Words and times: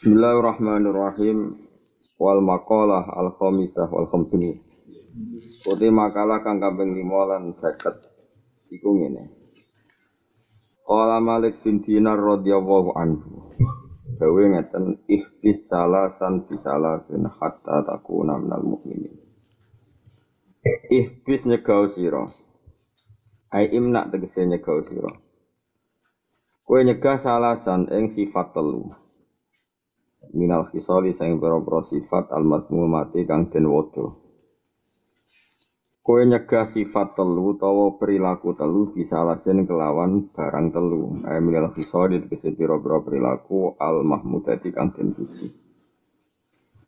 Bismillahirrahmanirrahim. 0.00 1.60
Wal 2.16 2.40
maqalah 2.40 3.04
al 3.20 3.36
khamisah 3.36 3.84
wal 3.84 4.08
khamsuni. 4.08 4.56
Uti 5.68 5.92
makalah 5.92 6.40
kang 6.40 6.56
kaping 6.56 6.96
5 7.04 7.04
lan 7.28 7.52
50 7.52 8.80
iku 8.80 8.96
ngene. 8.96 9.28
Qala 10.88 11.20
Malik 11.20 11.60
bin 11.60 11.84
Dinar 11.84 12.16
radhiyallahu 12.16 12.96
anhu. 12.96 13.52
Dawe 14.16 14.42
ngeten 14.56 15.04
ihbis 15.04 15.68
salasan 15.68 16.48
bisalasin 16.48 17.28
hatta 17.28 17.84
takuna 17.84 18.40
minal 18.40 18.64
mukminin. 18.64 19.20
Ihbis 20.88 21.44
nyegau 21.44 21.92
sira. 21.92 22.24
Ai 23.52 23.68
imna 23.68 24.08
tegese 24.08 24.48
nyegau 24.48 24.80
sira. 24.80 25.12
Kowe 26.64 26.80
nyegah 26.88 27.20
salasan 27.20 27.92
ing 27.92 28.08
sifat 28.08 28.56
telu 28.56 28.96
minal 30.34 30.70
khisali 30.70 31.14
sang 31.18 31.38
pira 31.42 31.58
sifat 31.86 32.30
al 32.30 32.44
mati 32.46 33.20
kang 33.26 33.50
den 33.50 33.66
wodo. 33.66 34.30
Kowe 36.00 36.22
nyegah 36.26 36.64
sifat 36.64 37.12
telu 37.12 37.54
utawa 37.54 37.94
perilaku 38.00 38.56
telu 38.56 38.90
bisa 38.90 39.20
lasin 39.20 39.68
kelawan 39.68 40.32
barang 40.32 40.72
telu. 40.74 41.22
Ay 41.28 41.38
minal 41.44 41.70
khisali 41.76 42.18
tegese 42.24 42.56
pira-pira 42.56 42.98
perilaku 43.04 43.76
al 43.78 44.00
mahmudati 44.02 44.72
kang 44.72 44.90
den 44.96 45.12
puji. 45.12 45.52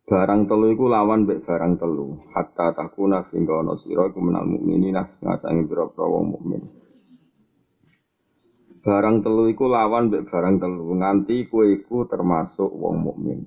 Barang 0.08 0.50
telu 0.50 0.74
iku 0.74 0.90
lawan 0.90 1.28
mbek 1.28 1.44
barang 1.44 1.78
telu. 1.78 2.18
Hatta 2.34 2.74
takuna 2.74 3.22
sehingga 3.22 3.62
ana 3.62 3.76
sira 3.78 4.10
iku 4.10 4.18
menal 4.18 4.48
mukminina 4.48 5.20
ngasangi 5.22 5.70
pira-pira 5.70 6.06
wong 6.08 6.24
mukmin. 6.32 6.81
Barang 8.82 9.22
telu 9.22 9.46
iku 9.46 9.70
lawan 9.70 10.10
mbek 10.10 10.26
barang 10.26 10.58
telu 10.58 10.90
nganti 10.98 11.46
kue 11.46 11.78
iku 11.78 12.02
termasuk 12.10 12.66
wong 12.66 12.98
mukmin. 12.98 13.46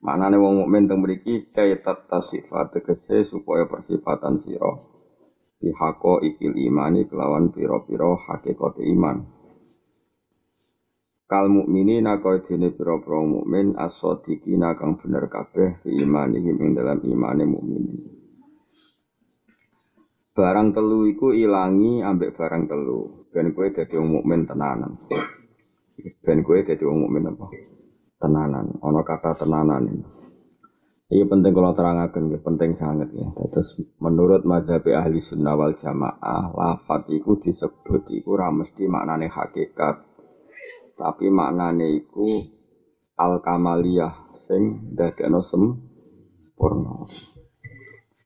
Manane 0.00 0.40
wong 0.40 0.64
mukmin 0.64 0.88
teng 0.88 1.04
mriki 1.04 1.52
kaitat 1.52 2.08
tasifat 2.08 2.72
tegese 2.72 3.20
supaya 3.28 3.68
persifatan 3.68 4.40
sira 4.40 4.80
pihako 5.60 6.24
ikil 6.24 6.56
imani 6.56 7.04
kelawan 7.04 7.52
piro-piro 7.52 8.16
hakikat 8.16 8.80
iman. 8.80 9.28
Kal 11.28 11.52
mukminina 11.52 12.16
kaya 12.24 12.40
dene 12.40 12.72
pira-pira 12.72 13.20
mukmin 13.20 13.76
as-sadiqina 13.76 14.72
kang 14.80 14.96
bener 14.96 15.28
kabeh 15.28 15.84
fi 15.84 15.92
imanihim 16.00 16.56
ing 16.56 16.72
dalam 16.72 17.04
imane 17.04 17.44
mukminin. 17.44 18.00
Barang 20.32 20.72
telu 20.72 21.04
iku 21.04 21.36
ilangi 21.36 22.00
ambek 22.00 22.32
barang 22.32 22.64
telu. 22.70 23.27
Ben 23.28 23.52
kowe 23.52 23.68
dadi 23.68 23.94
wong 23.96 24.08
mukmin 24.20 24.48
tenanan. 24.48 24.96
Ben 26.24 26.40
kowe 26.40 26.58
dadi 26.64 26.82
wong 26.84 27.04
mukmin 27.04 27.28
apa? 27.28 27.46
Tenanan. 28.18 28.66
Ana 28.80 29.00
kata 29.04 29.36
tenanan 29.36 29.84
ini. 29.84 30.06
Ini 31.08 31.24
penting 31.24 31.56
kalau 31.56 31.72
terangkan, 31.72 32.28
ya, 32.28 32.36
penting 32.44 32.76
sangat 32.76 33.08
ya. 33.16 33.32
Terus 33.48 33.80
menurut 33.96 34.44
madhab 34.44 34.84
ahli 34.84 35.24
sunnah 35.24 35.56
wal 35.56 35.72
jamaah, 35.80 36.52
lafat 36.52 37.08
iku 37.08 37.40
disebut 37.40 38.12
iku 38.12 38.36
mesti 38.36 38.84
maknane 38.84 39.32
hakikat. 39.32 40.04
Tapi 41.00 41.32
maknane 41.32 42.04
iku 42.04 42.44
al 43.16 43.40
kamaliyah 43.40 44.36
sing 44.36 44.92
dadekno 44.92 45.40
sempurna. 45.40 47.08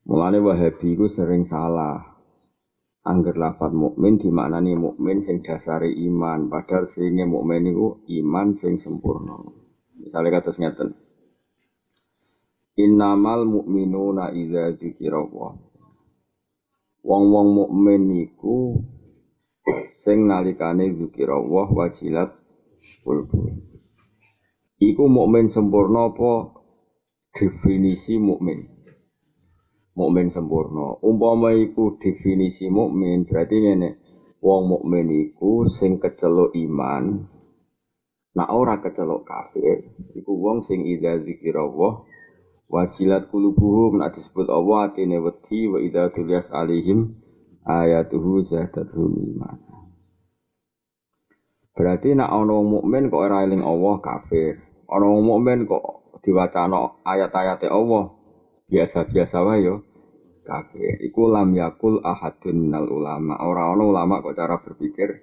Mulane 0.03 0.43
Wahabi 0.43 0.99
ku 0.99 1.07
sering 1.07 1.47
salah. 1.47 2.12
Angger 3.03 3.35
lafat 3.35 3.75
mukmin 3.75 4.23
dimaknani 4.23 4.79
mukmin 4.79 5.27
sing 5.27 5.43
dasare 5.43 5.91
iman, 5.91 6.47
padahal 6.47 6.87
sehingga 6.87 7.27
mukmin 7.27 7.75
iman 8.07 8.49
sing 8.55 8.79
sempurna. 8.79 9.43
Misalnya 9.99 10.39
kata 10.39 10.55
ngeten. 10.55 10.89
Innamal 12.79 13.45
mu'minuna 13.45 14.31
idza 14.33 14.73
dzikrallah. 14.79 15.53
Wong-wong 17.03 17.49
mukmin 17.59 18.23
iku 18.23 18.81
sing 19.99 20.31
nalikane 20.31 20.95
dzikrallah 20.95 21.69
wajilat 21.75 22.31
kulbu. 23.03 23.51
Iku 24.79 25.05
mukmin 25.11 25.51
sempurna 25.51 26.09
apa 26.09 26.55
definisi 27.35 28.17
mukmin? 28.17 28.72
Mukmin 29.97 30.29
sempurna. 30.33 30.99
Umpama 31.05 31.53
iku 31.57 31.97
definisi 32.01 32.69
mukmin, 32.73 33.29
berarti 33.29 33.57
ngene. 33.61 33.91
Wong 34.43 34.67
mukmin 34.67 35.07
iku 35.31 35.71
sing 35.71 36.03
kecelok 36.03 36.51
iman, 36.59 37.31
nak 38.35 38.51
ora 38.51 38.83
kecelok 38.83 39.23
kafir, 39.23 39.87
iku 40.19 40.35
wong 40.35 40.67
sing 40.67 40.83
idza 40.83 41.23
zikirallah 41.23 42.03
wajilat 42.67 43.31
kulubuhum 43.31 44.03
nak 44.03 44.19
disebut 44.19 44.51
Allah 44.51 44.91
atine 44.91 45.23
wedi 45.23 45.71
wa 45.71 45.79
idza 45.79 46.11
tuliyas 46.11 46.51
alihim 46.51 47.15
ayatuhu 47.63 48.43
zadatuhum 48.43 49.15
iman. 49.37 49.59
Berarti 51.79 52.17
nak 52.19 52.35
ana 52.35 52.53
wong 52.59 52.83
mukmin 52.83 53.15
kok 53.15 53.23
ora 53.23 53.47
eling 53.47 53.63
Allah 53.63 53.95
kafir. 54.03 54.59
Ana 54.91 55.07
wong 55.07 55.23
mukmin 55.23 55.71
kok 55.71 56.19
diwacana 56.27 56.99
ayat-ayate 57.07 57.71
Allah 57.71 58.11
biasa-biasa 58.73 59.37
wae 59.45 59.69
yo 59.69 59.85
kafir. 60.43 60.99
Iku 61.05 61.31
lam 61.31 61.55
yakul 61.55 62.03
ahadun 62.03 62.69
minal 62.69 62.89
ulama. 62.91 63.39
Orang-orang 63.39 63.87
ulama 63.87 64.15
kok 64.25 64.37
cara 64.37 64.57
berpikir 64.59 65.23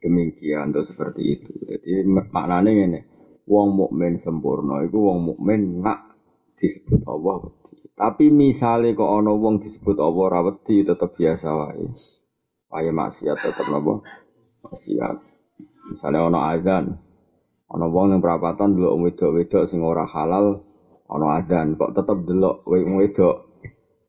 demikian 0.00 0.72
atau 0.72 0.84
seperti 0.84 1.22
itu. 1.40 1.50
Jadi 1.66 2.06
maknanya 2.06 2.70
ini, 2.70 3.00
wong 3.48 3.68
mukmin 3.76 4.20
sempurna 4.20 4.84
iku 4.84 5.12
wong 5.12 5.34
mukmin 5.34 5.80
nak 5.80 6.14
disebut 6.56 7.04
Allah 7.04 7.52
Tapi 7.96 8.28
misalnya 8.28 8.92
kok 8.92 9.08
ana 9.08 9.32
wong 9.32 9.64
disebut 9.64 9.96
Allah 9.96 10.22
ora 10.28 10.40
wedi 10.44 10.84
tetep 10.84 11.16
biasa 11.16 11.48
wae. 11.48 11.86
Wae 12.68 12.90
maksiat 12.92 13.38
tetep 13.40 13.66
napa? 13.72 14.04
Maksiat. 14.68 15.16
Misalnya 15.96 16.28
ana 16.28 16.40
azan, 16.52 16.84
ana 17.72 17.86
wong 17.88 18.12
yang 18.12 18.20
perapatan 18.20 18.76
delok 18.76 19.00
wedok-wedok 19.00 19.64
sing 19.64 19.80
ora 19.80 20.04
halal 20.04 20.65
ana 21.06 21.38
adzan 21.38 21.78
kok 21.78 21.94
tetep 21.94 22.18
delok 22.26 22.66
wedok. 22.66 23.36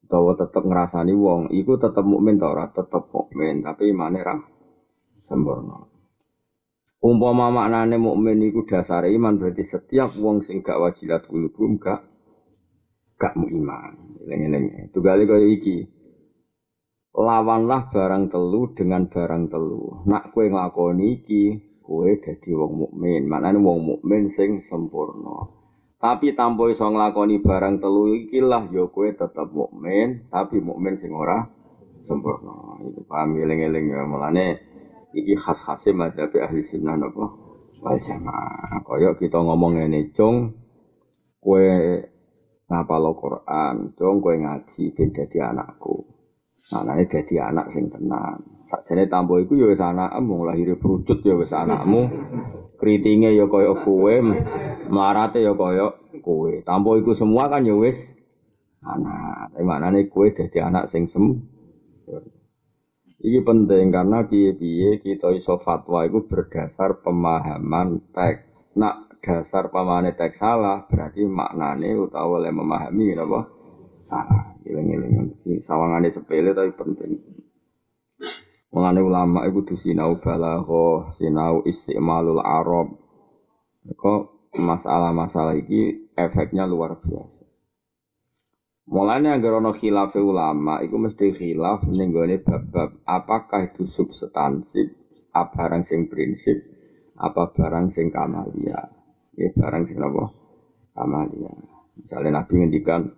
Utawa 0.07 0.39
tetep 0.39 0.63
ngrasani 0.63 1.11
wong 1.11 1.51
iku 1.51 1.75
tetep 1.75 1.99
mukmin 2.07 2.39
ta 2.39 2.47
ora? 2.47 2.71
Tetep 2.71 3.11
mukmin 3.11 3.59
tapi 3.59 3.91
imane 3.91 4.19
ra 4.23 4.39
sempurna. 5.27 5.83
Umpama 7.03 7.51
maknane 7.51 7.99
mukmin 7.99 8.39
iku 8.47 8.63
dasar 8.63 9.03
iman 9.03 9.35
berarti 9.35 9.67
setiap 9.67 10.15
wong 10.15 10.47
sing 10.47 10.63
gak 10.63 10.79
wajilat 10.79 11.27
kulubum 11.27 11.75
gak 11.75 12.07
gak 13.19 13.35
iman 13.35 14.15
eling-eling. 14.23 14.95
Tugali 14.95 15.27
kaya 15.27 15.43
iki. 15.43 15.83
Lawanlah 17.11 17.91
barang 17.91 18.31
telu 18.31 18.71
dengan 18.71 19.11
barang 19.11 19.43
telu. 19.51 20.07
Nak 20.07 20.31
kue 20.31 20.47
nglakoni 20.47 21.19
iki 21.19 21.43
kue 21.83 22.15
dadi 22.23 22.55
wong 22.55 22.87
mukmin. 22.87 23.27
Maknane 23.27 23.59
wong 23.59 23.79
mukmin 23.83 24.31
sing 24.31 24.63
sempurna 24.63 25.56
tapi 25.97 26.37
tanpa 26.37 26.69
iso 26.69 26.85
nglakoni 26.85 27.41
barang 27.41 27.81
telu 27.81 28.13
iki 28.13 28.37
lah 28.37 28.69
ya 28.69 28.85
kowe 28.85 29.09
tetep 29.09 29.49
mukmin, 29.49 30.29
tapi 30.29 30.61
mukmin 30.61 30.93
sing 31.01 31.09
ora 31.09 31.41
sempurna. 32.05 32.77
Itu 32.85 33.01
paham 33.09 33.33
eling-eling 33.33 33.89
ya 33.89 34.05
mulane 34.05 34.61
iki 35.17 35.33
khas-khase 35.33 35.97
madzhab 35.97 36.29
ahli 36.37 36.61
sunnah 36.61 36.95
napa 37.01 37.25
wal 37.81 37.97
jamaah. 37.97 38.85
Kaya 38.85 39.17
kita 39.17 39.41
ngomong 39.41 39.81
ngene, 39.81 40.13
cung 40.13 40.53
kowe 41.41 41.65
ngapal 42.69 43.03
Quran, 43.17 43.75
cung 43.97 44.21
kowe 44.21 44.35
ngaji 44.37 44.93
ben 44.93 45.09
dadi 45.09 45.37
anakku. 45.41 46.05
Anake 46.77 47.09
dadi 47.09 47.41
anak 47.41 47.73
sing 47.73 47.89
tenan. 47.89 48.69
Sakjane 48.69 49.07
tampo 49.07 49.39
iku 49.39 49.55
ya 49.55 49.71
wis 49.71 49.79
anakmu, 49.79 50.45
lahir 50.45 50.77
berucut 50.77 51.25
ya 51.25 51.33
wis 51.33 51.53
anakmu. 51.55 52.05
Kritinge 52.77 53.33
ya 53.33 53.49
kaya 53.49 53.73
kowe, 53.81 54.15
marate 54.89 55.43
ya 55.43 55.53
kaya 55.53 55.93
kowe. 56.23 56.53
Tanpa 56.63 56.97
iku 56.97 57.13
semua 57.13 57.47
kan 57.51 57.67
ya 57.67 57.75
wis 57.75 57.97
anak. 58.83 59.53
Tapi 59.53 59.63
maknane 59.63 59.99
kowe 60.07 60.27
dadi 60.31 60.59
anak 60.61 60.91
sing 60.91 61.07
sem. 61.09 61.43
Iki 63.17 63.41
penting 63.41 63.89
karena 63.89 64.29
piye-piye 64.29 65.01
kita 65.01 65.33
iso 65.33 65.57
fatwa 65.57 66.05
itu 66.05 66.21
berdasar 66.29 67.01
pemahaman 67.01 68.13
teks. 68.13 68.45
Nak 68.77 69.17
dasar 69.25 69.73
pemahaman 69.73 70.13
teks 70.13 70.37
salah 70.37 70.85
berarti 70.85 71.25
maknane 71.25 71.97
utawa 71.97 72.37
oleh 72.37 72.53
memahami 72.53 73.17
apa 73.17 73.39
salah. 74.05 74.53
Giling-giling 74.61 75.33
sawangane 75.65 76.13
sepele 76.13 76.53
tapi 76.53 76.71
penting. 76.77 77.17
Mengenai 78.67 79.01
ulama 79.01 79.47
itu 79.49 79.63
kudu 79.63 79.75
sinau 79.79 80.21
balagho, 80.21 81.09
sinau 81.15 81.65
istimalul 81.65 82.43
arab. 82.43 82.93
Kok 83.87 84.36
masalah-masalah 84.55 85.59
ini 85.59 86.11
efeknya 86.15 86.63
luar 86.63 86.95
biasa. 87.03 87.37
Mulanya 88.87 89.35
agar 89.35 89.59
ono 89.59 89.75
khilaf 89.75 90.15
ulama, 90.15 90.79
itu 90.79 90.95
mesti 90.95 91.35
khilaf 91.35 91.83
nenggone 91.91 92.39
bab-bab 92.39 93.03
apakah 93.03 93.67
itu 93.67 93.83
substansi, 93.83 94.87
apa 95.35 95.51
barang 95.51 95.83
sing 95.83 96.07
prinsip, 96.07 96.55
apa 97.19 97.51
barang 97.51 97.91
sing 97.91 98.07
kamalia. 98.15 98.87
Ya 99.35 99.51
barang 99.51 99.91
sing 99.91 99.99
napa? 99.99 100.31
Amalia. 100.97 101.51
Misalnya 101.99 102.41
Nabi 102.41 102.53
ngendikan 102.63 103.11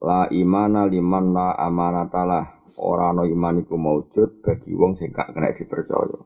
la 0.00 0.32
imana 0.32 0.88
liman 0.88 1.36
la 1.36 1.54
amanatalah. 1.60 2.64
Ora 2.80 3.12
ana 3.12 3.28
iman 3.28 3.60
iku 3.60 3.76
maujud 3.76 4.40
bagi 4.40 4.72
wong 4.72 4.96
sing 4.96 5.12
gak 5.12 5.36
kena 5.36 5.52
dipercaya. 5.52 6.18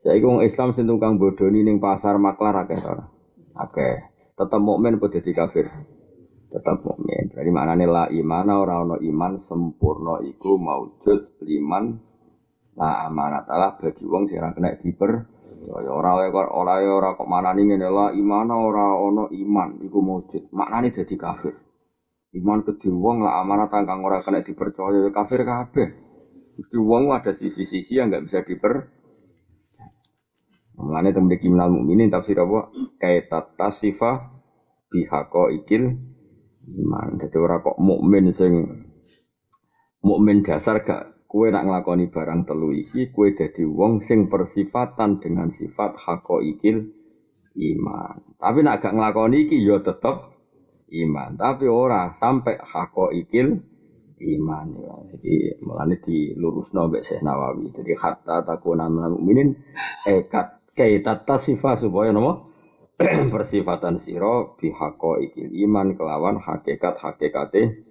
Saiki 0.00 0.24
wong 0.24 0.40
Islam 0.40 0.72
sing 0.72 0.88
tukang 0.88 1.20
bodoni 1.20 1.60
ning 1.60 1.76
pasar 1.76 2.16
maklar 2.16 2.64
akeh 2.64 2.80
ora? 2.80 3.13
Akeh. 3.54 4.10
Tetep 4.34 4.58
mukmin 4.58 4.98
apa 4.98 5.06
dadi 5.14 5.30
kafir? 5.30 5.70
Tetep 6.50 6.76
mukmin. 6.82 7.30
Berarti 7.30 7.50
maknane 7.54 7.86
la 7.86 8.04
imana 8.10 8.58
ora 8.58 8.82
ana 8.82 8.98
iman 8.98 9.38
sempurna 9.38 10.18
iku 10.26 10.58
maujud 10.58 11.38
liman 11.46 11.94
la 12.74 13.06
amanatalah 13.06 13.78
bagi 13.78 14.02
wong 14.02 14.26
sing 14.26 14.42
ora 14.42 14.50
kena 14.50 14.74
diper 14.74 15.12
Ya 15.64 15.80
ora 15.88 16.18
ora 16.18 16.50
ora 16.50 16.74
ora 16.82 17.16
kok 17.16 17.30
manani 17.30 17.64
ngene 17.64 17.88
la 17.88 18.12
iman 18.12 18.48
ora 18.52 18.98
ana 18.98 19.24
iman 19.30 19.80
iku 19.86 19.98
maujud. 20.02 20.50
Maknane 20.50 20.90
dadi 20.90 21.14
kafir. 21.14 21.54
Iman 22.34 22.66
kedhe 22.66 22.90
wong 22.90 23.22
lah 23.22 23.38
amanat 23.38 23.70
kang 23.70 24.02
ora 24.02 24.18
kena 24.18 24.42
dipercaya 24.42 24.98
ya 24.98 25.10
kafir 25.14 25.46
kabeh. 25.46 25.88
Mesti 26.58 26.76
wong 26.78 27.14
ada 27.14 27.30
sisi-sisi 27.30 27.98
yang 27.98 28.10
nggak 28.10 28.26
bisa 28.26 28.42
diper 28.42 28.93
Mulane 30.74 31.14
temen 31.14 31.30
minal 31.30 31.70
mukminin 31.70 32.10
tafsir 32.10 32.38
apa? 32.38 32.70
Kaitat 32.98 33.54
tasifa 33.54 34.34
bihaqo 34.90 35.54
ikil 35.54 35.94
iman. 36.66 37.08
Jadi 37.18 37.36
ora 37.38 37.62
kok 37.62 37.78
mukmin 37.78 38.34
sing 38.34 38.84
mukmin 40.04 40.44
dasar 40.44 40.84
gak 40.84 41.14
kue 41.24 41.50
nak 41.50 41.66
ngelakoni 41.66 42.12
barang 42.12 42.46
telu 42.46 42.70
iki 42.70 43.10
kue 43.10 43.34
jadi 43.34 43.66
wong 43.66 43.98
sing 43.98 44.30
persifatan 44.30 45.18
dengan 45.18 45.50
sifat 45.50 45.98
hako 45.98 46.44
ikil 46.44 46.94
iman 47.58 48.22
tapi 48.38 48.62
nak 48.62 48.78
gak 48.78 48.94
ngelakoni 48.94 49.48
iki 49.48 49.58
yo 49.58 49.82
ya 49.82 49.90
tetep 49.90 50.30
iman 50.94 51.34
tapi 51.34 51.66
ora 51.66 52.14
sampai 52.20 52.60
hako 52.60 53.10
ikil 53.10 53.64
iman 54.14 54.66
ya. 54.78 54.94
jadi 55.10 55.58
melani 55.58 55.98
di 55.98 56.38
lurus 56.38 56.70
nabi 56.70 57.02
Syekh 57.02 57.26
Nawawi 57.26 57.72
jadi 57.74 57.98
hatta 57.98 58.46
takuna 58.46 58.86
mukminin 58.86 59.58
ekat 60.06 60.63
kaitat 60.74 61.24
tasifah 61.26 61.74
supaya 61.78 62.10
nomo 62.10 62.50
persifatan 63.30 63.98
siro 64.02 64.58
bihako 64.58 65.22
ikil 65.22 65.50
iman 65.66 65.98
kelawan 65.98 66.36
hakikat 66.38 66.98
hakikate 67.00 67.82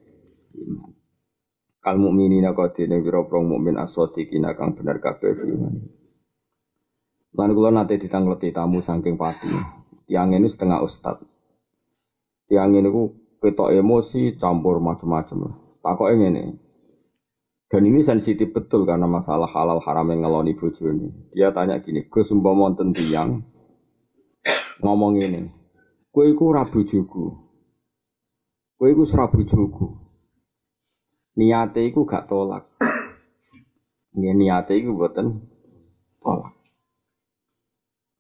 iman 0.56 0.94
kal 1.83 2.00
mukminina 2.00 2.56
qadine 2.56 3.03
pira 3.03 3.27
prong 3.27 3.51
mukmin 3.51 3.75
asodiqina 3.75 4.56
kang 4.56 4.71
bener 4.71 5.03
kabeh 5.03 5.35
iman. 5.35 5.83
Lan 7.35 7.50
kula 7.51 7.75
nate 7.75 8.00
ditangleti 8.00 8.56
tamu 8.56 8.80
saking 8.80 9.19
pati. 9.19 9.51
Tiang 10.07 10.31
ini 10.31 10.47
setengah 10.47 10.80
ustad. 10.80 11.19
Tiang 12.47 12.71
ini 12.71 12.88
ku 12.88 13.12
ketok 13.44 13.75
emosi 13.75 14.39
campur 14.39 14.80
macam-macam. 14.80 15.59
Takoke 15.83 16.13
ngene. 16.15 16.62
Dan 17.73 17.89
ini 17.89 18.05
sensitif 18.05 18.53
betul 18.53 18.85
karena 18.85 19.09
masalah 19.09 19.49
halal 19.49 19.81
haram 19.81 20.05
yang 20.13 20.21
ngeloni 20.21 20.53
bojo 20.53 20.93
ini. 20.93 21.09
Dia 21.33 21.49
tanya 21.49 21.81
gini, 21.81 22.05
Gus 22.05 22.29
umpama 22.29 22.69
wonten 22.69 22.93
tiang 22.93 23.41
ngomong 24.77 25.17
ini, 25.17 25.49
kue 26.13 26.29
iku 26.29 26.53
rabu 26.53 26.85
jugu, 26.85 27.33
kue 28.77 28.93
iku 28.93 29.09
serabu 29.09 29.41
jugu, 29.41 29.89
niate 31.33 31.81
iku 31.89 32.05
gak 32.05 32.29
tolak. 32.29 32.69
Nggih 34.13 34.37
niate 34.37 34.77
iku 34.77 34.93
boten 34.93 35.41
tolak. 36.21 36.53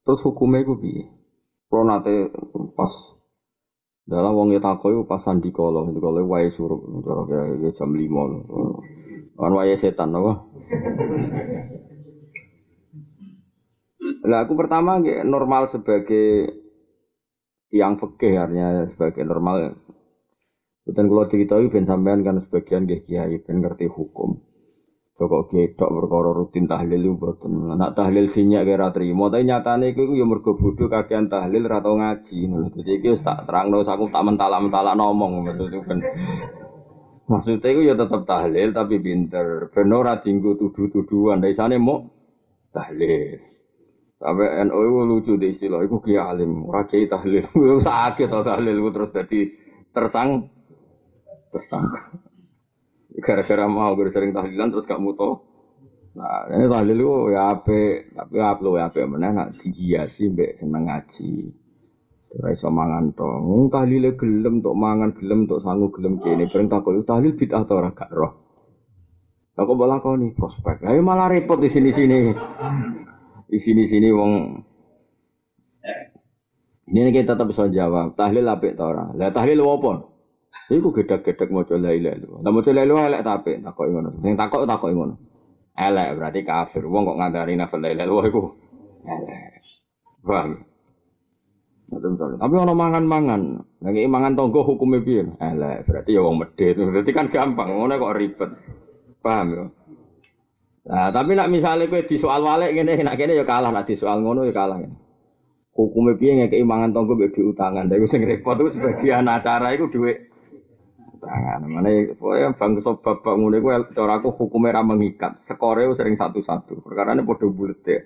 Terus 0.01 0.25
hukumnya 0.25 0.65
iku 0.65 0.81
piye? 0.81 1.13
Kalau 1.69 1.85
nate 1.85 2.33
pas 2.73 2.89
dalam 4.09 4.33
wong 4.33 4.57
tako 4.57 4.97
iku 4.97 5.03
pas 5.05 5.21
sandikala, 5.21 5.85
sandikala 5.85 6.25
wae 6.25 6.49
surup 6.49 6.81
cara 7.05 7.21
kaya 7.29 7.69
jam 7.77 7.93
5. 7.93 9.02
Kan 9.33 9.53
wae 9.57 9.75
setan 9.75 10.13
apa? 10.13 10.33
Lah 14.23 14.39
aku 14.45 14.53
pertama 14.55 14.99
normal 15.23 15.67
sebagai 15.67 16.53
yang 17.73 17.97
fikih 17.97 18.37
artinya 18.37 18.85
sebagai 18.93 19.25
normal 19.25 19.73
Bukan 20.83 21.07
kalau 21.07 21.25
diketahui 21.31 21.71
ben 21.71 21.87
sampean 21.87 22.27
kan 22.27 22.43
sebagian 22.43 22.83
gak 22.83 23.07
kiai 23.07 23.39
ben 23.39 23.63
ngerti 23.63 23.87
hukum. 23.87 24.35
Pokok 25.15 25.55
gedok 25.55 25.93
perkara 25.93 26.35
rutin 26.35 26.67
tahlil 26.67 26.99
itu 26.99 27.15
boten. 27.15 27.71
Nak 27.79 27.95
tahlil 27.95 28.33
sinyak 28.35 28.67
kira 28.67 28.91
terima, 28.91 29.31
tapi 29.31 29.47
nyatane 29.47 29.95
iku 29.95 30.11
ya 30.11 30.27
mergo 30.27 30.59
bodho 30.59 30.91
kakean 30.91 31.31
tahlil 31.31 31.63
ra 31.63 31.79
ngaji 31.79 32.37
ngono. 32.51 32.67
Dadi 32.73 32.99
iki 32.99 33.15
wis 33.15 33.23
tak 33.23 33.47
terangno 33.47 33.79
aku 33.79 34.11
tak 34.11 34.25
mentala-mentala 34.27 34.97
ngomong 34.99 35.47
maksud 35.47 35.71
kan. 35.87 35.99
Maksudnya 37.23 37.69
itu 37.71 37.81
ya 37.87 37.95
tetap 37.95 38.27
tahlil 38.27 38.75
tapi 38.75 38.99
pinter. 38.99 39.71
Ben 39.71 39.91
ora 39.95 40.19
tuduh-tuduhan. 40.19 41.39
Dari 41.39 41.55
sana 41.55 41.79
mau 41.79 42.03
tahlil. 42.75 43.39
Sampai 44.19 44.55
NU 44.63 44.79
itu 44.79 45.01
lucu 45.03 45.33
di 45.35 45.51
istilah, 45.51 45.83
itu 45.83 45.99
kiai 45.99 46.15
alim, 46.15 46.63
ora 46.63 46.87
kiai 46.87 47.11
tahlil. 47.11 47.43
Sakit 47.83 48.27
tau 48.31 48.43
tahlil 48.43 48.79
terus 48.91 49.11
jadi 49.11 49.39
tersang 49.91 50.47
tersangka. 51.51 52.23
Gara-gara 53.19 53.65
mau 53.67 53.93
gara 53.93 54.09
sering 54.09 54.31
tahlilan 54.31 54.71
terus 54.73 54.87
gak 54.87 55.03
muto. 55.03 55.53
Nah, 56.13 56.45
ini 56.49 56.65
tahlil 56.69 56.97
itu 56.97 57.13
ya 57.33 57.57
ape, 57.57 58.13
tapi 58.13 58.35
lo 58.37 58.77
ya 58.77 58.89
ape 58.89 59.01
mana 59.05 59.33
nak 59.33 59.49
dihiasi 59.59 60.29
mbek 60.29 60.61
seneng 60.61 60.85
ngaji. 60.85 61.62
Ora 62.33 62.49
iso 62.49 62.69
mangan 62.73 63.13
to. 63.13 63.25
Wong 63.25 63.69
tahlile 63.69 64.17
gelem 64.17 64.65
tok 64.65 64.73
mangan 64.73 65.13
gelem 65.13 65.45
tok 65.45 65.61
sangu 65.61 65.93
gelem 65.93 66.17
kene. 66.17 66.49
Bareng 66.49 66.69
takut 66.69 66.97
tahlil 67.05 67.37
bid'ah 67.37 67.61
ta 67.69 67.73
ora 67.77 67.93
gak 67.93 68.09
roh. 68.09 68.33
Aku 69.53 69.77
bola 69.77 70.01
kau 70.01 70.17
nih 70.17 70.33
prospek. 70.33 70.81
Ayo 70.81 71.05
malah 71.05 71.29
repot 71.29 71.61
di 71.61 71.69
sini-sini. 71.69 72.33
Di 73.45 73.57
sini-sini 73.61 74.09
wong 74.09 74.33
ini 76.89 77.09
kita 77.13 77.37
tetap 77.37 77.53
bisa 77.53 77.69
jawab. 77.69 78.17
Tahlil 78.17 78.49
apik 78.49 78.73
ta 78.73 78.89
ora? 78.89 79.13
Lah 79.13 79.29
tahlil 79.29 79.61
apa? 79.61 80.09
Iku 80.73 80.89
gedek-gedek 80.89 81.53
maca 81.53 81.77
la 81.77 81.93
ilaha 81.93 82.17
illallah. 82.17 82.39
Lah 82.41 82.49
maca 82.49 82.69
la 82.73 82.81
ilaha 82.81 83.05
elek 83.13 83.21
ta 83.21 83.31
apik 83.37 83.61
takoki 83.61 83.89
ngono. 83.93 84.09
Sing 84.25 84.33
takok 84.33 84.65
takoki 84.65 84.93
ngono. 84.97 85.15
Elek 85.77 86.09
berarti 86.17 86.41
kafir. 86.41 86.83
Wong 86.89 87.05
kok 87.05 87.17
ngandari 87.21 87.53
nafal 87.53 87.77
ilaha 87.77 87.93
illallah 87.93 88.25
iku 88.25 88.41
elek. 89.05 89.61
Paham? 90.25 90.72
Tapi 92.11 92.55
ono 92.59 92.73
mangan-mangan. 92.75 93.41
Lagi 93.79 94.03
mangan 94.11 94.35
tonggo 94.35 94.67
hukumnya 94.67 94.99
piye? 94.99 95.23
Elek. 95.39 95.87
Berarti 95.87 96.11
ya 96.11 96.19
wong 96.19 96.35
medhit. 96.43 96.75
Berarti 96.75 97.11
kan 97.15 97.31
gampang. 97.31 97.71
Ngono 97.71 97.95
kok 97.95 98.15
ribet. 98.19 98.51
Paham 99.23 99.47
ya? 99.55 99.65
Nah, 100.83 101.15
tapi 101.15 101.31
nak 101.31 101.47
misalnya 101.47 101.87
kowe 101.87 102.03
di 102.03 102.19
soal 102.19 102.43
walik 102.43 102.75
ngene, 102.75 103.07
nak 103.07 103.15
kene 103.15 103.39
ya 103.39 103.47
kalah, 103.47 103.71
nak 103.71 103.87
di 103.87 103.95
soal 103.95 104.19
ngono 104.19 104.43
ya 104.43 104.51
kalah. 104.51 104.83
Hukumnya 105.71 106.19
piye 106.19 106.43
ngekeki 106.43 106.67
mangan 106.67 106.91
tonggo 106.91 107.15
mbek 107.15 107.39
diutangan. 107.39 107.87
Lha 107.87 107.95
iku 107.97 108.07
sing 108.11 108.27
repot 108.27 108.59
iku 108.59 108.69
sebagian 108.75 109.31
acara 109.31 109.71
iku 109.71 109.87
dhuwit 109.87 110.27
tangan. 111.23 111.71
Mana 111.71 111.87
ya 112.11 112.51
bangsa 112.51 112.99
babak 112.99 113.35
ngono 113.39 113.55
iku 113.57 113.67
cara 113.95 114.19
aku 114.19 114.35
hukumnya 114.35 114.75
ra 114.75 114.83
mengikat. 114.83 115.39
Skore 115.39 115.87
sering 115.95 116.19
satu-satu. 116.19 116.83
Perkara 116.83 117.15
ini 117.15 117.23
podo 117.23 117.47
bulet 117.47 117.79
ya. 117.87 118.03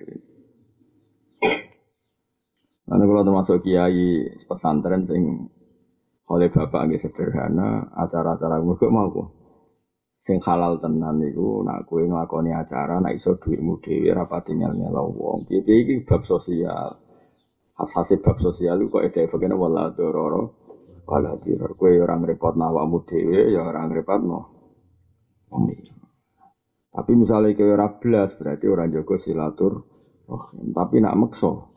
Nanti 2.88 3.04
kalau 3.04 3.24
termasuk 3.28 3.58
kiai 3.68 4.32
pesantren 4.48 5.04
sing 5.04 5.52
oleh 6.28 6.48
bapak 6.52 6.88
nggih 6.88 7.00
sederhana, 7.04 7.88
acara-acara 7.92 8.60
mergo 8.64 8.88
mau. 8.92 9.12
Sing 10.24 10.44
halal 10.44 10.80
tenan 10.84 11.24
niku 11.24 11.64
nak 11.64 11.88
kowe 11.88 12.04
nglakoni 12.04 12.52
acara 12.52 13.00
nak 13.00 13.16
iso 13.16 13.40
dhuwitmu 13.40 13.80
dhewe 13.80 14.12
ra 14.12 14.28
pati 14.28 14.56
nyel-nyel 14.60 14.96
wong. 15.16 15.48
Piye 15.48 15.64
iki 15.64 16.04
bab 16.04 16.28
sosial. 16.28 17.00
Asase 17.80 18.20
bab 18.20 18.36
sosial 18.44 18.84
kok 18.92 19.04
ede 19.08 19.32
begene 19.32 19.56
wala 19.56 19.94
dororo 19.96 20.68
Wala 21.08 21.40
diror 21.40 21.72
kue 21.80 22.04
orang 22.04 22.28
repot 22.28 22.60
nawamu 22.60 23.00
dewe 23.08 23.48
ya 23.48 23.64
orang 23.64 23.96
repot 23.96 24.20
no. 24.20 24.40
Tapi 26.92 27.12
misalnya 27.16 27.56
kue 27.56 27.72
ora 27.72 27.88
belas 27.96 28.36
berarti 28.36 28.68
orang 28.68 28.92
jago 28.92 29.16
silatur. 29.16 29.74
Oh, 30.28 30.52
tapi 30.76 31.00
nak 31.00 31.16
makso. 31.16 31.77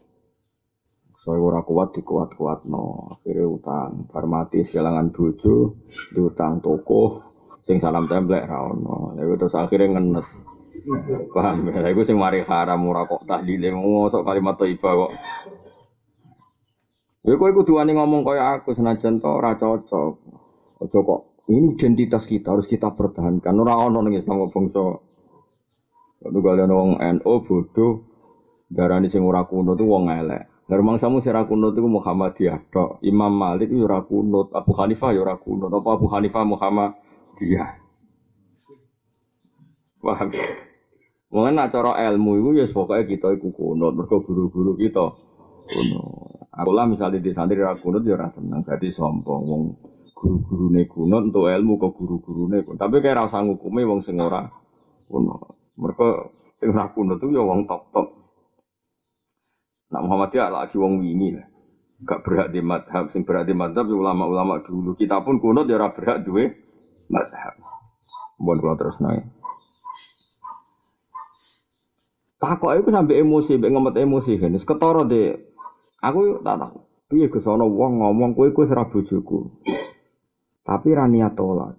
Makso 1.21 1.37
ora 1.37 1.61
kuat 1.61 1.93
dikuat 1.93 2.33
kuat 2.33 2.65
no. 2.65 3.13
Akhirnya 3.13 3.45
utang. 3.45 4.09
Farmati 4.09 4.65
kehilangan 4.65 5.13
bojo, 5.13 5.77
diutang 6.17 6.65
toko, 6.65 7.21
sing 7.69 7.77
salam 7.77 8.09
templek 8.09 8.49
ra 8.49 8.65
ono. 8.65 9.13
Lalu 9.13 9.37
terus 9.37 9.53
akhirnya 9.53 10.01
ngenes. 10.01 10.25
Paham 11.37 11.69
ya? 11.69 11.93
Iku 11.93 12.09
sing 12.09 12.17
mari 12.17 12.41
haram 12.41 12.89
ora 12.89 13.05
kok 13.05 13.29
tahlile 13.29 13.69
ngosok 13.69 14.25
kalimat 14.25 14.57
thayyibah 14.57 14.93
kok 14.97 15.13
Ya 17.29 17.37
kowe 17.37 17.53
kudu 17.53 17.77
wani 17.77 17.93
ngomong 17.93 18.25
kaya 18.25 18.57
aku 18.57 18.73
senajan 18.73 19.21
to 19.21 19.29
ora 19.29 19.61
cocok. 19.61 20.17
Aja 20.81 20.99
kok 21.05 21.21
ini 21.53 21.77
identitas 21.77 22.25
kita 22.25 22.57
harus 22.57 22.65
kita 22.65 22.97
pertahankan. 22.97 23.61
Ora 23.61 23.77
ono 23.77 24.01
ning 24.01 24.17
Islam 24.17 24.49
bangsa. 24.49 25.05
Kalau 26.25 26.41
kalian 26.41 26.73
wong 26.73 26.91
NU 26.97 27.35
bodoh, 27.45 28.09
darani 28.73 29.13
sing 29.13 29.21
ora 29.21 29.45
kuno 29.45 29.77
tuh 29.77 29.85
wong 29.85 30.09
elek. 30.09 30.50
Normal 30.71 31.03
samu 31.03 31.19
sira 31.19 31.43
kunut 31.51 31.75
iku 31.75 31.91
Muhammadiyah 31.91 32.71
tok. 32.71 33.03
Imam 33.03 33.35
Malik 33.35 33.75
ora 33.75 34.07
kunut, 34.07 34.55
Abu 34.55 34.71
Hanifah 34.79 35.11
yo 35.11 35.27
ora 35.27 35.35
kunut. 35.35 35.67
Apa 35.67 35.99
Abu 35.99 36.07
Hanifah 36.07 36.47
Muhammadiyah? 36.47 37.71
Paham? 39.99 40.31
Mungkin 41.31 41.55
nak 41.59 41.75
cara 41.75 41.99
ilmu 42.11 42.39
itu 42.39 42.51
ya 42.63 42.67
pokoknya 42.71 43.07
kita 43.07 43.29
iku 43.35 43.51
kunut, 43.51 43.99
mergo 43.99 44.23
guru-guru 44.23 44.79
kita 44.79 45.11
kunut. 45.67 46.47
Aku 46.55 46.71
lah 46.71 46.87
misalnya 46.87 47.19
di 47.19 47.31
santri 47.35 47.59
ra 47.59 47.75
kunut 47.75 48.07
ya 48.07 48.15
ora 48.15 48.31
seneng, 48.31 48.63
dadi 48.63 48.95
sombong 48.95 49.43
wong 49.47 49.63
guru-gurune 50.15 50.87
kunut 50.87 51.31
untuk 51.31 51.51
ilmu 51.51 51.83
ke 51.83 51.89
guru-gurune 51.95 52.63
kunut. 52.63 52.79
Tapi 52.79 53.03
kayak 53.03 53.27
rasa 53.27 53.43
ngukumi 53.43 53.83
wong 53.87 54.07
sing 54.07 54.23
ora 54.23 54.47
kunut. 55.11 55.55
Mergo 55.79 56.35
sing 56.63 56.71
ora 56.75 56.91
kunut 56.95 57.19
itu 57.19 57.35
ya 57.35 57.43
wong 57.43 57.67
top-top. 57.67 58.20
Nak 59.91 60.03
Muhammadiyah 60.07 60.51
lagi 60.55 60.79
wong 60.79 61.03
wingi 61.03 61.35
lah. 61.35 61.47
Gak 62.01 62.25
berhak 62.25 62.49
di 62.55 62.65
madhab, 62.65 63.13
sing 63.13 63.27
berhak 63.27 63.45
di 63.45 63.53
madhab 63.53 63.85
ya 63.85 63.97
ulama-ulama 63.99 64.63
dulu. 64.65 64.97
Kita 64.97 65.21
pun 65.21 65.43
kunut 65.43 65.69
ya 65.69 65.77
ora 65.77 65.93
berhak 65.93 66.25
duwe 66.25 66.55
madhab. 67.11 67.59
Buat 68.41 68.59
kalau 68.63 68.77
terus 68.79 68.97
naik. 69.05 69.27
Takok 72.41 72.73
itu 72.81 72.89
sampai 72.89 73.21
emosi, 73.21 73.61
sampai 73.61 73.69
ngemet 73.69 73.97
emosi 74.01 74.33
kan. 74.41 74.57
Ketara 74.57 75.05
deh. 75.05 75.37
Aku 76.01 76.41
tak 76.41 76.57
tahu. 76.57 76.79
Piye 77.11 77.27
ke 77.29 77.43
sono 77.43 77.69
wong 77.69 78.01
ngomong 78.01 78.33
kowe 78.33 78.49
kowe 78.55 78.65
ora 78.65 78.89
bojoku. 78.89 79.61
Tapi 80.65 80.89
ra 80.97 81.05
niat 81.05 81.37
tolak. 81.37 81.77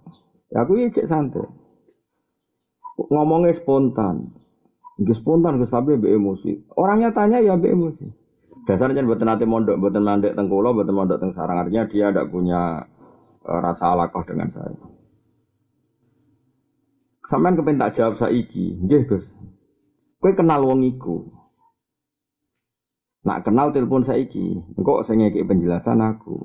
Ya 0.52 0.62
aku 0.62 0.78
ya 0.78 0.92
cek 0.92 1.08
santai. 1.08 1.48
Ngomongnya 3.10 3.56
spontan. 3.58 4.36
Nggih 5.00 5.16
spontan 5.16 5.56
Gus 5.56 5.72
tapi 5.72 5.96
be 5.96 6.12
emosi. 6.12 6.68
Orangnya 6.76 7.14
tanya 7.16 7.40
ya 7.40 7.56
be 7.56 7.72
emosi. 7.72 8.06
Dasarnya 8.62 9.02
buat 9.02 9.18
nanti 9.24 9.42
mondok, 9.42 9.80
buat 9.80 9.96
mandek 9.96 10.38
tengkulo, 10.38 10.70
buat 10.76 10.86
mondok 10.86 11.18
teng 11.18 11.34
sarang. 11.34 11.66
Artinya 11.66 11.88
dia 11.90 12.14
tidak 12.14 12.30
punya 12.30 12.86
uh, 13.42 13.60
rasa 13.60 13.90
alakoh 13.90 14.22
dengan 14.22 14.52
saya. 14.54 14.78
Sampai 17.26 17.56
kepen 17.56 17.80
tak 17.80 17.96
jawab 17.96 18.20
saiki, 18.20 18.76
nggih 18.86 19.08
Gus. 19.08 19.26
Kowe 20.22 20.30
kenal 20.36 20.62
wong 20.62 20.86
iku. 20.86 21.26
Nak 23.26 23.42
kenal 23.46 23.74
telepon 23.74 24.06
saiki, 24.06 24.60
engko 24.78 25.02
sing 25.02 25.22
ngeki 25.22 25.46
penjelasan 25.46 25.98
aku. 25.98 26.38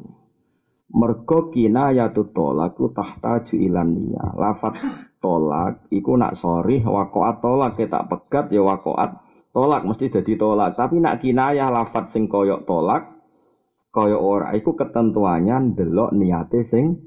Mergo 0.87 1.51
kinayatu 1.51 2.31
tolaku 2.31 2.95
tahta 2.95 3.45
ilan 3.53 3.93
niya. 3.93 4.25
Lafat 4.33 4.79
tolak 5.19 5.89
iku 5.89 6.15
nak 6.15 6.37
sorry 6.37 6.81
wakoat 6.81 7.41
tolak 7.41 7.77
tak 7.77 8.05
pegat 8.07 8.53
ya 8.53 8.61
wakoat 8.61 9.17
tolak 9.55 9.83
mesti 9.85 10.13
jadi 10.13 10.33
tolak. 10.37 10.77
Tapi 10.77 11.01
nak 11.01 11.19
kinayah 11.21 11.73
lafat 11.73 12.13
sing 12.13 12.29
koyok 12.29 12.69
tolak 12.69 13.17
koyok 13.89 14.21
ora 14.21 14.53
iku 14.53 14.77
ketentuannya 14.77 15.73
delok 15.73 16.13
niate 16.13 16.61
sing 16.69 17.01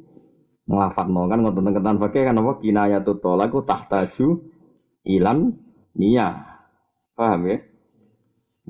ngelafat 0.66 1.06
kan 1.06 1.38
ngoten 1.42 1.70
ketan 1.74 1.96
pakai 1.98 2.22
kan 2.26 2.38
apa 2.38 2.52
kinayatu 2.62 3.18
tolak 3.22 3.50
ku 3.54 3.62
tahtaju 3.62 4.42
ilan 5.06 5.54
niya. 5.94 6.58
Paham 7.14 7.46
ya? 7.46 7.58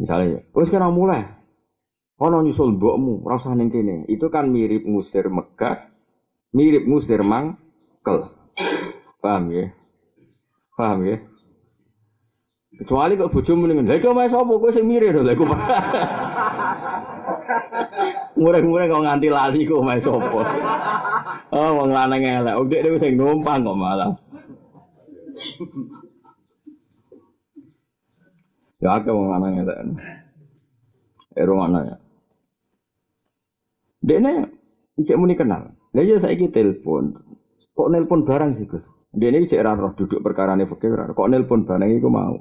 Misalnya, 0.00 0.42
wis 0.56 0.72
kena 0.72 0.88
mulai. 0.88 1.22
Ono 2.20 2.40
nyusul 2.44 2.76
mbokmu, 2.76 3.24
rasa 3.24 3.52
ning 3.56 3.72
kene. 3.72 4.04
Itu 4.08 4.28
kan 4.28 4.48
mirip 4.52 4.84
ngusir 4.84 5.28
Mekah, 5.32 5.88
mirip 6.52 6.84
ngusir 6.84 7.20
Mangkel. 7.24 8.32
Paham 9.20 9.52
ya? 9.52 9.68
Paham 10.76 11.04
ya? 11.04 11.16
Kecuali 12.80 13.20
kok 13.20 13.28
bojomu 13.28 13.68
ning 13.68 13.84
lha 13.84 14.00
kok 14.00 14.16
sapa 14.16 14.52
kowe 14.56 14.72
sing 14.72 14.88
mirip 14.88 15.12
lho 15.12 15.20
lha 15.20 15.36
iku. 15.36 15.44
Murah-murah 18.40 18.88
kok 18.88 19.04
nganti 19.04 19.28
lali 19.28 19.68
kok 19.68 19.84
mae 19.84 20.00
sapa. 20.00 20.40
Oh 21.52 21.70
wong 21.76 21.92
lanang 21.92 22.24
elek, 22.24 22.56
oke 22.56 22.72
dhewe 22.72 22.96
sing 22.96 23.20
numpang 23.20 23.60
kok 23.60 23.76
malah. 23.76 24.16
Ya 28.80 28.96
akeh 28.96 29.12
wong 29.12 29.28
lanang 29.28 29.60
ngeten. 29.60 30.00
Ero 31.36 31.52
mana 31.60 31.84
ya. 31.84 31.96
Dene 34.00 34.48
ijek 34.96 35.20
muni 35.20 35.36
kenal. 35.36 35.76
Lah 35.92 36.00
ya 36.00 36.16
saiki 36.16 36.48
telepon. 36.48 37.12
Kok 37.76 37.90
nelpon 37.92 38.24
barang 38.24 38.56
sih, 38.56 38.64
Gus? 38.64 38.99
Dene 39.10 39.42
ijek 39.42 39.58
ra 39.58 39.74
roh 39.74 39.92
duduk 39.98 40.22
perkarane 40.22 40.70
fikir. 40.70 41.14
Kok 41.14 41.28
nelpon 41.30 41.66
barang 41.66 41.90
iku 41.98 42.08
mau. 42.10 42.38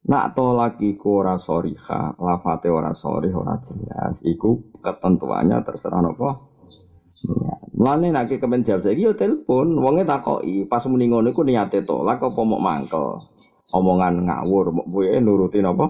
Nak 0.00 0.32
tolak 0.32 0.80
iku 0.80 1.20
ora 1.20 1.36
soriha, 1.36 2.16
lafate 2.16 2.72
ora 2.72 2.96
sorih, 2.96 3.36
ora 3.36 3.60
jelas. 3.60 4.24
Iku 4.24 4.80
ketentuannya 4.80 5.60
terserah 5.60 6.00
nopo. 6.00 6.28
Ya. 7.20 7.52
Mulane 7.76 8.08
nek 8.08 8.32
kepen 8.32 8.64
jawab 8.64 8.80
saiki 8.80 9.04
yo 9.04 9.12
telepon, 9.12 9.76
wonge 9.76 10.08
takoki, 10.08 10.64
pas 10.64 10.84
muni 10.88 11.08
ngono 11.08 11.32
iku 11.32 11.44
niate 11.44 11.84
tolak 11.84 12.24
apa 12.24 12.40
mau 12.44 12.60
mangkel 12.60 13.20
omongan 13.70 14.24
ngawur, 14.26 14.72
mbok 14.72 14.86
kowe 14.88 15.16
nuruti 15.20 15.58
apa? 15.60 15.86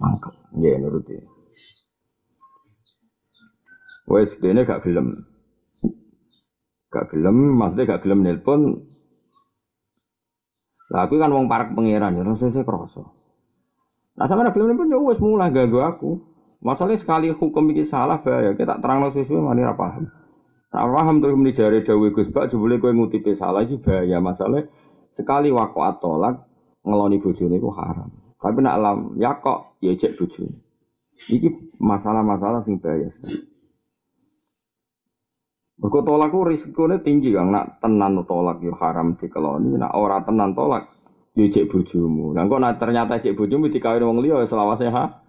Mangkel. 0.00 0.32
Nggih 0.56 0.74
nuruti. 0.82 1.14
Wes 4.08 4.32
dene 4.40 4.64
gak 4.64 4.88
gelem. 4.88 5.20
Gak 6.88 7.12
gelem, 7.12 7.60
maksudnya 7.60 7.84
gak 7.84 8.02
gelem 8.08 8.24
nelpon. 8.24 8.87
Lah 10.88 11.04
aku 11.04 11.20
kan 11.20 11.28
wong 11.28 11.46
parak 11.48 11.76
pangeran 11.76 12.16
ya, 12.16 12.22
terus 12.24 12.40
saya 12.40 12.64
kroso. 12.64 13.12
Nah 14.18 14.26
sama 14.26 14.50
gelem 14.50 14.74
nelpon 14.74 14.90
ya 14.90 14.98
wes 14.98 15.20
mulai 15.22 15.52
ganggu 15.52 15.78
aku. 15.84 16.10
Masalahnya 16.58 16.98
sekali 16.98 17.30
hukum 17.30 17.70
ini 17.70 17.86
salah 17.86 18.18
bahaya, 18.18 18.50
kita 18.58 18.82
terang 18.82 18.98
lo 18.98 19.14
sesuai 19.14 19.38
mana 19.38 19.78
paham. 19.78 20.10
Tak 20.68 20.84
paham 20.84 21.22
terus 21.22 21.38
menijari 21.38 21.86
Dawi 21.86 22.12
Gus 22.12 22.28
Bak, 22.34 22.50
jebule 22.50 22.82
kowe 22.82 22.92
ngutipe 22.92 23.38
salah 23.38 23.64
iki 23.64 23.80
bahaya 23.80 24.20
masalah 24.20 24.68
sekali 25.14 25.48
waqa'at 25.48 26.02
tolak 26.02 26.44
ngeloni 26.84 27.22
bojone 27.24 27.56
iku 27.56 27.72
haram. 27.72 28.12
Tapi 28.36 28.58
nak 28.60 28.74
alam 28.76 28.98
ya 29.16 29.38
kok 29.40 29.80
ya 29.80 29.96
cek 29.96 30.20
bojone. 30.20 30.60
Iki 31.16 31.78
masalah-masalah 31.80 32.60
sing 32.66 32.82
bahaya 32.84 33.08
sekali. 33.08 33.47
Mergo 35.78 36.02
tolak 36.02 36.34
ku 36.34 36.42
risikone 36.42 36.98
tinggi 37.06 37.30
kan 37.30 37.54
nak 37.54 37.78
tenan 37.78 38.18
tolak 38.26 38.58
yo 38.58 38.74
ya 38.74 38.82
haram 38.82 39.14
dikeloni, 39.14 39.78
nak 39.78 39.94
ora 39.94 40.18
tenan 40.26 40.50
tolak 40.50 40.90
yo 41.38 41.46
ya 41.46 41.54
cek 41.54 41.70
bojomu. 41.70 42.34
Nah 42.34 42.50
kok 42.50 42.58
nak 42.58 42.82
ternyata 42.82 43.22
cek 43.22 43.38
bojomu 43.38 43.70
dikawin 43.70 44.02
wong 44.02 44.18
liya 44.18 44.42
ya 44.42 44.46
selawase 44.50 44.90
ha. 44.90 45.22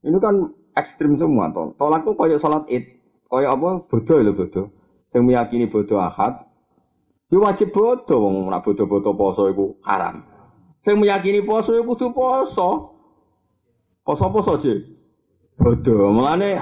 Ini 0.00 0.16
kan 0.16 0.48
ekstrim 0.72 1.20
semua 1.20 1.52
tol. 1.52 1.76
Tolak 1.76 2.08
ku 2.08 2.16
koyo 2.16 2.40
salat 2.40 2.64
Id, 2.72 2.88
koyo 3.28 3.52
apa 3.52 3.84
bodoh 3.84 4.18
lho 4.24 4.32
bodoh. 4.32 4.66
Sing 5.12 5.28
meyakini 5.28 5.68
bodoh 5.68 6.00
ahad, 6.00 6.40
yo 7.28 7.44
wajib 7.44 7.76
bodoh 7.76 8.16
wong 8.16 8.48
nak 8.48 8.64
bodoh-bodoh 8.64 9.12
poso 9.12 9.52
iku 9.52 9.76
haram. 9.84 10.24
Saya 10.80 10.96
meyakini 10.96 11.44
poso 11.44 11.76
ya 11.76 11.84
kudu 11.84 12.16
poso. 12.16 12.96
Poso-poso 14.02 14.58
aja. 14.58 14.74
Bodoh. 15.60 16.10
Mulane 16.12 16.56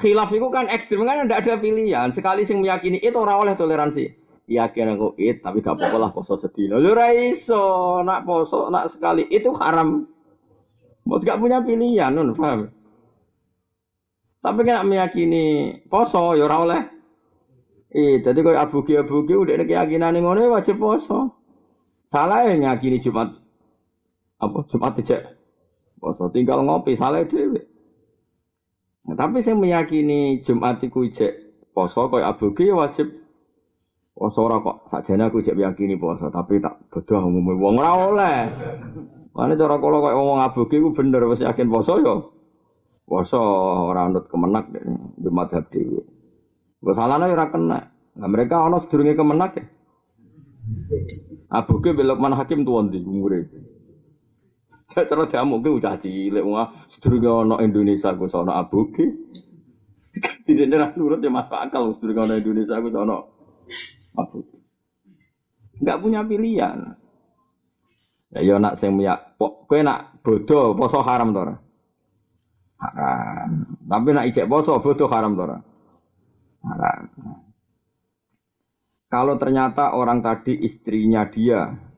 khilaf 0.00 0.32
itu 0.32 0.48
kan 0.48 0.66
ekstrim 0.72 1.04
kan 1.04 1.28
tidak 1.28 1.44
ada 1.44 1.54
pilihan. 1.60 2.08
Sekali 2.16 2.48
sing 2.48 2.64
meyakini 2.64 2.98
itu 3.00 3.16
orang 3.16 3.48
oleh 3.48 3.54
toleransi. 3.54 4.18
Yakin 4.50 4.98
aku 4.98 5.14
it 5.22 5.38
tapi 5.40 5.62
gak 5.62 5.78
apa-apa 5.78 5.96
lah 5.96 6.10
poso 6.10 6.34
sedih. 6.34 6.74
Lalu 6.74 6.90
raiso 6.92 8.02
nak 8.02 8.26
poso 8.26 8.68
nak 8.68 8.90
sekali 8.90 9.28
itu 9.30 9.54
haram. 9.54 10.08
Mau 11.06 11.18
gak 11.18 11.38
punya 11.38 11.62
pilihan, 11.62 12.14
nun 12.14 12.34
paham? 12.34 12.70
Tapi 14.42 14.60
kan 14.66 14.86
meyakini 14.86 15.78
poso 15.86 16.34
ya 16.34 16.46
ora 16.46 16.56
oleh. 16.62 16.82
Eh, 17.92 18.24
jadi 18.24 18.38
kau 18.40 18.56
abugi 18.56 18.96
abugi 18.96 19.36
udah 19.36 19.68
keyakinan 19.68 20.16
ngono 20.16 20.40
ya 20.42 20.50
wajib 20.50 20.80
poso. 20.80 21.36
Salah 22.10 22.48
ya 22.48 22.58
nyakini 22.58 23.00
Jumat 23.04 23.36
apa 24.42 24.58
Jumat 24.68 24.98
tidak 24.98 25.38
poso 26.02 26.26
tinggal 26.34 26.66
ngopi 26.66 26.98
salah 26.98 27.22
dewe. 27.22 27.71
Nah, 29.02 29.18
tapi 29.18 29.42
saya 29.42 29.58
meyakini 29.58 30.46
Jumat 30.46 30.78
itu 30.78 31.02
ijek 31.10 31.32
poso 31.74 32.06
kaya 32.06 32.30
aboge 32.30 32.70
wajib 32.70 33.10
poso 34.14 34.46
ora 34.46 34.62
kok 34.62 34.86
sakjane 34.94 35.26
aku 35.26 35.42
ijek 35.42 35.58
meyakini 35.58 35.98
poso 35.98 36.30
tapi 36.30 36.62
tak 36.62 36.78
bodoh 36.86 37.26
umumnya 37.26 37.58
wong 37.58 37.74
ora 37.82 37.92
oleh. 37.98 38.38
Mana 39.32 39.56
cara 39.58 39.80
kalau 39.80 40.04
kayak 40.04 40.16
ngomong 40.16 40.40
aboge 40.44 40.76
itu 40.78 40.88
bener 40.94 41.26
wis 41.26 41.42
yakin 41.42 41.66
poso 41.66 41.98
ya. 41.98 42.14
Poso 43.02 43.40
ora 43.90 44.06
anut 44.06 44.30
kemenak 44.30 44.70
Jumat 45.18 45.50
dhewe. 45.72 46.06
Gue 46.82 46.94
salahnya 46.94 47.30
ora 47.30 47.46
kena. 47.50 47.80
Nah, 48.12 48.28
mereka 48.28 48.62
ono 48.62 48.78
sedurunge 48.78 49.18
kemenak 49.18 49.50
ya. 49.58 49.64
Aboge 51.50 51.90
belok 51.90 52.22
mana 52.22 52.38
hakim 52.38 52.62
tuan 52.62 52.90
di 52.94 53.02
umure. 53.02 53.50
Cara 54.92 55.24
diamuk 55.24 55.64
ke 55.64 55.70
udah 55.72 55.96
cilik 55.96 56.44
wah 56.44 56.68
sedurunge 56.92 57.30
ana 57.32 57.56
Indonesia 57.64 58.12
ku 58.12 58.28
sono 58.28 58.52
abuge. 58.52 59.08
Tidak 60.44 60.68
ada 60.68 60.92
nurut 60.92 61.24
ya 61.24 61.32
masuk 61.32 61.56
akal 61.56 61.96
sedurunge 61.96 62.20
ana 62.28 62.34
Indonesia 62.36 62.76
ku 62.76 62.88
sono 62.92 63.16
abuge. 64.20 64.56
Enggak 65.80 66.00
punya 66.04 66.20
pilihan. 66.28 66.78
Ya 68.32 68.40
yo 68.44 68.56
nak 68.60 68.76
sing 68.76 68.96
miyak 68.96 69.36
kowe 69.40 69.80
nak 69.80 70.20
bodoh 70.20 70.76
poso 70.76 71.00
haram 71.00 71.32
to? 71.32 71.40
Haram. 72.80 73.50
Tapi 73.88 74.08
nak 74.12 74.26
ijek 74.28 74.48
poso 74.48 74.76
bodoh 74.80 75.08
haram 75.08 75.32
to 75.36 75.44
Haram. 76.62 77.10
Kalau 79.10 79.34
ternyata 79.36 79.92
orang 79.92 80.24
tadi 80.24 80.56
istrinya 80.64 81.28
dia 81.28 81.91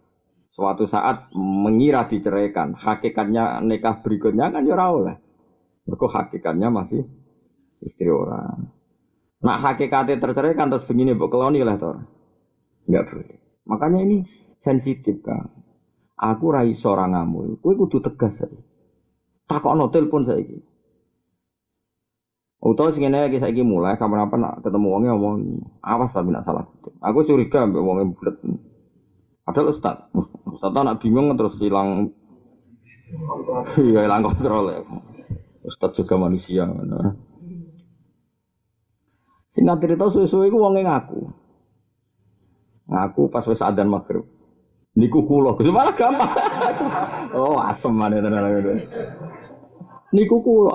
suatu 0.55 0.87
saat 0.87 1.35
mengira 1.35 2.07
diceraikan, 2.07 2.79
hakikatnya 2.79 3.59
nikah 3.67 4.01
berikutnya 4.01 4.55
kan 4.55 4.63
ya 4.63 4.79
oleh. 4.79 5.19
Mereka 5.85 6.07
hakikatnya 6.09 6.71
masih 6.71 7.05
istri 7.83 8.09
orang. 8.09 8.73
Nah 9.45 9.61
hakikatnya 9.61 10.23
terceraikan 10.23 10.73
terus 10.73 10.87
begini 10.89 11.13
bu 11.13 11.29
keloni 11.29 11.61
lah 11.61 11.77
tor. 11.77 12.07
Enggak 12.89 13.05
boleh. 13.13 13.37
Makanya 13.69 13.99
ini 14.07 14.17
sensitif 14.63 15.21
kan. 15.21 15.51
Aku 16.15 16.55
rai 16.55 16.73
seorang 16.79 17.11
kamu, 17.11 17.59
kue 17.59 17.75
kudu 17.75 17.99
tegas 17.99 18.39
saya. 18.39 18.55
Takok 19.51 19.91
telepon 19.91 20.25
saya 20.25 20.41
ini. 20.41 20.63
Utau 22.65 22.89
sing 22.89 23.05
ngene 23.05 23.29
iki 23.29 23.45
saiki 23.45 23.61
mulai 23.61 24.01
kapan 24.01 24.25
apa 24.25 24.41
nak 24.41 24.55
ketemu 24.65 24.89
wonge 24.89 25.09
ngomong 25.13 25.37
awas 25.85 26.17
tapi 26.17 26.33
nak 26.33 26.49
salah. 26.49 26.65
Aku 27.05 27.29
curiga 27.29 27.69
mbek 27.69 27.85
wonge 27.85 28.09
bulet. 28.17 28.41
Padahal 29.45 29.77
ustad, 29.77 30.09
ustad 30.49 30.73
nak 30.73 31.05
bingung 31.05 31.37
terus 31.37 31.61
hilang 31.61 32.13
Iya 33.79 34.01
hilang 34.09 34.25
kontrol 34.25 34.73
ya. 34.73 34.81
Ustad 35.65 35.97
juga 35.97 36.15
manusia. 36.19 36.67
Nah. 36.67 37.15
Singkat 39.55 39.79
cerita 39.87 40.11
suwe-suwe 40.11 40.51
iku 40.51 40.59
wonge 40.59 40.83
ngaku. 40.83 41.21
Ngaku 42.91 43.23
pas 43.31 43.47
wis 43.47 43.63
adzan 43.63 43.89
maghrib. 43.89 44.27
Niku 44.95 45.27
kula, 45.27 45.59
Gus 45.59 45.67
malah 45.75 45.95
gampang. 45.95 46.31
oh, 47.39 47.59
asem 47.59 47.91
mana 47.91 48.23
tenan 48.23 48.79
Niku 50.15 50.39
kula. 50.39 50.75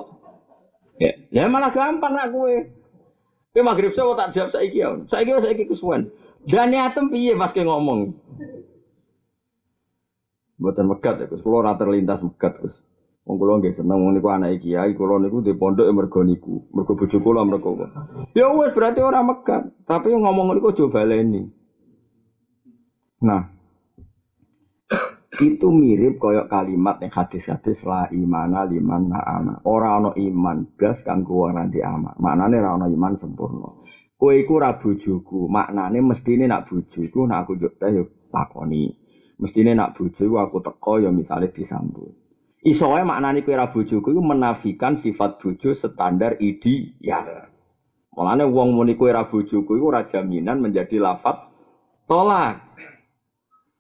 Ya, 1.00 1.16
ya 1.32 1.48
malah 1.48 1.72
gampang 1.72 2.12
nak 2.12 2.36
kue. 2.36 2.68
Kue 3.56 3.64
maghrib 3.64 3.96
saya 3.96 4.12
tak 4.20 4.36
jawab 4.36 4.50
saya 4.52 4.68
ya. 4.68 4.88
Saya 5.08 5.24
kira 5.24 5.40
saya 5.40 5.56
kesuwen. 5.56 6.12
Dan 6.50 6.74
niatem 6.74 7.14
piye 7.14 7.38
mas 7.38 7.54
ke 7.54 7.62
ngomong. 7.62 8.18
Buatan 10.60 10.92
megat 10.92 11.22
ya, 11.22 11.26
Gus. 11.30 11.46
Kulo 11.46 11.64
rata 11.64 11.86
terlintas 11.86 12.20
megat, 12.20 12.58
Gus. 12.60 12.76
Wong 13.30 13.38
kula 13.38 13.62
nggih 13.62 13.78
seneng 13.78 14.02
wong 14.02 14.18
niku 14.18 14.34
anake 14.34 14.66
kiai, 14.66 14.98
kula 14.98 15.22
niku 15.22 15.46
di 15.46 15.54
pondok 15.54 15.86
ya 15.86 15.94
mergo 15.94 16.26
niku. 16.26 16.66
Mergo 16.74 16.98
bojo 16.98 17.18
kula 17.22 17.46
mergo. 17.46 17.78
Ya 18.34 18.50
wis 18.50 18.74
berarti 18.74 19.06
orang 19.06 19.30
megat, 19.30 19.70
tapi 19.86 20.10
ngomong 20.18 20.50
niku 20.58 20.74
aja 20.74 20.90
baleni. 20.90 21.46
Nah, 23.22 23.54
itu 25.40 25.68
mirip 25.70 26.18
koyok 26.18 26.50
kalimat 26.50 26.98
yang 27.06 27.14
hadis-hadis 27.14 27.86
la 27.86 28.10
imana 28.10 28.66
liman 28.66 29.14
na 29.14 29.22
ama. 29.22 29.62
Orang 29.64 30.04
ono 30.04 30.12
iman 30.18 30.76
gas 30.76 31.06
kanggo 31.06 31.46
wong 31.46 31.56
nanti 31.56 31.86
ama. 31.86 32.18
Maknane 32.18 32.58
ora 32.58 32.82
ono 32.82 32.90
iman 32.90 33.14
sempurna. 33.14 33.79
Kowe 34.20 34.36
iku 34.36 34.60
ra 34.60 34.76
bojoku, 34.76 35.48
maknane 35.48 36.04
mestine 36.04 36.44
nak 36.44 36.68
bojoku 36.68 37.24
nak 37.24 37.48
aku 37.48 37.56
yo 37.56 37.72
teh 37.72 37.88
yo 37.96 38.04
lakoni. 38.36 38.92
Mestine 39.40 39.72
nak 39.72 39.96
bojoku 39.96 40.36
aku 40.36 40.60
teko 40.60 41.00
yo 41.00 41.10
misale 41.16 41.48
disambut. 41.56 42.12
Iso 42.60 42.92
wae 42.92 43.08
maknane 43.08 43.48
kowe 43.48 43.56
ra 43.56 43.72
bojoku 43.72 44.12
iku 44.12 44.20
menafikan 44.20 45.00
sifat 45.00 45.40
bojo 45.40 45.72
standar 45.72 46.36
idi 46.44 47.00
ya. 47.00 47.24
Mulane 48.12 48.44
wong 48.44 48.76
muni 48.76 49.00
kowe 49.00 49.08
ra 49.08 49.24
bojoku 49.32 49.80
iku 49.80 49.86
ora 49.88 50.04
jaminan 50.04 50.60
menjadi 50.60 51.00
lafat 51.00 51.40
tolak. 52.04 52.60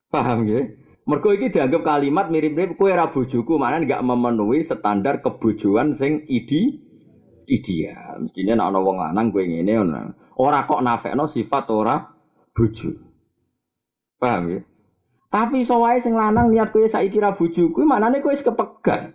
Paham 0.07 0.47
ya? 0.47 0.63
Mergo 1.03 1.35
iki 1.35 1.51
dianggap 1.51 1.83
kalimat 1.83 2.31
mirip-mirip 2.31 2.79
kue 2.79 2.95
ra 2.95 3.11
bojoku, 3.11 3.59
mana 3.59 3.81
nggak 3.83 4.05
memenuhi 4.05 4.63
standar 4.63 5.19
kebojoan 5.19 5.99
sing 5.99 6.23
idi 6.31 6.79
ideal. 7.49 8.23
Mestinya 8.23 8.55
nek 8.55 8.67
ana 8.71 8.79
wong 8.79 8.97
lanang 9.01 9.33
kowe 9.33 9.43
ngene 9.43 9.73
ora 10.39 10.63
kok 10.63 10.79
nafekno 10.79 11.27
sifat 11.27 11.67
ora 11.69 11.99
bojo. 12.55 12.95
Paham 14.19 14.43
ya? 14.55 14.59
Tapi 15.29 15.61
wae 15.61 16.01
sing 16.01 16.17
lanang 16.17 16.49
niat 16.49 16.73
kowe 16.73 16.89
saiki 16.89 17.21
ra 17.21 17.37
bojoku, 17.37 17.85
manane 17.85 18.23
kowe 18.23 18.33
wis 18.33 18.41
kepegat. 18.41 19.13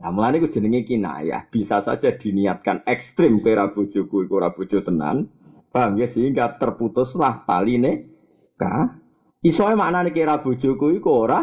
Nah, 0.00 0.10
mulane 0.12 0.40
ku 0.40 0.48
jenenge 0.52 0.84
kinayah, 0.84 1.48
bisa 1.48 1.80
saja 1.80 2.12
diniatkan 2.12 2.84
ekstrim 2.84 3.40
kowe 3.40 3.52
ra 3.56 3.72
bojoku 3.72 4.28
iku 4.28 4.32
ora 4.36 4.52
bojo 4.52 4.84
tenan. 4.84 5.32
Paham 5.70 5.96
ya 6.02 6.10
sehingga 6.10 6.58
terputuslah 6.58 7.46
taline 7.46 8.10
kah 8.58 9.00
Isoe 9.40 9.72
maknane 9.72 10.12
kira 10.12 10.44
bojoku 10.44 10.92
iku 11.00 11.24
ora 11.24 11.40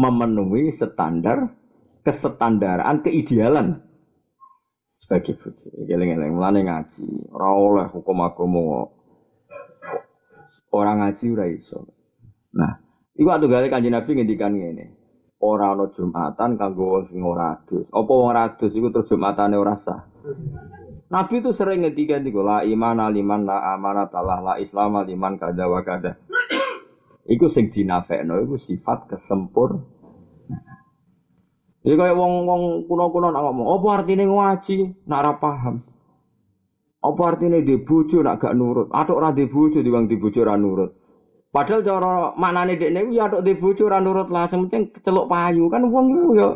memenuhi 0.00 0.72
standar 0.72 1.52
kesetandaran 2.00 3.04
keidealan 3.04 3.84
sebagai 5.10 5.34
bojo. 5.42 5.66
Geleng-geleng 5.90 6.38
mulane 6.38 6.62
ngaji, 6.62 7.34
ora 7.34 7.50
oleh 7.50 7.86
hukum 7.90 8.22
agama 8.22 8.86
orang 10.70 11.02
ngaji 11.02 11.24
ora 11.34 11.46
iso. 11.50 11.82
Nah, 12.54 12.78
iku 13.18 13.26
gale 13.50 13.66
Kanjeng 13.66 13.90
Nabi 13.90 14.10
ngendikan 14.14 14.54
ngene. 14.54 14.86
Ora 15.42 15.74
ana 15.74 15.90
Jumatan 15.90 16.54
kanggo 16.54 16.94
wong 16.94 17.10
sing 17.10 17.26
ora 17.26 17.58
adus. 17.58 17.90
Apa 17.90 18.06
wong 18.12 18.28
ora 18.30 18.54
adus 18.54 18.70
iku 18.70 18.94
terus 18.94 19.10
Jumatane 19.10 19.56
ora 19.58 19.74
sah. 19.80 20.06
Nabi 21.10 21.42
itu 21.42 21.50
sering 21.56 21.82
ngendikan 21.82 22.22
iku 22.22 22.46
la 22.46 22.62
iman 22.62 23.10
liman 23.10 23.48
la 23.48 23.74
amanat 23.74 24.14
Allah 24.14 24.38
la 24.38 24.54
islam 24.62 25.02
liman 25.02 25.42
kada 25.42 25.66
wa 25.66 25.82
kada. 25.82 26.22
Iku 27.26 27.50
sing 27.50 27.72
dinafekno 27.72 28.38
iku 28.46 28.54
sifat 28.54 29.10
kesempur. 29.10 29.98
Jadi 31.80 31.96
kayak 31.96 32.12
wong-wong 32.12 32.84
kuno-kuno 32.84 33.32
nak 33.32 33.40
ngomong, 33.40 33.68
apa 33.80 33.88
artinya 33.96 34.28
ngaji? 34.28 35.08
Nak 35.08 35.20
ora 35.24 35.32
paham. 35.40 35.76
Apa 37.00 37.22
artinya 37.32 37.56
di 37.56 37.80
nak 38.20 38.36
gak 38.36 38.52
nurut? 38.52 38.92
Atau 38.92 39.16
ora 39.16 39.32
di 39.32 39.48
bang 39.48 40.04
di 40.04 40.16
bojo 40.20 40.44
ora 40.44 40.60
nurut. 40.60 40.92
Padahal 41.50 41.82
cara 41.82 42.30
maknane 42.38 42.78
dekne 42.78 43.10
ya 43.10 43.26
atuk 43.26 43.42
di 43.42 43.56
bojo 43.56 43.88
ora 43.88 43.98
nurut 43.98 44.28
lah, 44.30 44.46
penting 44.46 44.92
celuk 45.02 45.26
payu 45.26 45.66
kan 45.66 45.82
wong 45.88 46.06
iku 46.14 46.30
ya. 46.36 46.48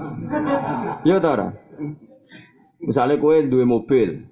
Ya 1.02 1.16
ta? 1.18 1.50
Misale 2.84 3.16
kowe 3.16 3.34
duwe 3.42 3.64
mobil, 3.64 4.28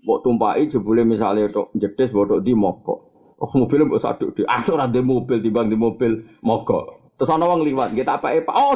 mbok 0.00 0.22
tumpaki 0.22 0.70
jebule 0.70 1.04
misale 1.04 1.50
tok 1.50 1.74
jedes 1.74 2.14
bodok 2.14 2.40
di 2.40 2.54
mogok. 2.54 3.00
Oh 3.42 3.50
mobilnya 3.52 3.90
mbok 3.90 4.00
saduk 4.00 4.30
di, 4.38 4.46
ah 4.46 4.62
ora 4.70 4.86
di 4.86 5.02
mobil 5.02 5.42
timbang 5.42 5.68
di 5.68 5.76
mobil 5.76 6.22
mogok. 6.40 7.03
Terus 7.14 7.30
ana 7.30 7.46
wong 7.46 7.62
liwat, 7.62 7.94
kita 7.94 8.18
apa 8.18 8.42
Pak? 8.42 8.54
Oh, 8.58 8.74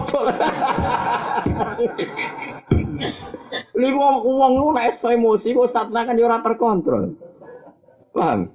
Li 3.78 3.90
wong 3.94 4.14
wong 4.22 4.52
lu 4.58 4.68
nek 4.74 4.94
emosi 4.94 5.54
kok 5.54 5.70
satna 5.70 6.06
kan 6.06 6.18
ora 6.18 6.38
terkontrol. 6.42 7.18
Paham? 8.14 8.50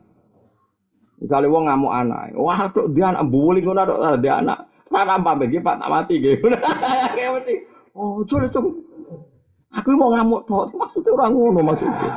Misalnya 1.20 1.52
wong 1.52 1.64
ngamuk 1.68 1.94
anak, 1.96 2.36
wah 2.36 2.68
tuh 2.72 2.92
dia 2.92 3.12
anak 3.12 3.28
bully 3.32 3.64
ngono 3.64 3.88
tok 3.88 4.20
dia 4.20 4.44
anak. 4.44 4.68
Sana 4.88 5.16
apa 5.20 5.40
bagi 5.40 5.64
Pak 5.64 5.80
tak 5.80 5.92
mati 5.92 6.20
gitu. 6.20 6.52
Kayak 7.16 7.40
mesti. 7.40 7.56
Oh, 7.96 8.20
coba 8.28 8.52
coba. 8.52 8.70
Aku 9.80 9.96
mau 9.96 10.12
ngamuk 10.12 10.44
tok, 10.44 10.76
maksudnya 10.76 11.16
orang 11.16 11.32
ngono 11.32 11.60
maksudnya. 11.64 12.12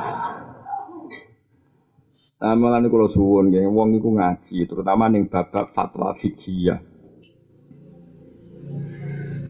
Nah, 2.37 2.53
malah 2.53 2.77
ini 2.77 2.93
kalau 2.93 3.09
suwun, 3.09 3.49
ya, 3.49 3.65
wong 3.65 3.97
itu 3.97 4.13
ngaji, 4.13 4.69
terutama 4.69 5.09
nih 5.09 5.25
babak 5.25 5.73
fatwa 5.73 6.13
fikih 6.13 6.77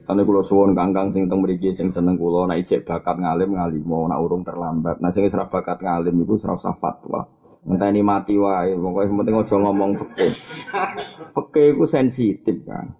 Karena 0.07 0.23
kalau 0.23 0.39
suwon 0.39 0.71
kangkang 0.71 1.11
sing 1.11 1.27
teng 1.27 1.43
mriki 1.43 1.75
sing 1.75 1.91
seneng 1.91 2.15
kula 2.15 2.47
nek 2.47 2.63
ijek 2.63 2.87
bakat 2.87 3.19
ngalim 3.19 3.59
ngalimo 3.59 4.07
nek 4.07 4.23
urung 4.23 4.47
terlambat. 4.47 5.03
Nah 5.03 5.11
sing 5.11 5.27
ora 5.27 5.51
bakat 5.51 5.83
ngalim 5.83 6.15
iku 6.23 6.39
ora 6.47 6.55
usah 6.55 6.79
fatwa. 6.79 7.27
Enteni 7.67 7.99
mati 7.99 8.39
wae, 8.39 8.79
pokoke 8.79 9.11
penting 9.11 9.35
aja 9.35 9.55
ngomong 9.59 9.91
fikih. 9.99 10.31
Fikih 11.35 11.67
iku 11.75 11.83
sensitif 11.83 12.63
kan. 12.63 12.95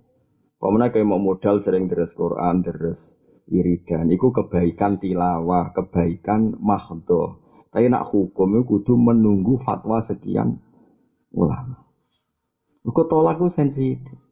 Pemene 0.59 0.91
kayak 0.91 1.07
mau 1.07 1.15
modal 1.15 1.63
sering 1.63 1.87
deres 1.87 2.11
Quran, 2.11 2.59
deres 2.59 3.15
wiridan, 3.47 4.11
iku 4.11 4.35
kebaikan 4.35 4.99
tilawah, 4.99 5.71
kebaikan 5.71 6.59
mahdoh. 6.59 7.39
Tapi 7.71 7.87
nak 7.87 8.11
hukum 8.11 8.59
itu 8.59 8.67
kudu 8.67 8.99
menunggu 8.99 9.63
fatwa 9.63 10.03
sekian 10.03 10.59
ulama. 11.31 11.87
Kok 12.83 13.07
tolak 13.07 13.39
itu 13.39 13.47
sensitif. 13.55 14.26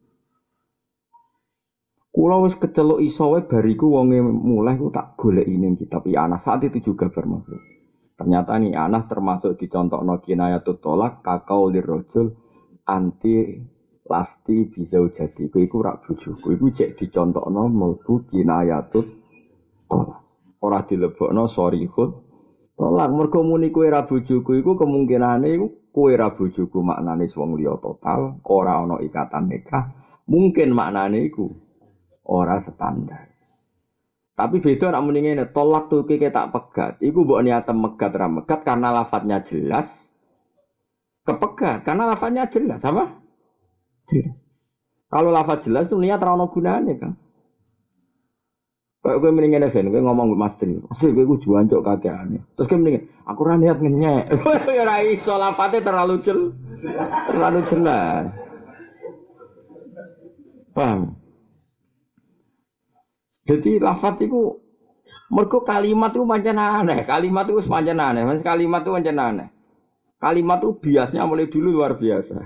Kulo 2.16 2.48
wis 2.48 2.56
kecelok 2.56 3.04
iso 3.04 3.28
wae 3.28 3.44
bariku 3.44 3.92
wonge 3.92 4.24
mulai 4.24 4.80
ku 4.80 4.88
tak 4.88 5.20
golek 5.20 5.44
ini 5.44 5.76
kitab 5.76 6.08
anak 6.08 6.40
saat 6.40 6.64
itu 6.64 6.80
juga 6.80 7.12
bermaksud. 7.12 7.60
Ternyata 8.16 8.56
nih 8.56 8.72
anak 8.72 9.12
termasuk 9.12 9.60
dicontoh 9.60 10.00
no 10.00 10.16
kinayatut 10.24 10.80
tolak 10.80 11.20
kakau 11.20 11.68
lirrojul 11.68 12.32
anti 12.88 13.60
lasti 14.08 14.64
bisa 14.64 15.04
jadi. 15.12 15.52
Ku 15.52 15.60
iku 15.60 15.84
rak 15.84 16.08
bujuku. 16.08 16.56
Iku 16.56 16.72
cek 16.72 16.96
dicontoh 16.96 17.52
no 17.52 17.68
melbu 17.68 18.32
kinayatut 18.32 19.04
tolak. 19.84 20.24
Ora 20.64 20.88
dilebokno 20.88 21.52
hud 21.52 22.10
Tolak 22.80 23.08
mergo 23.12 23.44
muni 23.44 23.68
kowe 23.68 23.88
ra 23.92 24.08
bojoku 24.08 24.56
iku 24.56 24.72
kemungkinane 24.72 25.52
iku 25.52 25.68
kowe 25.92 26.12
ra 26.16 26.32
bojoku 26.32 26.80
maknane 26.80 27.28
wong 27.36 27.60
liya 27.60 27.76
total, 27.76 28.40
ora 28.48 28.80
ana 28.80 29.00
ikatan 29.04 29.52
nikah. 29.52 29.92
Mungkin 30.28 30.72
maknane 30.72 31.28
iku 31.28 31.65
ora 32.26 32.58
standar. 32.58 33.30
Tapi 34.36 34.60
beda 34.60 34.92
nak 34.92 35.02
muni 35.06 35.24
ngene, 35.24 35.48
tolak 35.48 35.88
tuh 35.88 36.04
kike 36.04 36.28
tak 36.28 36.52
pegat. 36.52 37.00
Iku 37.00 37.24
mbok 37.24 37.40
niat 37.40 37.64
megat 37.72 38.12
ra 38.12 38.28
megat 38.28 38.60
karena 38.68 38.92
lafadznya 38.92 39.40
jelas. 39.40 39.88
Kepegat 41.24 41.82
karena 41.88 42.12
lafadznya 42.12 42.44
jelas, 42.52 42.84
apa? 42.84 43.16
Jelas. 44.12 44.36
Kalau 45.06 45.30
lafadz 45.30 45.64
jelas 45.64 45.88
tuh 45.88 45.96
niat 46.02 46.20
ra 46.20 46.36
ono 46.36 46.52
gunane, 46.52 46.92
Kang. 46.98 47.14
Kayak 49.06 49.22
gue 49.22 49.30
mendingan 49.30 49.66
Evan, 49.70 49.94
gue 49.94 50.02
ngomong 50.02 50.34
gue 50.34 50.40
Mas 50.42 50.58
Tri, 50.58 50.82
Mas 50.82 50.98
Tri 50.98 51.14
gue 51.14 51.22
gue 51.22 51.38
juan 51.38 51.70
cok 51.70 52.10
aneh. 52.10 52.42
Terus 52.58 52.66
gue 52.66 52.78
mendingan, 52.78 53.04
aku 53.22 53.40
ra 53.46 53.54
niat 53.54 53.78
ngenyek. 53.78 54.24
Ya 54.76 54.82
ra 54.82 54.98
iso 55.00 55.38
lafate 55.38 55.78
terlalu 55.80 56.20
jel, 56.26 56.52
terlalu 57.30 57.62
jelas. 57.70 58.34
Paham? 60.74 61.16
Jadi 63.46 63.78
lafat 63.78 64.26
itu 64.26 64.58
mergo 65.30 65.62
kalimat 65.62 66.10
itu 66.10 66.26
pancen 66.26 66.58
aneh, 66.58 67.06
kalimat 67.06 67.46
itu 67.46 67.62
pancen 67.62 67.98
aneh, 68.02 68.22
Mas 68.26 68.42
kalimat 68.42 68.82
itu 68.82 68.90
pancen 68.90 69.18
aneh. 69.18 69.48
Kalimat 70.18 70.58
itu 70.58 70.70
biasanya 70.82 71.22
mulai 71.30 71.46
dulu 71.46 71.78
luar 71.78 71.94
biasa. 71.94 72.36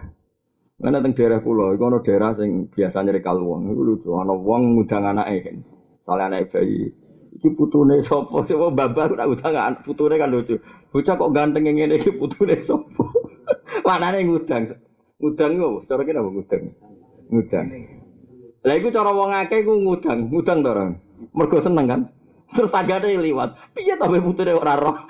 Karena 0.80 1.04
teng 1.04 1.12
daerah 1.12 1.44
pulau, 1.44 1.76
itu 1.76 1.84
ada 1.84 2.00
daerah 2.00 2.32
yang 2.40 2.72
biasanya 2.72 3.12
rekal 3.12 3.36
uang, 3.36 3.68
itu 3.68 3.82
lucu, 3.84 4.08
ada 4.16 4.32
uang 4.32 4.80
ngundang 4.80 5.04
anaknya 5.12 5.44
kan. 5.44 5.56
Soalnya 6.08 6.24
anak 6.40 6.56
bayi. 6.56 6.88
Iki 7.36 7.48
putune 7.52 8.00
sapa? 8.00 8.42
Coba 8.48 8.72
babak 8.72 9.12
ora 9.12 9.28
utang 9.28 9.52
anak 9.54 9.84
putune 9.84 10.16
kan 10.16 10.32
lucu. 10.32 10.56
Bocah 10.88 11.14
kok 11.20 11.32
ganteng 11.36 11.68
ngene 11.68 12.00
iki 12.00 12.16
putune 12.16 12.56
sapa? 12.64 13.04
Manane 13.88 14.24
ngudang. 14.24 14.72
Ngudang 15.20 15.52
yo, 15.60 15.84
cara 15.84 16.00
apa 16.00 16.28
ngudang? 16.32 16.62
Ngudang. 17.28 17.66
Lah 18.61 18.75
iku 18.77 18.92
cara 18.92 19.11
wong 19.16 19.33
akeh 19.33 19.64
ku 19.64 19.73
ngudang, 19.81 20.29
ngudang 20.29 20.61
to 20.61 20.68
orang. 20.68 21.01
Mergo 21.33 21.59
seneng 21.64 21.87
kan. 21.88 22.01
Terus 22.51 22.68
tanggane 22.75 23.16
liwat. 23.16 23.55
Piye 23.73 23.94
ta 23.96 24.11
putune 24.11 24.53
ora 24.53 24.75
roh? 24.77 24.96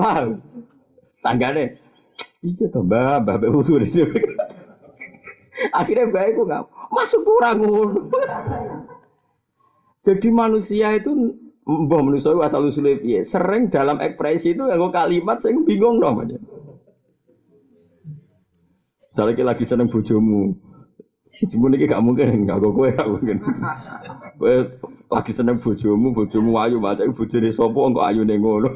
Paham? 0.00 0.40
Tanggane. 1.20 1.78
Iya 2.42 2.66
to, 2.72 2.80
Mbak, 2.82 3.22
Mbak 3.22 3.52
putune. 3.52 3.86
Akhirnya 5.72 6.06
baik 6.12 6.36
kok 6.36 6.46
nggak 6.48 6.64
masuk 6.92 7.20
kurang 7.24 7.64
Jadi 10.06 10.28
manusia 10.30 10.94
itu 10.94 11.34
mbah 11.66 11.98
manusia 11.98 12.30
asal 12.46 12.70
usulnya 12.70 12.94
piye 13.02 13.26
sering 13.26 13.66
dalam 13.74 13.98
ekspresi 13.98 14.54
itu 14.54 14.62
yang 14.70 14.86
kalimat 14.94 15.42
saya 15.42 15.58
bingung 15.66 15.98
namanya. 15.98 16.38
Misalnya 19.16 19.48
lagi 19.48 19.64
seneng 19.64 19.88
bojomu, 19.88 20.52
Semuanya 21.32 21.76
ini 21.76 21.88
gak 21.88 22.00
mungkin, 22.00 22.48
gak 22.48 22.64
kok 22.64 22.72
kowe 22.72 22.88
gak 22.88 23.08
mungkin. 23.12 23.36
Lagi 25.12 25.32
seneng 25.36 25.60
bojomu, 25.60 26.16
bojomu 26.16 26.56
ayu 26.56 26.80
maca 26.80 27.04
bojone 27.08 27.48
sapa 27.52 27.76
kok 27.76 28.06
ayu 28.08 28.24
ning 28.24 28.40
ngono. 28.40 28.72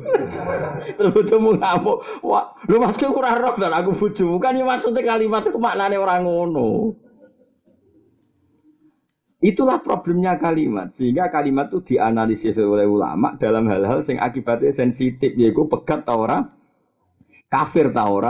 Terus 0.96 1.12
bojomu 1.16 1.56
ngamuk, 1.56 2.24
wah, 2.24 2.52
lu 2.68 2.76
maksudku 2.80 3.16
ora 3.16 3.40
roh 3.40 3.56
dan 3.56 3.72
aku 3.72 3.96
bojomu. 3.96 4.36
Kan 4.36 4.60
ya 4.60 4.68
maksudnya 4.68 5.00
kalimat 5.04 5.44
itu 5.48 5.56
maknane 5.56 5.96
orang 5.96 6.28
ngono. 6.28 6.96
Itulah 9.40 9.80
problemnya 9.80 10.36
kalimat, 10.36 10.92
sehingga 10.92 11.32
kalimat 11.32 11.72
itu 11.72 11.96
dianalisis 11.96 12.56
oleh 12.60 12.84
ulama 12.84 13.40
dalam 13.40 13.64
hal-hal 13.68 14.04
yang 14.04 14.20
akibatnya 14.20 14.72
sensitif, 14.72 15.32
yaitu 15.32 15.64
pegat 15.64 16.04
tau 16.04 16.28
kafir 17.48 17.88
tau 17.92 18.20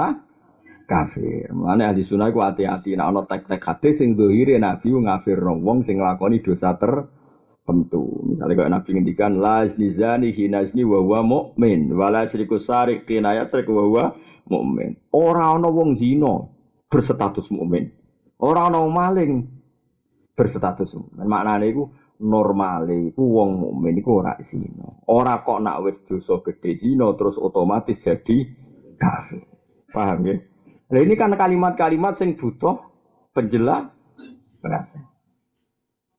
kafir. 0.90 1.46
Mulane 1.54 1.86
ahli 1.86 2.02
sunnah 2.02 2.34
ku 2.34 2.42
hati-hati 2.42 2.98
nek 2.98 3.06
ana 3.06 3.22
tek-tek 3.22 3.62
hadis 3.62 4.02
sing 4.02 4.18
dohire 4.18 4.58
nabi 4.58 4.90
ngafir 4.90 5.38
wong 5.38 5.86
sing 5.86 6.02
nglakoni 6.02 6.42
dosa 6.42 6.74
tertentu. 6.74 8.26
Misalnya 8.26 8.58
kalau 8.58 8.70
nabi 8.74 8.88
ngendikan 8.98 9.38
la 9.38 9.70
nizani 9.70 10.34
hinazni 10.34 10.82
wa 10.82 10.98
huwa 10.98 11.22
mukmin 11.22 11.94
wala 11.94 12.26
syriku 12.26 12.58
sarik 12.58 13.06
kinaya 13.06 13.46
syrik 13.46 13.70
wa 13.70 13.86
huwa 13.86 14.04
mukmin. 14.50 14.98
Ora 15.14 15.54
ana 15.54 15.70
wong 15.70 15.94
zina 15.94 16.50
berstatus 16.90 17.46
mukmin. 17.54 17.94
Ora 18.42 18.66
ana 18.66 18.82
maling 18.82 19.46
berstatus 20.34 20.90
mukmin. 20.98 21.22
Maknane 21.22 21.70
iku 21.70 21.86
normale 22.18 23.14
iku 23.14 23.22
wong 23.22 23.62
mukmin 23.62 23.94
iku 24.02 24.26
ora 24.26 24.34
zina. 24.42 25.06
Ora 25.06 25.38
kok 25.46 25.62
nak 25.62 25.86
wis 25.86 26.02
dosa 26.02 26.42
gede 26.42 26.74
zina 26.82 27.14
terus 27.14 27.38
otomatis 27.38 28.02
jadi 28.02 28.36
kafir. 28.98 29.46
Paham 29.90 30.22
ya? 30.22 30.49
Nah 30.90 31.00
ini 31.00 31.14
kan 31.14 31.30
kalimat-kalimat 31.38 32.18
yang 32.18 32.34
butuh 32.34 32.82
penjelas. 33.30 33.94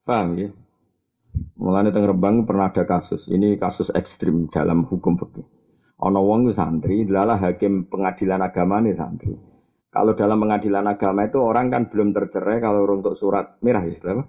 Paham 0.07 0.39
ya? 0.39 0.49
Mulanya 1.59 1.91
teng 1.91 2.07
Rembang 2.07 2.47
pernah 2.47 2.71
ada 2.71 2.83
kasus. 2.87 3.27
Ini 3.27 3.59
kasus 3.59 3.91
ekstrim 3.91 4.47
dalam 4.47 4.87
hukum 4.87 5.19
fikih. 5.19 5.45
Ono 6.01 6.25
wong 6.25 6.49
santri, 6.55 7.05
adalah 7.05 7.37
hakim 7.37 7.85
pengadilan 7.85 8.41
agama 8.41 8.81
nih 8.81 8.97
santri. 8.97 9.37
Kalau 9.91 10.17
dalam 10.17 10.39
pengadilan 10.41 10.87
agama 10.87 11.27
itu 11.27 11.37
orang 11.37 11.67
kan 11.69 11.83
belum 11.91 12.15
tercerai 12.15 12.57
kalau 12.63 12.87
untuk 12.89 13.13
surat 13.19 13.59
merah 13.61 13.85
apa? 13.85 14.23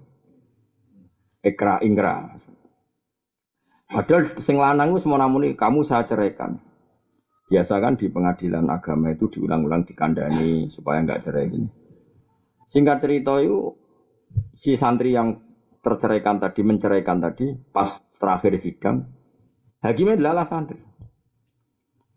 Ekra 1.41 1.81
ingkra. 1.81 2.35
Padahal 3.89 4.37
sing 4.43 4.59
lanang 4.59 4.93
wis 4.93 5.07
mau 5.07 5.17
namuni 5.17 5.55
kamu 5.55 5.81
saya 5.87 6.05
ceraikan. 6.05 6.61
Biasa 7.53 7.77
kan 7.77 7.93
di 7.93 8.09
pengadilan 8.09 8.65
agama 8.65 9.13
itu 9.13 9.29
diulang-ulang 9.29 9.85
dikandani 9.85 10.73
supaya 10.73 11.05
nggak 11.05 11.21
cerai 11.21 11.53
gini. 11.53 11.69
Singkat 12.73 12.97
cerita 13.05 13.37
itu 13.45 13.77
si 14.57 14.73
santri 14.73 15.13
yang 15.13 15.37
terceraikan 15.85 16.41
tadi 16.41 16.65
menceraikan 16.65 17.21
tadi 17.21 17.53
pas 17.69 17.93
terakhir 18.17 18.57
sidang 18.57 19.05
hakimnya 19.85 20.17
adalah 20.17 20.49
santri. 20.49 20.81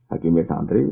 Hakimnya 0.08 0.48
santri. 0.48 0.88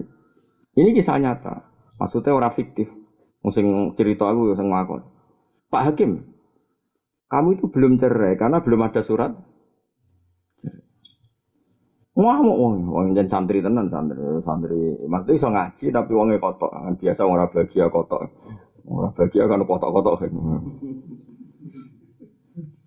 Ini 0.76 0.92
kisah 0.92 1.16
nyata. 1.16 1.64
Maksudnya 1.96 2.36
orang 2.36 2.52
fiktif. 2.52 2.92
Musim 3.40 3.96
cerita 3.96 4.28
aku 4.28 4.52
yang 4.52 4.68
ngakon. 4.68 5.08
Pak 5.72 5.82
Hakim, 5.88 6.20
kamu 7.32 7.56
itu 7.56 7.72
belum 7.72 7.96
cerai 7.96 8.36
karena 8.36 8.60
belum 8.60 8.92
ada 8.92 9.00
surat 9.00 9.32
Ngamuk 12.14 12.56
wong, 12.62 12.74
wong 12.94 13.06
jen 13.18 13.26
santri 13.26 13.58
tenan 13.58 13.90
santri, 13.90 14.22
santri. 14.46 14.78
Maksudnya 15.10 15.34
iso 15.34 15.48
ngaji 15.50 15.84
tapi 15.90 16.12
wongnya 16.14 16.38
kotok. 16.38 16.70
Biasa 17.02 17.26
orang 17.26 17.50
bahagia 17.50 17.90
kotok. 17.90 18.22
Orang 18.86 19.12
bahagia 19.18 19.50
kan 19.50 19.66
kotok-kotok 19.66 20.14
kan. 20.22 20.30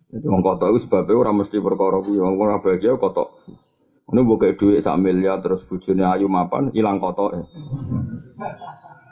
Jadi 0.07 0.25
wong 0.31 0.39
kotok 0.39 0.67
itu 0.71 0.79
sebabnya 0.87 1.19
orang 1.19 1.35
mesti 1.43 1.59
perkara 1.59 1.99
kuwi, 1.99 2.23
wong 2.23 2.39
ora 2.39 2.63
bahagia 2.63 2.95
kotok. 2.95 3.27
Ini 4.07 4.23
buka 4.23 4.55
duit 4.55 4.79
sak 4.79 4.95
miliar 4.95 5.43
terus 5.43 5.59
bujurnya 5.67 6.15
ayu 6.15 6.31
mapan 6.31 6.71
hilang 6.71 7.03
kotok. 7.03 7.43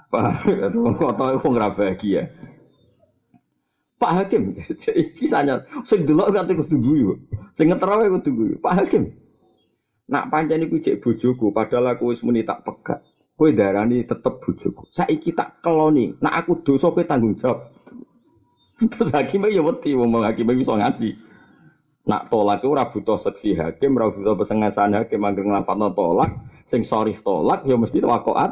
Pak, 0.08 0.48
itu 0.48 0.80
wong 0.80 0.96
kotok 0.96 1.28
itu 1.36 1.48
ora 1.52 1.76
bahagia. 1.76 2.32
Pak 4.00 4.12
Hakim, 4.16 4.56
kisahnya, 5.20 5.68
sing 5.84 6.08
delok 6.08 6.32
kate 6.32 6.56
kudu 6.56 6.80
guyu. 6.80 7.12
Sing 7.56 7.68
ngeterawe 7.68 8.08
kudu 8.20 8.32
guyu. 8.32 8.56
Pak 8.64 8.84
Hakim, 8.84 9.12
Nak 10.06 10.30
pancen 10.30 10.62
iku 10.70 10.78
cek 10.78 11.02
bojoku, 11.02 11.50
padahal 11.50 11.98
aku 11.98 12.14
wis 12.14 12.22
muni 12.22 12.46
tak 12.46 12.62
pegat. 12.62 13.02
Kowe 13.36 13.50
darani 13.52 14.06
tetep 14.06 14.38
bojoku. 14.38 14.86
Saiki 14.94 15.34
tak 15.34 15.60
keloni, 15.66 16.14
nak 16.22 16.46
aku 16.46 16.62
dosa 16.62 16.94
kowe 16.94 17.02
tanggung 17.02 17.34
jawab. 17.36 17.74
Terus 18.92 19.12
hakim 19.12 19.50
ya 19.50 19.66
wedi 19.66 19.98
wong 19.98 20.22
hakim 20.22 20.52
bisa 20.54 20.78
ngaji. 20.78 21.18
Nak 22.06 22.30
tolak 22.30 22.62
itu 22.62 22.70
ora 22.70 22.94
butuh 22.94 23.18
seksi 23.18 23.58
hakim, 23.58 23.98
ora 23.98 24.14
butuh 24.14 24.38
pesengasan 24.38 24.94
hakim 24.94 25.26
anggere 25.26 25.50
nglapatno 25.50 25.90
tolak, 25.98 26.38
sing 26.70 26.86
sorry 26.86 27.18
tolak 27.18 27.66
ya 27.66 27.74
mesti 27.74 27.98
wakoat 27.98 28.52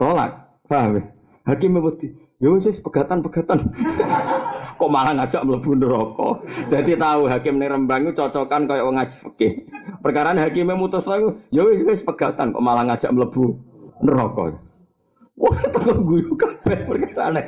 tolak. 0.00 0.48
Paham 0.64 0.96
ya? 0.96 1.02
Hakim 1.44 1.76
wedi. 1.76 2.14
Ya 2.40 2.48
wis 2.56 2.80
pegatan-pegatan. 2.80 3.68
Kok 4.80 4.88
malah 4.88 5.12
ngajak 5.12 5.44
mlebu 5.44 5.76
neraka. 5.76 6.40
Dadi 6.72 6.96
tahu 6.96 7.28
hakim 7.28 7.60
ning 7.60 7.68
Rembang 7.68 8.08
itu 8.08 8.16
cocokan 8.16 8.64
kaya 8.64 8.80
wong 8.80 8.96
ngaji 8.96 9.16
fikih. 9.28 9.52
Perkara 10.00 10.32
hakime 10.32 10.72
mutus 10.72 11.04
aku, 11.04 11.44
ya 11.52 11.60
wis 11.68 11.84
wis 11.84 12.00
pegatan 12.00 12.56
kok 12.56 12.64
malah 12.64 12.88
ngajak 12.88 13.12
mlebu 13.12 13.52
neraka. 14.00 14.56
Wah, 15.36 15.56
tak 15.76 16.00
guyu 16.00 16.32
kabeh 16.36 16.88
perkara 16.88 17.28
aneh. 17.28 17.44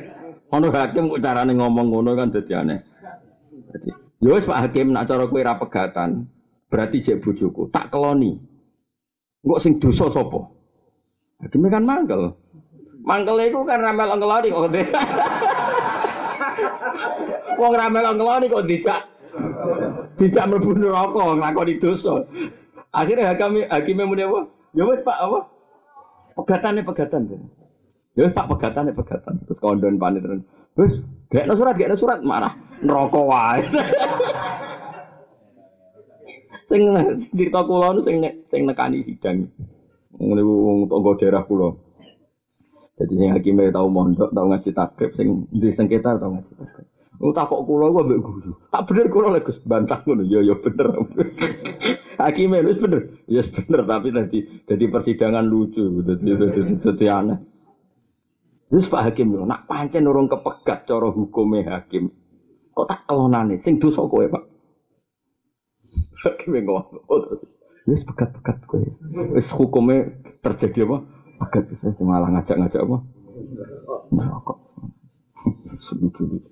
Ono 0.53 0.69
hakim 0.69 1.09
kok 1.09 1.23
carane 1.25 1.57
ngomong 1.57 1.88
ngono 1.88 2.12
kan 2.12 2.29
dadi 2.29 2.53
aneh. 2.53 2.79
Dadi, 3.73 3.88
ya 4.21 4.37
wis 4.37 4.45
Pak 4.45 4.69
Hakim 4.69 4.93
nak 4.93 5.09
cara 5.09 5.25
kowe 5.25 5.41
ra 5.41 5.57
pegatan, 5.57 6.29
berarti 6.69 7.01
jek 7.01 7.25
bojoku, 7.25 7.73
tak 7.73 7.88
keloni. 7.88 8.37
Engko 9.43 9.57
sing 9.57 9.81
dosa 9.81 10.12
sapa? 10.12 10.53
Hakime 11.41 11.73
kan 11.73 11.88
mangkel. 11.88 12.37
Mangkel 13.01 13.49
itu 13.49 13.65
kan 13.65 13.81
ramel 13.81 14.12
ngeloni 14.12 14.49
kok. 14.53 14.69
Wong 17.61 17.73
ramel 17.73 18.05
ngeloni 18.12 18.53
kok 18.53 18.69
dijak 18.69 19.12
dijak 20.21 20.45
mlebu 20.49 20.71
neraka 20.77 21.23
nglakoni 21.37 21.81
dosa. 21.81 22.25
Akhirnya 22.92 23.33
hakim 23.33 23.64
hakime 23.68 24.05
muni 24.05 24.23
apa? 24.25 24.49
Ya 24.77 24.85
wis 24.85 25.01
Pak 25.01 25.16
apa? 25.16 25.40
Pegatane 26.37 26.81
pegatan. 26.85 27.29
Ya 28.12 28.29
tak 28.33 28.49
pegatan 28.53 28.92
ya 28.92 28.95
pegatan. 28.97 29.35
Terus 29.49 29.61
kondon 29.61 29.97
panik 29.97 30.21
terus. 30.25 31.01
Gak 31.33 31.49
surat, 31.57 31.77
gak 31.77 31.97
surat 31.97 32.21
marah 32.21 32.53
neraka 32.85 33.21
wae. 33.21 33.64
sing 36.73 36.88
cerita 37.37 37.61
kula 37.68 37.92
nu 37.92 38.01
sing 38.01 38.21
sing 38.49 38.64
nekani 38.64 39.05
sidang. 39.05 39.49
Ngene 40.16 40.42
wong 40.45 40.88
tangga 40.88 41.12
daerah 41.21 41.45
kula. 41.45 41.77
Jadi 43.01 43.14
sing 43.16 43.29
hakime 43.33 43.73
tau 43.73 43.88
mondok, 43.88 44.33
tau 44.37 44.47
ngaji 44.49 44.71
takrib 44.77 45.16
sing 45.16 45.49
di 45.49 45.73
sengketa 45.73 46.21
tau 46.21 46.37
ngaji 46.37 46.53
takrib. 46.57 46.91
Oh 47.22 47.30
tak 47.30 47.54
kok 47.54 47.62
kula 47.62 47.87
iku 47.87 47.98
ambek 48.02 48.18
guru. 48.18 48.52
Tak 48.74 48.82
bener 48.90 49.06
kula 49.06 49.30
lek 49.30 49.46
Gus 49.46 49.62
bantah 49.62 50.02
ngono. 50.02 50.26
Ya 50.26 50.42
ya 50.42 50.58
bener. 50.58 50.90
Hakime 52.18 52.66
wis 52.66 52.82
bener. 52.82 53.14
Ya 53.30 53.38
yes, 53.38 53.54
bener 53.54 53.87
tapi 53.87 54.11
tadi 54.11 54.38
jadi 54.66 54.85
persidangan 54.90 55.46
lucu. 55.46 56.02
Dadi 56.02 56.35
dadi 56.82 57.06
aneh. 57.06 57.38
Terus 58.72 58.88
Pak 58.88 59.04
Hakim 59.04 59.37
lho, 59.37 59.44
nak 59.44 59.68
pancen 59.68 60.08
urung 60.08 60.32
kepegat 60.32 60.88
cara 60.88 61.12
hukume 61.12 61.61
hakim. 61.61 62.08
Kok 62.72 62.88
tak 62.88 63.04
kelonane 63.04 63.61
sing 63.61 63.76
dosa 63.76 64.00
kowe, 64.08 64.24
Pak. 64.24 64.44
Hakim 66.24 66.56
ngomong, 66.56 67.04
oh 67.04 67.18
terus 67.20 67.44
wis 67.85 68.00
pegat-pegat 68.08 68.64
kowe. 68.64 68.80
Wis 69.37 69.52
hukume 69.52 70.24
terjadi 70.40 70.88
apa? 70.88 71.04
Pegat 71.44 71.68
bisa 71.68 71.92
malah 72.00 72.32
ngajak-ngajak 72.32 72.80
apa? 72.80 72.96
Neraka. 74.08 74.54
Setuju. 75.85 76.52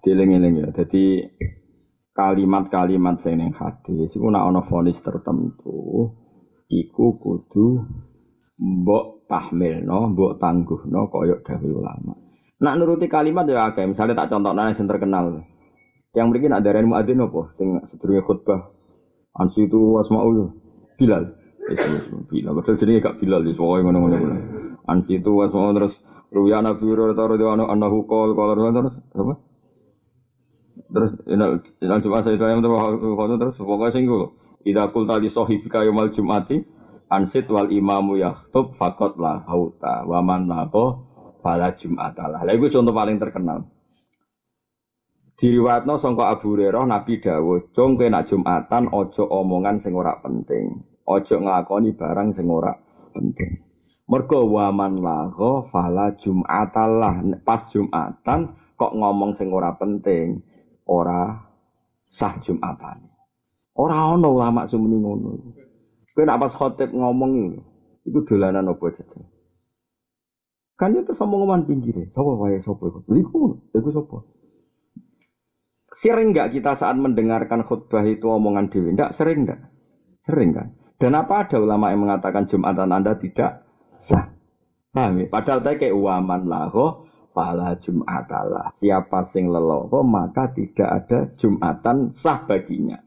Dieling-eling 0.00 0.54
ya. 0.64 0.68
Jadi 0.72 1.28
kalimat-kalimat 2.16 3.22
sing 3.24 3.40
ning 3.40 3.52
hadis 3.56 4.12
iku 4.12 4.28
nek 4.28 4.44
ana 4.44 4.60
vonis 4.66 4.98
tertentu 5.00 6.12
iku 6.68 7.16
kudu 7.16 7.86
mbok 8.60 9.24
tahmilno, 9.26 10.12
mbok 10.12 10.36
tangguhno 10.36 11.08
kaya 11.08 11.40
dawuh 11.40 11.80
ulama. 11.80 12.14
Nak 12.60 12.76
nuruti 12.76 13.08
kalimat 13.08 13.48
ya 13.48 13.72
akeh, 13.72 13.88
misalnya 13.88 14.24
tak 14.24 14.36
contoh 14.36 14.52
nang 14.52 14.76
sing 14.76 14.84
terkenal. 14.84 15.48
Yang 16.12 16.26
mungkin 16.26 16.52
ada 16.52 16.74
darani 16.74 16.90
muadzin 16.90 17.22
apa 17.22 17.54
sing 17.56 17.80
sedurunge 17.88 18.26
khutbah. 18.26 18.74
Ansi 19.32 19.64
itu 19.70 19.96
asmaul 19.96 20.52
Bilal. 20.98 21.38
Bilal, 22.28 22.52
betul 22.58 22.76
jadi 22.76 22.98
gak 22.98 23.22
Bilal 23.22 23.46
di 23.46 23.54
soalnya 23.54 23.88
ngono-ngono. 23.88 24.36
Ansi 24.90 25.22
itu 25.22 25.32
asmaul 25.40 25.72
terus 25.78 25.94
Ruya 26.30 26.62
Nabi 26.62 26.82
Hurairah 26.86 27.14
radhiyallahu 27.14 27.70
anhu 27.70 28.06
qol 28.06 28.34
qala 28.38 28.54
terus 28.54 28.94
apa? 29.14 29.34
Terus 30.90 31.12
ina 31.30 31.96
cuma 32.02 32.22
saya 32.26 32.34
itu 32.34 32.44
terus 33.38 33.56
pokoknya 33.58 33.94
sing 33.94 34.04
Ida 34.60 34.92
kul 34.92 35.08
tali 35.08 35.32
sohibika 35.32 35.80
yomal 35.88 36.12
jumati 36.12 36.60
ansit 37.08 37.48
wal 37.48 37.72
imamu 37.72 38.20
yahtub 38.20 38.76
fakot 38.76 39.16
la 39.16 39.40
hauta 39.48 40.04
waman 40.04 40.44
nako 40.44 41.08
fala 41.40 41.72
jum'atalah. 41.72 42.44
Lah 42.44 42.52
itu 42.52 42.68
contoh 42.68 42.92
paling 42.92 43.16
terkenal. 43.16 43.64
Diriwatno 45.40 45.96
sangka 45.96 46.36
Abu 46.36 46.52
Hurairah 46.52 46.84
Nabi 46.84 47.16
dawuh, 47.24 47.72
"Cung 47.72 47.96
nak 47.96 48.28
Jumatan 48.28 48.92
ojo 48.92 49.24
omongan 49.24 49.80
sing 49.80 49.96
ora 49.96 50.20
penting. 50.20 50.84
Ojo 51.08 51.40
nglakoni 51.40 51.96
barang 51.96 52.36
sing 52.36 52.44
ora 52.44 52.76
penting." 53.16 53.64
Mergo 54.04 54.44
waman 54.44 55.00
laho 55.00 55.64
fala 55.72 56.12
jum'atalah. 56.20 57.24
Pas 57.40 57.64
Jumatan 57.72 58.52
kok 58.76 58.92
ngomong 58.92 59.32
sing 59.40 59.48
ora 59.48 59.72
penting, 59.80 60.44
ora 60.90 61.46
sah 62.10 62.42
Jumatan. 62.42 63.06
Ora 63.78 64.10
ono 64.10 64.34
ulama 64.34 64.66
sumuni 64.66 64.98
ngono. 64.98 65.30
Kowe 66.10 66.26
nak 66.26 66.42
pas 66.42 66.52
khotib 66.58 66.90
ngomong 66.90 67.30
ini, 67.38 67.60
itu 68.02 68.18
dolanan 68.26 68.74
apa 68.74 68.90
saja. 68.98 69.22
Kan 70.74 70.98
itu 70.98 71.14
sama 71.14 71.38
ngomongan 71.38 71.70
pinggir 71.70 71.94
ya. 71.94 72.06
Sapa 72.10 72.34
wae 72.34 72.58
sapa 72.58 72.82
iku? 72.82 72.98
Iku, 73.14 73.40
iku 73.70 73.88
sapa? 73.94 74.16
Sering 76.02 76.34
nggak 76.34 76.50
kita 76.50 76.74
saat 76.74 76.98
mendengarkan 76.98 77.62
khutbah 77.62 78.02
itu 78.10 78.26
omongan 78.26 78.74
dewi? 78.74 78.98
Enggak, 78.98 79.14
sering 79.14 79.46
enggak? 79.46 79.70
Sering 80.26 80.50
kan? 80.50 80.74
Dan 80.98 81.14
apa 81.14 81.46
ada 81.46 81.62
ulama 81.62 81.94
yang 81.94 82.08
mengatakan 82.08 82.50
Jumatan 82.50 82.90
Anda 82.90 83.14
tidak 83.20 83.68
sah? 84.02 84.34
Paham 84.90 85.22
ya? 85.22 85.26
Padahal 85.30 85.62
tadi 85.62 85.86
kayak 85.86 85.94
waman 85.94 86.50
laho 86.50 87.06
fala 87.40 87.80
Jumatalah. 87.80 88.68
Siapa 88.76 89.24
sing 89.32 89.48
leloho 89.48 90.04
maka 90.04 90.52
tidak 90.52 90.88
ada 90.92 91.18
Jumatan 91.40 92.12
sah 92.12 92.44
baginya. 92.44 93.00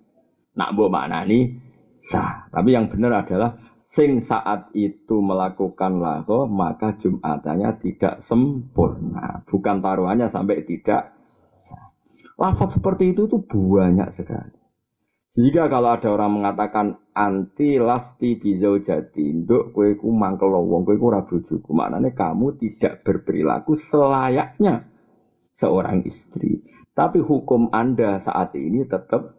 Nak 0.58 0.70
bu 0.74 0.90
maknani 0.90 1.62
sah. 2.02 2.50
Tapi 2.50 2.74
yang 2.74 2.90
benar 2.90 3.22
adalah 3.22 3.78
sing 3.78 4.26
saat 4.26 4.74
itu 4.74 5.22
melakukan 5.22 6.02
laho 6.02 6.50
maka 6.50 6.98
jumatannya 6.98 7.78
tidak 7.78 8.26
sempurna. 8.26 9.46
Bukan 9.46 9.86
taruhannya 9.86 10.34
sampai 10.34 10.66
tidak. 10.66 11.14
Lafaz 12.34 12.74
seperti 12.74 13.14
itu 13.14 13.30
tuh 13.30 13.46
banyak 13.46 14.10
sekali. 14.10 14.63
Sehingga 15.34 15.66
kalau 15.66 15.98
ada 15.98 16.14
orang 16.14 16.42
mengatakan 16.42 17.02
anti 17.10 17.82
lasti 17.82 18.38
bizau 18.38 18.78
jadi, 18.78 19.26
nduk 19.34 19.74
kue 19.74 19.98
ku 19.98 20.14
mangkel 20.14 20.54
wong 20.54 20.86
kue 20.86 21.02
ku 21.02 21.10
rabu 21.10 21.42
juku, 21.42 21.74
maknanya 21.74 22.14
kamu 22.14 22.54
tidak 22.62 23.02
berperilaku 23.02 23.74
selayaknya 23.74 24.94
seorang 25.50 26.06
istri. 26.06 26.62
Tapi 26.94 27.18
hukum 27.26 27.74
anda 27.74 28.22
saat 28.22 28.54
ini 28.54 28.86
tetap 28.86 29.34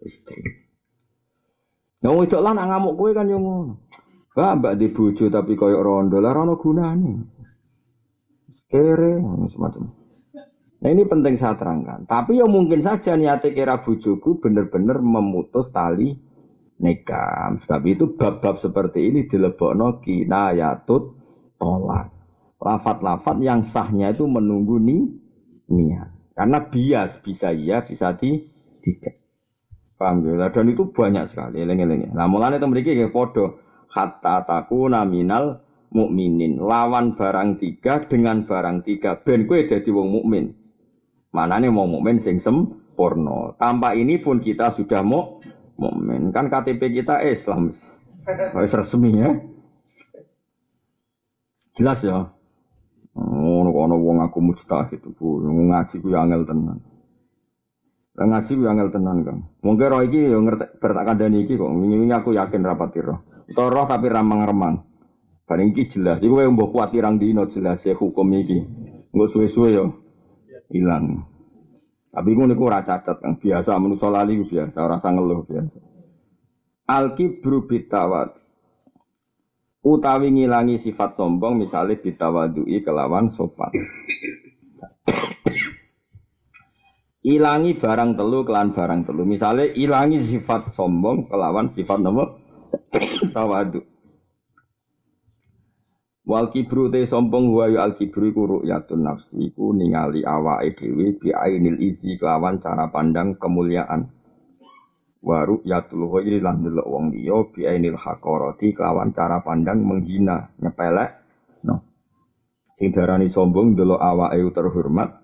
istri. 0.00 0.64
Yang 2.00 2.14
wedok 2.24 2.40
lah 2.40 2.52
nak 2.56 2.68
ngamuk 2.72 2.96
kowe 2.96 3.10
kan 3.12 3.28
yo 3.28 3.36
ngono. 3.36 3.84
Mbak 4.32 4.52
mbak 4.60 4.74
di 4.80 4.86
bojo 4.92 5.24
tapi 5.28 5.52
koyok 5.56 5.84
rondo 5.84 6.20
lah 6.24 6.32
rono 6.32 6.56
gunane. 6.56 7.12
Kere 8.68 9.20
semacam. 9.52 10.03
Nah 10.84 10.92
ini 10.92 11.08
penting 11.08 11.40
saya 11.40 11.56
terangkan. 11.56 12.04
Tapi 12.04 12.36
ya 12.36 12.44
mungkin 12.44 12.84
saja 12.84 13.16
niatnya 13.16 13.56
kira 13.56 13.80
bojoku 13.80 14.36
bener-bener 14.36 15.00
memutus 15.00 15.72
tali 15.72 16.12
nikah. 16.76 17.56
Sebab 17.64 17.82
itu 17.88 18.12
bab-bab 18.20 18.60
seperti 18.60 19.08
ini 19.08 19.24
dilebokno 19.24 20.04
kinayatut 20.04 21.16
tolak. 21.56 22.12
Lafat-lafat 22.60 23.40
yang 23.40 23.64
sahnya 23.64 24.12
itu 24.12 24.28
menunggu 24.28 24.76
nih 24.76 25.08
niat. 25.72 26.36
Karena 26.36 26.68
bias 26.68 27.16
bisa 27.24 27.48
iya, 27.48 27.80
bisa 27.80 28.12
di, 28.20 28.44
tidak. 28.84 29.16
Paham? 29.96 30.20
Dan 30.26 30.66
itu 30.68 30.90
banyak 30.90 31.30
sekali, 31.30 31.62
eling-eling. 31.62 32.12
Nah, 32.12 32.26
mulanya 32.26 32.58
itu 32.58 32.68
mereka 32.68 32.92
kayak 32.92 33.14
podo. 33.14 33.62
Hatta 33.88 34.42
taku 34.42 34.90
naminal 34.90 35.62
mukminin. 35.94 36.58
Lawan 36.58 37.14
barang 37.14 37.62
tiga 37.62 38.02
dengan 38.10 38.42
barang 38.42 38.82
tiga. 38.82 39.22
Ben 39.22 39.46
kue 39.46 39.70
jadi 39.70 39.86
wong 39.94 40.10
mukmin. 40.10 40.63
Mana 41.34 41.58
nih 41.58 41.66
mau 41.66 41.90
mukmin 41.90 42.22
sing 42.22 42.38
sempurna. 42.38 43.58
Tanpa 43.58 43.98
ini 43.98 44.22
pun 44.22 44.38
kita 44.38 44.70
sudah 44.78 45.02
mau 45.02 45.42
mukmin. 45.74 46.30
Kan 46.30 46.46
KTP 46.46 47.02
kita 47.02 47.26
Islam. 47.26 47.74
Harus 48.54 48.70
resmi 48.70 49.18
ya. 49.18 49.34
Jelas 51.74 52.06
ya. 52.06 52.30
Oh, 53.18 53.66
ono 53.66 53.98
wong 53.98 54.22
aku 54.22 54.38
mustahid 54.42 55.02
bu, 55.18 55.42
ngaji 55.42 56.02
ku 56.02 56.14
angel 56.14 56.46
tenan. 56.46 56.78
Ngaji 58.14 58.52
ku 58.54 58.62
angel 58.66 58.88
tenan, 58.94 59.26
Kang. 59.26 59.38
Mungkin 59.62 59.90
roh 59.90 60.02
iki 60.06 60.30
yo 60.30 60.38
ngerti 60.38 60.78
bertak 60.78 61.02
kandhani 61.02 61.46
iki 61.46 61.58
kok. 61.58 61.66
Wingi-wingi 61.66 62.14
aku 62.14 62.34
yakin 62.34 62.62
rapat 62.62 62.94
roh. 63.02 63.26
Utawa 63.50 63.70
roh 63.74 63.86
tapi 63.90 64.06
ramang-remang. 64.06 64.86
Bareng 65.50 65.74
iki 65.74 65.98
jelas. 65.98 66.22
Iku 66.22 66.38
kowe 66.38 66.46
mbok 66.46 66.70
kuat 66.74 66.94
pirang 66.94 67.18
dino 67.18 67.46
jelas 67.50 67.82
ya 67.82 67.94
hukum 67.98 68.30
iki. 68.38 68.58
Engko 69.14 69.26
suwe-suwe 69.30 69.70
yo 69.74 70.03
ilang. 70.74 71.22
Tapi 72.10 72.30
ngono 72.34 72.54
niku 72.54 72.66
ora 72.66 72.82
cacat 72.82 73.22
Kang. 73.22 73.38
Biasa 73.38 73.78
manusa 73.78 74.10
lali 74.10 74.42
biasa, 74.42 74.78
ora 74.82 74.98
usah 74.98 75.10
ngeluh 75.14 75.42
biasa. 75.46 75.78
Al-kibru 76.84 77.64
bitawat 77.64 78.34
utawi 79.80 80.34
ngilangi 80.34 80.76
sifat 80.82 81.16
sombong 81.16 81.64
misalnya 81.64 81.96
bitawadui 81.96 82.84
kelawan 82.84 83.32
sopan 83.32 83.72
ilangi 87.24 87.80
barang 87.80 88.20
telu 88.20 88.44
kelan 88.44 88.76
barang 88.76 89.00
telu. 89.08 89.24
Misalnya 89.24 89.72
ilangi 89.72 90.20
sifat 90.22 90.76
sombong 90.76 91.26
kelawan 91.32 91.72
sifat 91.72 91.98
nomor 92.04 92.36
tawadu. 93.32 93.80
Wal 96.24 96.48
kibru 96.48 96.88
te 96.88 97.04
sombong 97.04 97.52
wa 97.52 97.68
yu 97.68 97.76
al 97.76 97.92
kibru 98.00 98.32
iku 98.32 98.42
ru'yatun 98.48 99.04
nafsi 99.04 99.52
iku 99.52 99.76
ningali 99.76 100.24
awake 100.24 100.72
dhewe 100.72 101.20
bi 101.20 101.28
ainil 101.36 101.76
izi 101.76 102.16
kelawan 102.16 102.56
cara 102.64 102.88
pandang 102.88 103.36
kemuliaan. 103.36 104.08
Wa 105.20 105.44
ru'yatul 105.44 106.08
ghairi 106.08 106.40
lan 106.40 106.64
delok 106.64 106.88
wong 106.88 107.12
liya 107.12 107.44
bi 107.52 107.68
ainil 107.68 108.00
haqarati 108.00 108.72
kelawan 108.72 109.12
cara 109.12 109.44
pandang 109.44 109.84
menghina, 109.84 110.48
nyepelek. 110.64 111.10
No. 111.68 111.84
Sing 112.80 112.88
darani 112.96 113.28
sombong 113.28 113.76
delok 113.76 114.00
awake 114.00 114.48
terhormat, 114.56 115.20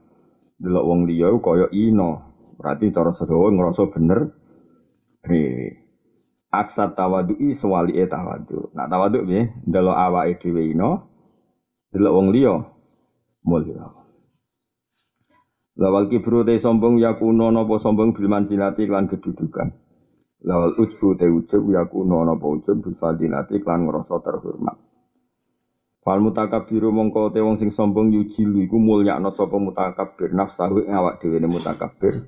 delok 0.61 0.85
wong 0.85 1.09
liya 1.09 1.33
kaya 1.41 1.73
ino. 1.73 2.29
Berarti 2.61 2.93
cara 2.93 3.17
sedawa 3.17 3.49
ngrasa 3.49 3.89
bener 3.89 4.21
dhewe. 5.25 5.90
Aksat 6.51 6.99
tawadu'i 6.99 7.55
sewali 7.55 7.95
e 7.95 8.11
tawadu. 8.11 8.75
Nak 8.75 8.91
tawadu 8.91 9.23
piye? 9.23 9.55
Delok 9.63 9.95
awake 9.95 10.43
dhewe 10.43 10.75
ino, 10.75 10.91
delok 11.95 12.15
wong 12.15 12.29
liya 12.35 12.55
mulya. 13.47 13.87
Lawal 15.81 16.11
kibru 16.11 16.43
te 16.45 16.59
sombong 16.59 16.99
yakuno 17.01 17.49
napa 17.55 17.79
sombong 17.79 18.13
bil 18.13 18.27
manzilati 18.27 18.85
lan 18.91 19.07
kedudukan. 19.07 19.71
Lawal 20.43 20.75
ujbu 20.77 21.15
te 21.17 21.31
ujub 21.31 21.71
yakuno 21.71 22.27
napa 22.27 22.47
ujub 22.51 22.83
bil 22.83 22.99
fadilati 22.99 23.63
lan 23.63 23.87
ngrasa 23.87 24.19
terhormat. 24.21 24.77
Fal 26.03 26.19
mutakabiru 26.19 26.91
mongko 26.91 27.31
te 27.33 27.41
wong 27.41 27.57
sing 27.63 27.71
sombong 27.71 28.11
yujilu 28.11 28.67
iku 28.67 28.77
mulyakno 28.77 29.31
sapa 29.33 29.57
mutakabir 29.57 30.35
nafsahu 30.35 30.85
ing 30.85 30.93
awak 30.93 31.23
dhewe 31.23 31.39
ne 31.39 31.49
mutakabir. 31.49 32.27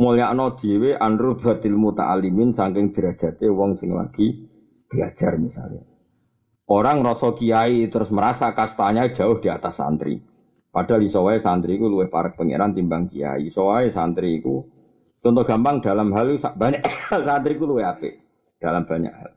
Mulyakno 0.00 0.56
dhewe 0.56 0.96
anru 0.96 1.36
batil 1.36 1.76
muta'alimin 1.76 2.56
saking 2.56 2.96
derajate 2.96 3.52
wong 3.52 3.76
sing 3.76 3.92
lagi 3.92 4.48
belajar 4.88 5.36
misalnya. 5.36 5.84
Orang 6.72 7.04
rasa 7.04 7.36
kiai 7.36 7.84
terus 7.92 8.08
merasa 8.08 8.56
kastanya 8.56 9.12
jauh 9.12 9.36
di 9.44 9.52
atas 9.52 9.76
santri. 9.76 10.16
Padahal 10.72 11.04
iso 11.04 11.20
wae 11.20 11.36
santri 11.36 11.76
iku 11.76 11.92
luwih 11.92 12.08
parek 12.08 12.40
pangeran 12.40 12.72
timbang 12.72 13.12
kiai. 13.12 13.52
Iso 13.52 13.68
wae 13.68 13.92
santri 13.92 14.40
iku 14.40 14.64
contoh 15.20 15.44
gampang 15.44 15.84
dalam 15.84 16.16
hal 16.16 16.40
banyak 16.56 16.80
santri 17.28 17.60
iku 17.60 17.68
luwih 17.68 17.84
apik 17.84 18.24
dalam 18.56 18.88
banyak 18.88 19.12
hal. 19.12 19.36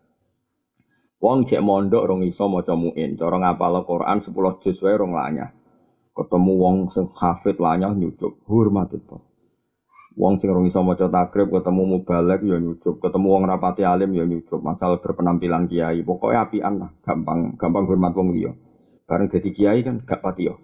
Wong 1.19 1.43
cek 1.43 1.59
mondok 1.59 2.07
rong 2.07 2.23
iso 2.23 2.47
maca 2.47 2.71
muin, 2.79 3.19
cara 3.19 3.35
ngapal 3.35 3.83
Quran 3.83 4.23
10 4.23 4.63
juz 4.63 4.79
wae 4.79 4.95
rong 4.95 5.11
lanyah. 5.11 5.51
Ketemu 6.15 6.53
wong 6.55 6.77
sing 6.95 7.11
hafid 7.19 7.59
lanyah 7.59 7.91
nyucuk, 7.91 8.47
hormat 8.47 8.95
itu. 8.95 9.32
Wong 10.13 10.37
sing 10.37 10.53
rong 10.53 10.69
iso 10.69 10.85
maca 10.85 11.09
takrib 11.09 11.49
ketemu 11.49 11.97
mubalek 11.97 12.45
ya 12.45 12.61
nyucuk, 12.61 13.01
ketemu 13.01 13.27
wong 13.33 13.43
rapati 13.49 13.81
alim 13.81 14.13
ya 14.13 14.29
nyucuk, 14.29 14.61
masalah 14.61 15.01
berpenampilan 15.01 15.65
kiai. 15.65 16.05
Pokoknya 16.05 16.45
apian 16.45 16.73
lah, 16.77 16.93
gampang 17.01 17.57
gampang 17.57 17.89
hormat 17.89 18.13
wong 18.13 18.29
liya. 18.29 18.53
Bareng 19.09 19.33
jadi 19.33 19.49
kiai 19.49 19.81
kan 19.81 20.05
gak 20.05 20.21
pati 20.21 20.45
yo. 20.45 20.61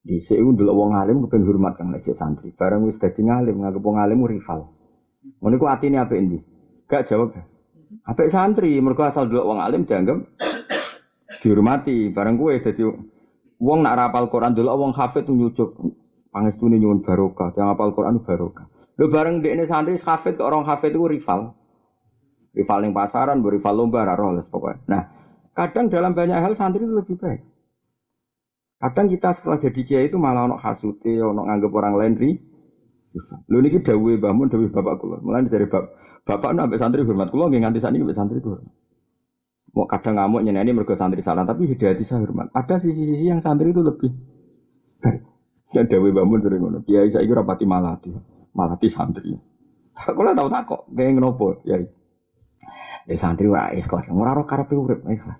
Di 0.00 0.16
sini 0.24 0.56
dulu 0.56 0.72
wong 0.72 0.96
alim 0.96 1.24
kepen 1.24 1.44
hormat 1.44 1.76
kang 1.76 1.92
nek 1.92 2.04
santri. 2.04 2.52
Bareng 2.56 2.88
wis 2.88 2.96
dadi 2.96 3.20
ngalim 3.20 3.60
nganggep 3.60 3.84
wong 3.84 3.96
alim 4.00 4.24
rival. 4.24 4.72
Ngono 5.40 5.54
iku 5.60 5.66
atine 5.68 6.00
apik 6.00 6.16
endi? 6.20 6.38
Gak 6.88 7.08
jawab. 7.08 7.36
Apik 8.08 8.32
santri 8.32 8.80
mergo 8.80 9.04
asal 9.04 9.28
dulu 9.28 9.52
wong 9.52 9.60
alim 9.60 9.84
dianggap 9.84 10.24
dihormati. 11.44 12.12
Bareng 12.16 12.40
kowe 12.40 12.52
dadi 12.56 12.80
wong 13.60 13.84
nak 13.84 13.96
rapal 14.00 14.32
Quran 14.32 14.56
dulu 14.56 14.68
wong 14.72 14.92
hafid 14.96 15.28
nyucuk 16.30 16.58
pangestune 16.60 16.78
nyuwun 16.78 17.02
barokah. 17.02 17.50
Yang 17.58 17.68
apal 17.74 17.90
Quran 17.94 18.22
barokah. 18.22 18.66
Lho 18.98 19.06
bareng 19.10 19.42
dekne 19.42 19.66
santri 19.66 19.98
hafid 19.98 20.38
kok 20.38 20.46
orang 20.46 20.64
hafid 20.68 20.94
itu 20.94 21.08
rival. 21.08 21.54
Rival 22.54 22.80
yang 22.82 22.94
pasaran, 22.94 23.42
rival 23.42 23.74
lomba, 23.74 24.02
raro 24.02 24.34
pokoknya. 24.50 24.82
Nah, 24.90 25.02
kadang 25.54 25.86
dalam 25.86 26.12
banyak 26.18 26.34
hal 26.34 26.52
santri 26.58 26.82
itu 26.82 26.94
lebih 26.94 27.16
baik. 27.16 27.40
Kadang 28.80 29.06
kita 29.12 29.36
setelah 29.36 29.60
jadi 29.60 29.80
kiai 29.84 30.04
itu 30.08 30.16
malah 30.16 30.48
ono 30.48 30.56
hasute, 30.56 31.20
ono 31.20 31.46
nganggep 31.46 31.70
orang 31.70 31.94
lain 32.00 32.14
ri. 32.16 32.30
Lho 33.50 33.58
niki 33.60 33.84
dawuhe 33.84 34.18
Mbah 34.18 34.32
Mun, 34.34 34.48
dawuhe 34.48 34.72
bapak 34.72 34.94
kula. 34.98 35.18
Mulane 35.20 35.50
dari 35.50 35.66
bab 35.68 35.94
bapak 36.24 36.52
nambah 36.56 36.78
santri 36.80 37.04
hormat 37.04 37.28
kula 37.28 37.48
nggih 37.50 37.60
nganti 37.60 37.80
saniki 37.80 38.04
mbek 38.04 38.16
santri 38.16 38.40
kula. 38.40 38.60
Mau 39.70 39.86
kadang 39.86 40.18
ngamuk 40.18 40.42
nyeneni 40.42 40.74
mergo 40.74 40.98
santri 40.98 41.22
salah, 41.22 41.46
tapi 41.46 41.70
hidayati 41.70 42.02
saya 42.02 42.26
hormat. 42.26 42.50
Ada 42.50 42.82
sisi-sisi 42.82 43.30
yang 43.30 43.38
santri 43.38 43.70
itu 43.70 43.84
lebih. 43.84 44.10
Ya 45.70 45.86
Mbah 45.86 46.26
Mun 46.26 46.42
sering 46.42 46.60
ngono. 46.66 46.82
Kiai 46.82 47.14
saiki 47.14 47.30
ora 47.30 47.46
pati 47.46 47.62
malati. 47.62 48.10
Malati 48.54 48.90
santri. 48.90 49.30
Aku 49.94 50.24
lah 50.24 50.32
tau 50.32 50.48
takok, 50.48 50.88
kayak 50.96 51.20
ngopo, 51.20 51.60
ya. 51.62 51.76
Ya 53.04 53.14
santri 53.20 53.46
wae 53.46 53.84
ikhlas, 53.84 54.08
ora 54.08 54.32
karepe 54.48 54.74
urip 54.74 55.04
ikhlas. 55.04 55.36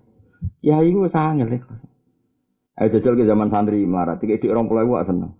Kiai 0.60 0.92
ku 0.92 1.08
sangat 1.08 1.48
ikhlas. 1.48 1.80
Ayo 2.78 2.88
jajal 2.96 3.16
ke 3.16 3.24
zaman 3.26 3.48
santri 3.50 3.82
melarat, 3.88 4.20
tiga 4.20 4.38
di 4.38 4.46
orang 4.48 4.68
pulau 4.68 4.86
gua 4.86 5.04
seneng. 5.04 5.34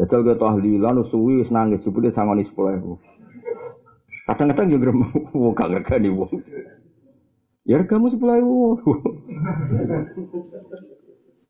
Jajal 0.00 0.24
ke 0.24 0.34
tahlilan, 0.40 1.04
suwi, 1.10 1.44
nangis, 1.52 1.84
jebule 1.84 2.10
sangoni 2.14 2.48
sepuluh 2.48 2.74
ribu. 2.74 2.92
Kadang-kadang 4.26 4.72
juga 4.72 4.90
mau 5.36 5.52
gak 5.52 5.90
nih 6.00 6.10
wong. 6.10 6.32
Ya 7.68 7.84
kamu 7.84 8.08
sepuluh 8.08 8.34
ribu. 8.40 8.56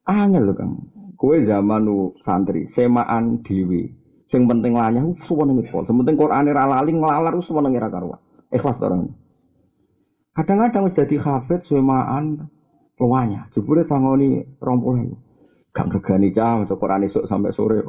Angel 0.10 0.50
loh 0.50 0.54
kang. 0.58 0.72
Kue 1.22 1.46
zaman 1.46 1.86
nu 1.86 2.18
santri, 2.26 2.66
semaan 2.74 3.46
dewi. 3.46 3.86
Sing 4.26 4.50
penting 4.50 4.74
lanyah, 4.74 5.06
semua 5.22 5.46
nengi 5.46 5.70
pol. 5.70 5.86
Sementing 5.86 6.18
Quran 6.18 6.50
era 6.50 6.66
lali 6.66 6.90
ngelalar, 6.90 7.38
semua 7.46 7.62
nengi 7.62 7.78
rakarwa. 7.78 8.18
Ikhlas 8.50 8.82
orang. 8.82 9.06
Kadang-kadang 10.34 10.90
sudah 10.90 11.06
di 11.06 11.16
hafid, 11.22 11.60
semaan, 11.62 12.50
Luanya, 12.98 13.46
jebule 13.54 13.86
sangoni 13.86 14.42
itu. 14.42 15.16
Gak 15.72 15.88
regani 15.88 16.34
cah 16.34 16.60
maca 16.60 16.74
Quran 16.76 17.06
esuk 17.08 17.24
sampai 17.24 17.54
sore. 17.54 17.80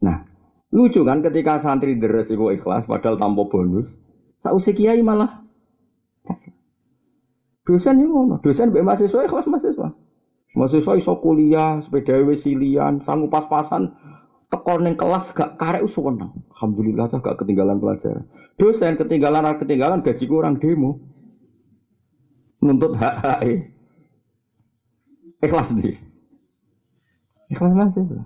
Nah, 0.00 0.24
lucu 0.72 1.04
kan 1.04 1.20
ketika 1.20 1.60
santri 1.60 1.98
deres 1.98 2.30
ikhlas 2.32 2.88
padahal 2.88 3.20
tanpa 3.20 3.42
bonus. 3.46 3.90
Sausi 4.40 4.70
kiai 4.70 5.02
malah 5.02 5.44
dosen 7.66 7.98
itu 7.98 8.06
ngono, 8.06 8.38
dosen 8.46 8.70
mbek 8.70 8.86
mahasiswa 8.86 9.26
ikhlas 9.26 9.50
mahasiswa. 9.50 10.05
Mahasiswa 10.56 10.96
iso 10.96 11.12
kuliah, 11.20 11.84
sepeda 11.84 12.16
wesilian, 12.24 13.04
sanggup 13.04 13.28
pas-pasan 13.28 13.92
tekor 14.48 14.80
ning 14.80 14.96
kelas 14.96 15.28
gak 15.36 15.60
karek 15.60 15.84
usuweneng. 15.84 16.32
Alhamdulillah 16.56 17.12
tuh 17.12 17.20
gak 17.20 17.36
ketinggalan 17.44 17.76
pelajaran. 17.76 18.24
Dosen 18.56 18.96
ketinggalan 18.96 19.44
ketinggalan 19.60 20.00
gaji 20.00 20.24
kurang 20.24 20.56
demo 20.56 20.96
nuntut 22.66 22.96
hak 22.96 23.14
hak 23.20 23.40
e. 23.44 23.54
ikhlas 25.44 25.68
di 25.76 25.92
ikhlas 27.52 27.72
masih 27.76 28.24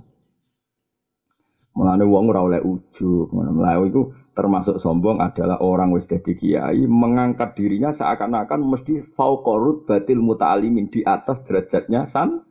Mulane 1.71 2.03
wong 2.03 2.35
ora 2.35 2.43
oleh 2.43 2.61
ujug, 2.67 3.31
ngono 3.31 3.87
itu 3.87 4.11
termasuk 4.31 4.79
sombong 4.79 5.19
adalah 5.19 5.59
orang 5.59 5.91
wis 5.91 6.07
dadi 6.07 6.39
kiai 6.39 6.87
mengangkat 6.87 7.59
dirinya 7.59 7.91
seakan-akan 7.91 8.63
mesti 8.63 9.03
fauqorut 9.19 9.91
batil 9.91 10.23
muta'alimin 10.23 10.87
di 10.89 11.03
atas 11.03 11.43
derajatnya 11.45 12.07
san. 12.07 12.47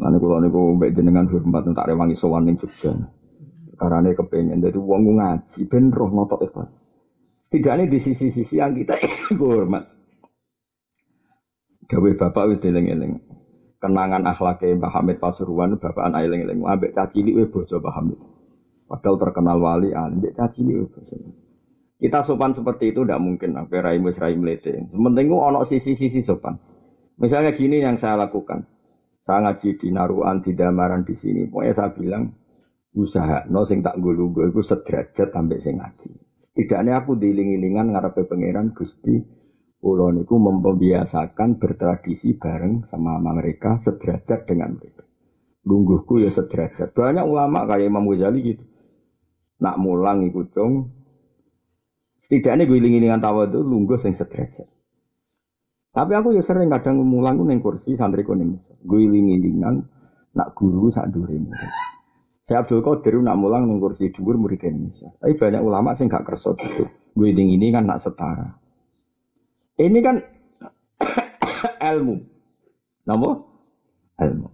Mulane 0.00 0.16
kula 0.18 0.40
niku 0.40 0.60
mbek 0.80 0.96
jenengan 0.96 1.28
hormat 1.28 1.68
tak 1.76 1.86
rewangi 1.92 2.16
sowan 2.16 2.48
ning 2.48 2.56
Jogja. 2.58 2.96
Karane 3.76 4.16
kepengin 4.16 4.64
dadi 4.64 4.80
wong 4.80 5.20
ngaji 5.20 5.68
ben 5.68 5.92
roh 5.92 6.10
notok 6.10 6.48
ikhlas. 6.48 6.72
Tidaknya 7.52 7.84
di 7.84 8.00
sisi-sisi 8.00 8.56
yang 8.56 8.72
kita 8.72 8.96
hormat. 9.36 9.84
Gawe 11.92 12.10
bapak 12.16 12.56
wis 12.56 12.64
eling-eling. 12.64 13.20
Kenangan 13.76 14.24
akhlaknya 14.24 14.78
Mbah 14.80 14.92
Hamid 14.96 15.20
Pasuruan 15.20 15.76
bapak 15.76 16.08
anak 16.08 16.24
eling-eling. 16.24 16.64
Ambek 16.64 16.96
cacili 16.96 17.36
we 17.36 17.44
bojo 17.44 17.76
Mbah 17.76 17.92
Hamid. 18.00 18.31
Padahal 18.92 19.16
terkenal 19.16 19.56
wali 19.56 19.96
alim 19.96 20.20
cacili 20.36 20.76
we 20.76 20.84
bojo. 20.84 21.16
Kita 21.96 22.20
sopan 22.28 22.52
seperti 22.52 22.92
itu 22.92 23.08
tidak 23.08 23.24
mungkin. 23.24 23.56
Apa 23.56 23.80
rai 23.80 23.96
mus 23.96 24.20
rai 24.20 24.36
melete. 24.36 24.76
Sementing 24.92 25.32
ono 25.32 25.64
sisi-sisi 25.64 26.20
sopan. 26.20 26.60
Misalnya 27.16 27.56
gini 27.56 27.80
yang 27.80 27.96
saya 27.96 28.20
lakukan. 28.20 28.68
Saya 29.24 29.48
ngaji 29.48 29.80
di 29.80 29.88
Naruan, 29.94 30.44
di 30.44 30.52
Damaran 30.52 31.08
di 31.08 31.16
sini. 31.16 31.48
Pokoknya 31.48 31.72
saya 31.72 31.90
bilang 31.96 32.36
usaha 32.92 33.48
no 33.48 33.64
sing 33.64 33.80
tak 33.80 33.96
gulu 33.96 34.36
gue 34.36 34.52
itu 34.52 34.60
sederajat 34.60 35.32
sampai 35.32 35.62
sing 35.64 35.80
ngaji. 35.80 36.10
Tidaknya 36.52 37.00
aku 37.00 37.16
diiling-ilingan 37.16 37.96
ngarepe 37.96 38.28
pangeran 38.28 38.76
Gusti 38.76 39.40
Kulo 39.82 40.14
niku 40.14 40.38
membiasakan 40.38 41.58
bertradisi 41.58 42.38
bareng 42.38 42.86
sama 42.86 43.18
mereka 43.18 43.82
sederajat 43.82 44.46
dengan 44.46 44.78
mereka. 44.78 45.02
Lungguhku 45.66 46.22
ya 46.22 46.30
sederajat. 46.30 46.94
Banyak 46.94 47.26
ulama 47.26 47.66
kayak 47.66 47.90
Imam 47.90 48.06
Ghazali 48.06 48.46
gitu. 48.46 48.62
Nak 49.62 49.78
mulang 49.78 50.26
ikut 50.26 50.50
cung. 50.50 50.90
Setidaknya 52.26 52.66
gue 52.66 52.82
iling-ilingan 52.82 53.22
tawa 53.22 53.46
itu 53.46 53.62
lungguh 53.62 54.02
sing 54.02 54.18
sederajat. 54.18 54.66
Tapi 55.92 56.12
aku 56.16 56.34
ya 56.34 56.42
sering 56.42 56.72
kadang 56.72 57.04
mulang 57.04 57.38
neng 57.46 57.62
kursi 57.62 57.94
santri 57.94 58.26
kuning. 58.26 58.58
Gue 58.82 59.06
iling-ilingan 59.06 59.86
nak 60.34 60.56
guru 60.56 60.90
sak 60.90 61.12
dure 61.12 61.36
saya 62.42 62.66
Abdul 62.66 62.82
Qadir 62.82 63.22
nak 63.22 63.38
mulang 63.38 63.70
ning 63.70 63.78
kursi 63.78 64.10
dhuwur 64.10 64.34
murid 64.34 64.66
Indonesia. 64.66 65.14
Tapi 65.22 65.38
banyak 65.38 65.62
ulama 65.62 65.94
sing 65.94 66.10
gak 66.10 66.26
kerso 66.26 66.58
gitu. 66.58 66.90
Gue 67.14 67.30
ini 67.30 67.70
kan 67.70 67.86
nak 67.86 68.02
setara. 68.02 68.58
Ini 69.78 69.98
kan 70.02 70.16
ilmu. 71.94 72.16
Napa? 73.06 73.30
Ilmu. 74.18 74.48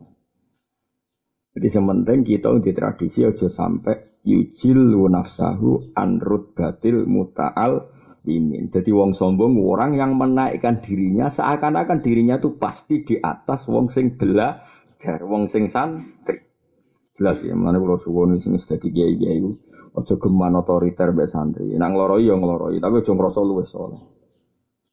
Jadi 1.56 1.68
sementing 1.72 2.20
kita 2.28 2.52
di 2.60 2.72
tradisi 2.76 3.24
aja 3.24 3.48
sampai 3.48 3.96
yujil 4.28 4.92
nafsahu 5.08 5.96
anrut 5.96 6.52
batil 6.52 7.08
muta'al 7.08 7.88
imin. 8.28 8.68
Jadi 8.68 8.92
wong 8.92 9.16
sombong 9.16 9.56
orang 9.64 9.96
yang 9.96 10.12
menaikkan 10.20 10.84
dirinya 10.84 11.32
seakan-akan 11.32 12.04
dirinya 12.04 12.36
tuh 12.36 12.60
pasti 12.60 13.00
di 13.08 13.16
atas 13.16 13.64
wong 13.64 13.88
sing 13.88 14.20
belajar, 14.20 15.24
wong 15.24 15.48
sing 15.48 15.72
santri. 15.72 16.44
Jelas 17.16 17.40
ya, 17.42 17.56
mana 17.56 17.80
kalau 17.80 17.98
suwon 17.98 18.38
sing 18.38 18.54
dadi 18.60 18.94
kiai-kiai 18.94 19.40
iku 19.42 19.50
aja 19.98 20.14
geman 20.20 20.54
otoriter 20.54 21.10
mbek 21.10 21.32
santri. 21.32 21.74
Nang 21.74 21.96
ngloroi 21.96 22.28
ya 22.28 22.36
ngloroi, 22.36 22.78
tapi 22.78 23.02
aja 23.02 23.10
ngrasa 23.16 23.40
luwes 23.42 23.72
soleh. 23.72 23.98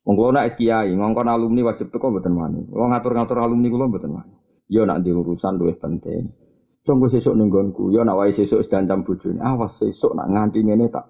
Wong 0.05 0.15
kula 0.15 0.41
nek 0.41 0.55
kiai, 0.57 0.95
ngongkon 0.95 1.27
alumni 1.29 1.61
wajib 1.67 1.91
teko 1.91 2.13
mboten 2.13 2.33
wani. 2.33 2.61
Wong 2.71 2.93
ngatur-ngatur 2.95 3.37
alumni 3.41 3.67
kula 3.67 3.85
mboten 3.91 4.11
wani. 4.15 4.33
Yo 4.65 4.81
nak 4.87 5.05
di 5.05 5.13
urusan 5.13 5.61
luwih 5.61 5.77
penting. 5.77 6.44
Tunggu 6.85 7.09
sesuk 7.09 7.33
ning 7.33 7.49
nggonku, 7.49 7.89
yo 7.89 8.05
nak 8.05 8.21
wae 8.21 8.29
sesuk 8.29 8.61
sedancam 8.61 9.01
bojone. 9.01 9.41
Awas 9.41 9.81
sesuk 9.81 10.13
nak 10.13 10.29
nganti 10.29 10.61
ngene 10.61 10.85
tak. 10.93 11.09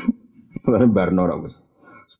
Bareng 0.68 0.92
barno 0.92 1.24
ra 1.24 1.40
wis. 1.40 1.56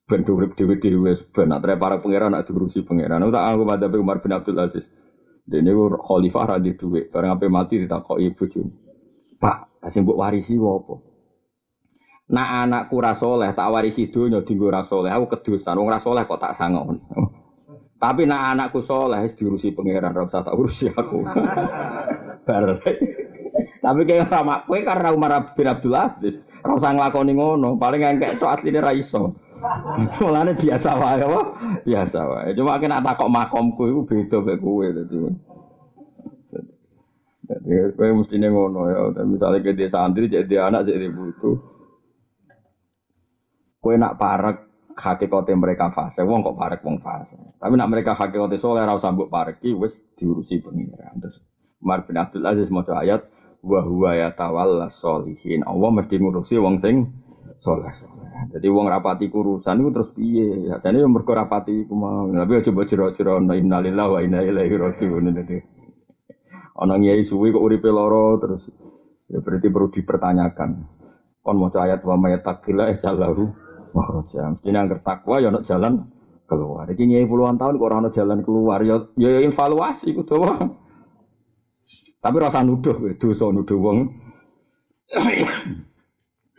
Ben 0.09 0.25
urip 0.25 0.57
dhewe-dhewe 0.57 1.13
ben 1.29 1.53
nak 1.53 1.61
para 1.61 2.01
pangeran 2.01 2.33
nak 2.33 2.49
diurusi 2.49 2.81
pangeran. 2.81 3.21
Tak 3.29 3.43
aku 3.53 3.63
madhep 3.69 3.93
Umar 4.01 4.17
bin 4.17 4.33
Abdul 4.33 4.57
Aziz. 4.57 4.89
Dene 5.45 5.71
khalifah 5.77 6.43
ra 6.43 6.55
di 6.57 6.73
dhuwit, 6.73 7.13
bareng 7.13 7.37
ape 7.37 7.47
mati 7.47 7.79
ditakoki 7.79 8.33
bojone. 8.33 8.73
Pak, 9.37 9.85
kasih 9.85 10.01
mbok 10.01 10.17
warisi 10.17 10.57
apa? 10.57 10.95
Nak 12.27 12.49
anakku 12.65 12.97
ra 12.99 13.13
saleh 13.15 13.53
tak 13.55 13.69
warisi 13.71 14.09
donya 14.09 14.41
dienggo 14.41 14.73
ra 14.73 14.83
saleh. 14.83 15.13
Aku 15.13 15.29
kedusan 15.31 15.77
wong 15.77 15.87
ra 15.87 16.01
saleh 16.01 16.25
kok 16.25 16.41
tak 16.41 16.57
sangon. 16.57 16.99
Tapi 18.03 18.25
nak 18.25 18.57
anakku 18.57 18.81
saleh 18.81 19.23
wis 19.23 19.37
diurusi 19.37 19.71
pangeran 19.71 20.17
ora 20.17 20.25
usah 20.25 20.41
tak 20.41 20.57
urusi 20.57 20.89
aku. 20.91 21.23
Bar. 22.47 22.79
Tapi 23.83 24.01
kayak 24.03 24.31
sama 24.31 24.63
kowe 24.67 24.79
karena 24.79 25.09
Umar 25.11 25.55
bin 25.55 25.67
Abdul 25.67 25.95
Aziz, 25.95 26.35
ora 26.63 26.73
usah 26.77 26.91
nglakoni 26.93 27.33
ngono, 27.35 27.79
paling 27.79 28.03
engkek 28.03 28.37
tok 28.39 28.59
asline 28.59 28.79
ra 28.83 28.91
iso. 28.95 29.35
Mulane 30.21 30.53
biasa 30.53 30.89
wae 31.01 31.21
apa? 31.23 31.41
Biasa 31.81 32.19
wae. 32.29 32.53
Cuma 32.53 32.77
kena 32.77 33.01
takok 33.01 33.31
makomku 33.31 33.89
iku 33.89 34.01
beda 34.05 34.37
mek 34.43 34.57
kowe 34.61 34.85
dadi. 34.85 35.17
Jadi 37.47 37.95
kowe 37.95 38.09
mesti 38.11 38.35
ngono 38.37 38.81
ya, 38.91 38.99
misalnya 39.23 39.63
ke 39.63 39.71
dia 39.73 39.89
santri 39.89 40.27
jadi 40.27 40.67
anak 40.67 40.91
jadi 40.91 41.07
butuh. 41.09 41.57
Kue 43.79 43.95
nak 43.95 44.19
parek 44.19 44.67
hakikate 44.97 45.53
mereka 45.55 45.93
fase, 45.93 46.25
wong 46.25 46.43
kok 46.43 46.57
parek 46.59 46.83
wong 46.83 46.99
fase. 46.99 47.39
Tapi 47.55 47.73
nak 47.79 47.87
mereka 47.87 48.19
hakikate 48.19 48.59
soleh 48.59 48.83
ora 48.83 48.99
usah 48.99 49.15
mbok 49.15 49.31
pareki 49.31 49.71
wis 49.71 49.95
diurusi 50.19 50.59
pengiran. 50.59 51.23
Terus 51.23 51.46
Umar 51.87 52.03
bin 52.03 52.19
Abdul 52.19 52.43
Aziz 52.43 52.67
maca 52.67 52.99
ayat 52.99 53.31
wa 53.63 53.79
huwa 53.79 54.11
yatawalla 54.11 54.91
solihin. 54.91 55.63
Allah 55.63 55.87
mesti 55.87 56.19
ngurusi 56.19 56.59
wong 56.59 56.83
sing 56.83 57.15
soleh. 57.63 57.95
Jadi 58.51 58.67
wong 58.67 58.91
rapati 58.91 59.31
kurusan 59.31 59.79
itu 59.79 59.89
terus 59.95 60.09
piye? 60.11 60.67
Jadi 60.67 60.99
yang 60.99 61.15
mergo 61.15 61.31
rapati 61.31 61.87
iku 61.87 61.95
mau. 61.95 62.27
Tapi 62.27 62.59
coba 62.67 62.83
jero-jero 62.83 63.39
innalillahi 63.39 64.11
wa 64.11 64.19
inna 64.19 64.43
ilaihi 64.43 64.75
rajiun. 64.75 65.31
Dadi 65.31 65.57
ana 66.75 66.99
ngiyai 66.99 67.23
suwi 67.23 67.55
kok 67.55 67.63
uripe 67.63 67.87
lara 67.87 68.35
terus 68.43 68.67
ya 69.31 69.39
berarti 69.39 69.67
perlu 69.71 69.87
dipertanyakan. 69.89 70.69
Kon 71.39 71.55
maca 71.55 71.87
ayat 71.87 72.03
wa 72.03 72.19
mayataqilla 72.19 72.99
jalahu 72.99 73.47
makhraja. 73.95 74.59
Mesti 74.59 74.75
angker 74.75 74.99
takwa 75.07 75.39
ya 75.39 75.55
ono 75.55 75.63
jalan 75.63 76.03
keluar. 76.51 76.85
Iki 76.91 77.03
nyai 77.07 77.25
puluhan 77.25 77.55
tahun 77.55 77.79
kok 77.79 77.87
ora 77.87 77.95
ono 78.03 78.09
jalan 78.11 78.43
keluar 78.43 78.83
ya 78.83 79.07
ya 79.15 79.39
evaluasi 79.39 80.11
kudu 80.13 80.43
Tapi 82.27 82.43
rasa 82.43 82.59
nuduh 82.59 83.15
dosa 83.15 83.47
nuduh 83.55 83.79
wong. 83.79 83.99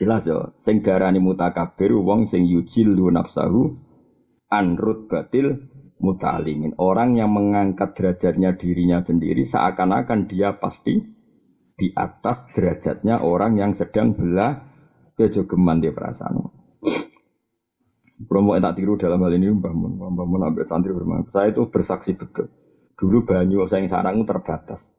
Jelas 0.00 0.24
ya, 0.24 0.56
sing 0.64 0.80
darani 0.80 1.20
mutakabir 1.20 1.92
wong 1.92 2.24
sing 2.24 2.48
yujilu 2.48 3.12
nafsahu 3.12 3.76
anrut 4.48 5.12
batil 5.12 5.68
mutalimin. 6.00 6.72
Orang 6.80 7.20
yang 7.20 7.36
mengangkat 7.36 7.92
derajatnya 8.00 8.56
dirinya 8.56 9.04
sendiri 9.04 9.44
seakan-akan 9.44 10.24
dia 10.24 10.56
pasti 10.56 11.04
di 11.76 11.92
atas 11.92 12.48
derajatnya 12.56 13.20
orang 13.20 13.60
yang 13.60 13.76
sedang 13.76 14.16
belah 14.16 14.72
kejogeman 15.20 15.84
di 15.84 15.92
perasaan. 15.92 16.48
Promo 18.24 18.56
tak 18.56 18.72
tiru 18.72 18.96
dalam 18.96 19.20
hal 19.20 19.36
ini 19.36 19.52
Mbah 19.52 19.74
Mun, 19.76 20.00
Mbah 20.00 20.24
Mun 20.32 20.48
ambil 20.48 20.64
santri 20.64 20.96
bermain. 20.96 21.28
Saya 21.28 21.52
itu 21.52 21.68
bersaksi 21.68 22.16
betul. 22.16 22.48
Dulu 22.96 23.28
banyu 23.28 23.68
saya 23.68 23.84
yang 23.84 23.92
sarang 23.92 24.24
terbatas. 24.24 24.97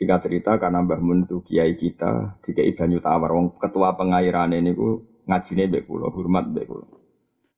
Singkat 0.00 0.24
cerita 0.24 0.56
karena 0.56 0.80
Mbah 0.80 0.96
Mun 1.04 1.28
itu 1.28 1.44
kiai 1.44 1.76
kita, 1.76 2.40
dikai 2.40 2.72
banyu 2.72 3.04
tawar. 3.04 3.36
Wong 3.36 3.60
ketua 3.60 3.92
pengairan 4.00 4.56
ini 4.56 4.72
ku 4.72 5.04
ngajine 5.28 5.68
mbek 5.68 5.84
kula, 5.84 6.08
hormat 6.08 6.48
mbek 6.48 6.64
kula. 6.64 6.88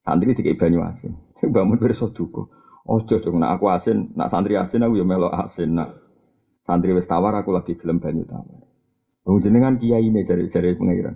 Santri 0.03 0.34
dikai 0.34 0.59
banyu 0.59 0.82
asin. 0.82 1.14
Mbah 1.38 1.62
Mun 1.62 1.78
pirsa 1.78 2.11
duka. 2.11 2.51
Dong, 2.82 3.38
nak 3.38 3.62
aku 3.62 3.70
asin, 3.70 4.11
nak 4.18 4.34
santri 4.34 4.59
asin 4.59 4.82
aku 4.82 4.99
ya 4.99 5.07
melo 5.07 5.30
asin. 5.30 5.70
Nak 5.78 5.95
santri 6.66 6.90
wis 6.90 7.07
tawar 7.07 7.30
aku 7.38 7.55
lagi 7.55 7.78
gelem 7.78 8.03
banyu 8.03 8.26
tawar. 8.26 8.66
Wong 9.22 9.38
jenengan 9.38 9.78
kiai 9.78 10.11
ini 10.11 10.26
jari-jari 10.26 10.74
pengairan. 10.74 11.14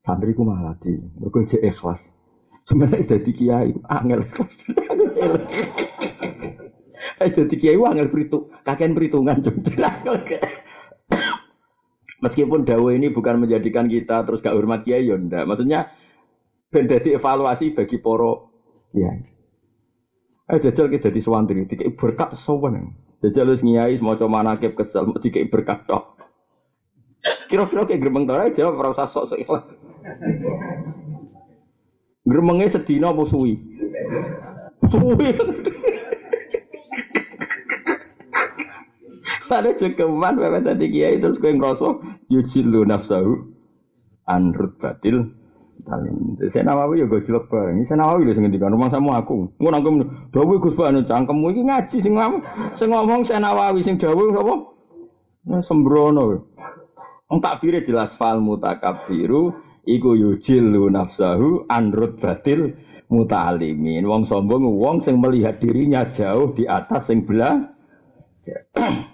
Santriku 0.00 0.48
malah 0.48 0.72
di, 0.80 0.96
mergo 1.20 1.44
ikhlas. 1.44 2.00
Sebenarnya 2.64 3.20
jadi 3.20 3.30
kiai, 3.36 3.76
angel. 3.92 4.24
Eh 5.20 5.99
jadi 7.36 7.54
kiai 7.56 7.76
angel 7.76 8.08
beritung, 8.08 8.48
kakek 8.64 8.96
perhitungan 8.96 9.44
Meskipun 12.20 12.68
dawa 12.68 12.92
ini 12.92 13.08
bukan 13.08 13.40
menjadikan 13.44 13.88
kita 13.88 14.28
terus 14.28 14.44
gak 14.44 14.52
hormat 14.52 14.84
kiai 14.84 15.08
ya 15.08 15.16
ndak. 15.16 15.48
Maksudnya 15.48 15.88
ben 16.68 16.84
dadi 16.84 17.16
evaluasi 17.16 17.72
bagi 17.72 17.96
poro 17.96 18.52
kiai. 18.92 19.24
Eh 20.50 20.58
jajal 20.60 20.92
kita 20.92 21.08
jadi 21.08 21.20
suwantri, 21.22 21.64
tiga 21.64 21.88
berkat 21.96 22.36
sowan. 22.44 22.92
Jajal 23.24 23.52
wis 23.52 23.64
ngiyai 23.64 23.96
maca 24.04 24.28
manakib 24.28 24.76
kesel, 24.76 25.16
tiga 25.24 25.40
berkat 25.48 25.88
tok. 25.88 26.28
Kira-kira 27.48 27.84
kayak 27.88 28.00
gerbang 28.00 28.24
tora 28.24 28.52
jawab 28.52 28.80
ora 28.80 28.88
usah 28.92 29.08
sok-sok 29.08 29.38
ikhlas. 29.40 29.66
Gremenge 32.24 32.66
sedina 32.68 33.12
suwi? 33.12 33.56
Suwi. 34.88 35.28
Pada 39.50 39.74
cekeman 39.74 40.38
pepe 40.38 40.62
tadi 40.62 40.86
kiai 40.94 41.18
terus 41.18 41.42
kowe 41.42 41.50
ngrasa 41.50 41.88
yujilu 42.30 42.86
nafsahu 42.86 43.50
anrut 44.30 44.78
batil 44.78 45.26
talim. 45.82 46.38
Saya 46.46 46.70
nawawi 46.70 47.02
ya 47.02 47.06
gue 47.10 47.24
jelek 47.24 47.50
bareng. 47.50 47.82
Saya 47.82 48.04
nawawi 48.04 48.30
lho 48.30 48.32
sing 48.36 48.46
ngendikan 48.46 48.70
rumah 48.70 48.92
sama 48.92 49.18
aku. 49.18 49.50
Ngono 49.58 49.76
aku 49.80 49.90
dawuh 50.30 50.56
Gus 50.62 50.78
Pak 50.78 50.94
cangkemmu 51.08 51.46
iki 51.50 51.62
ngaji 51.66 51.96
sing 51.98 52.14
ngomong 52.14 52.42
sing 52.78 52.88
ngomong 52.94 53.20
saya 53.26 53.40
nawawi 53.42 53.80
sing 53.82 53.98
dawuh 53.98 54.30
sapa? 54.30 54.54
Nah, 55.50 55.62
sembrono. 55.64 56.46
Wong 57.30 57.38
takbire 57.42 57.82
jelas 57.82 58.14
fal 58.14 58.42
mutakabbiru 58.42 59.54
iku 59.86 60.14
yujilu 60.14 60.90
nafsahu 60.94 61.66
anrut 61.66 62.22
batil 62.22 62.76
mutalimin. 63.10 64.06
Wong 64.06 64.30
sombong 64.30 64.62
wong 64.62 65.02
sing 65.02 65.18
melihat 65.18 65.58
dirinya 65.58 66.06
jauh 66.12 66.54
di 66.54 66.70
atas 66.70 67.10
sing 67.10 67.26
belah. 67.26 67.66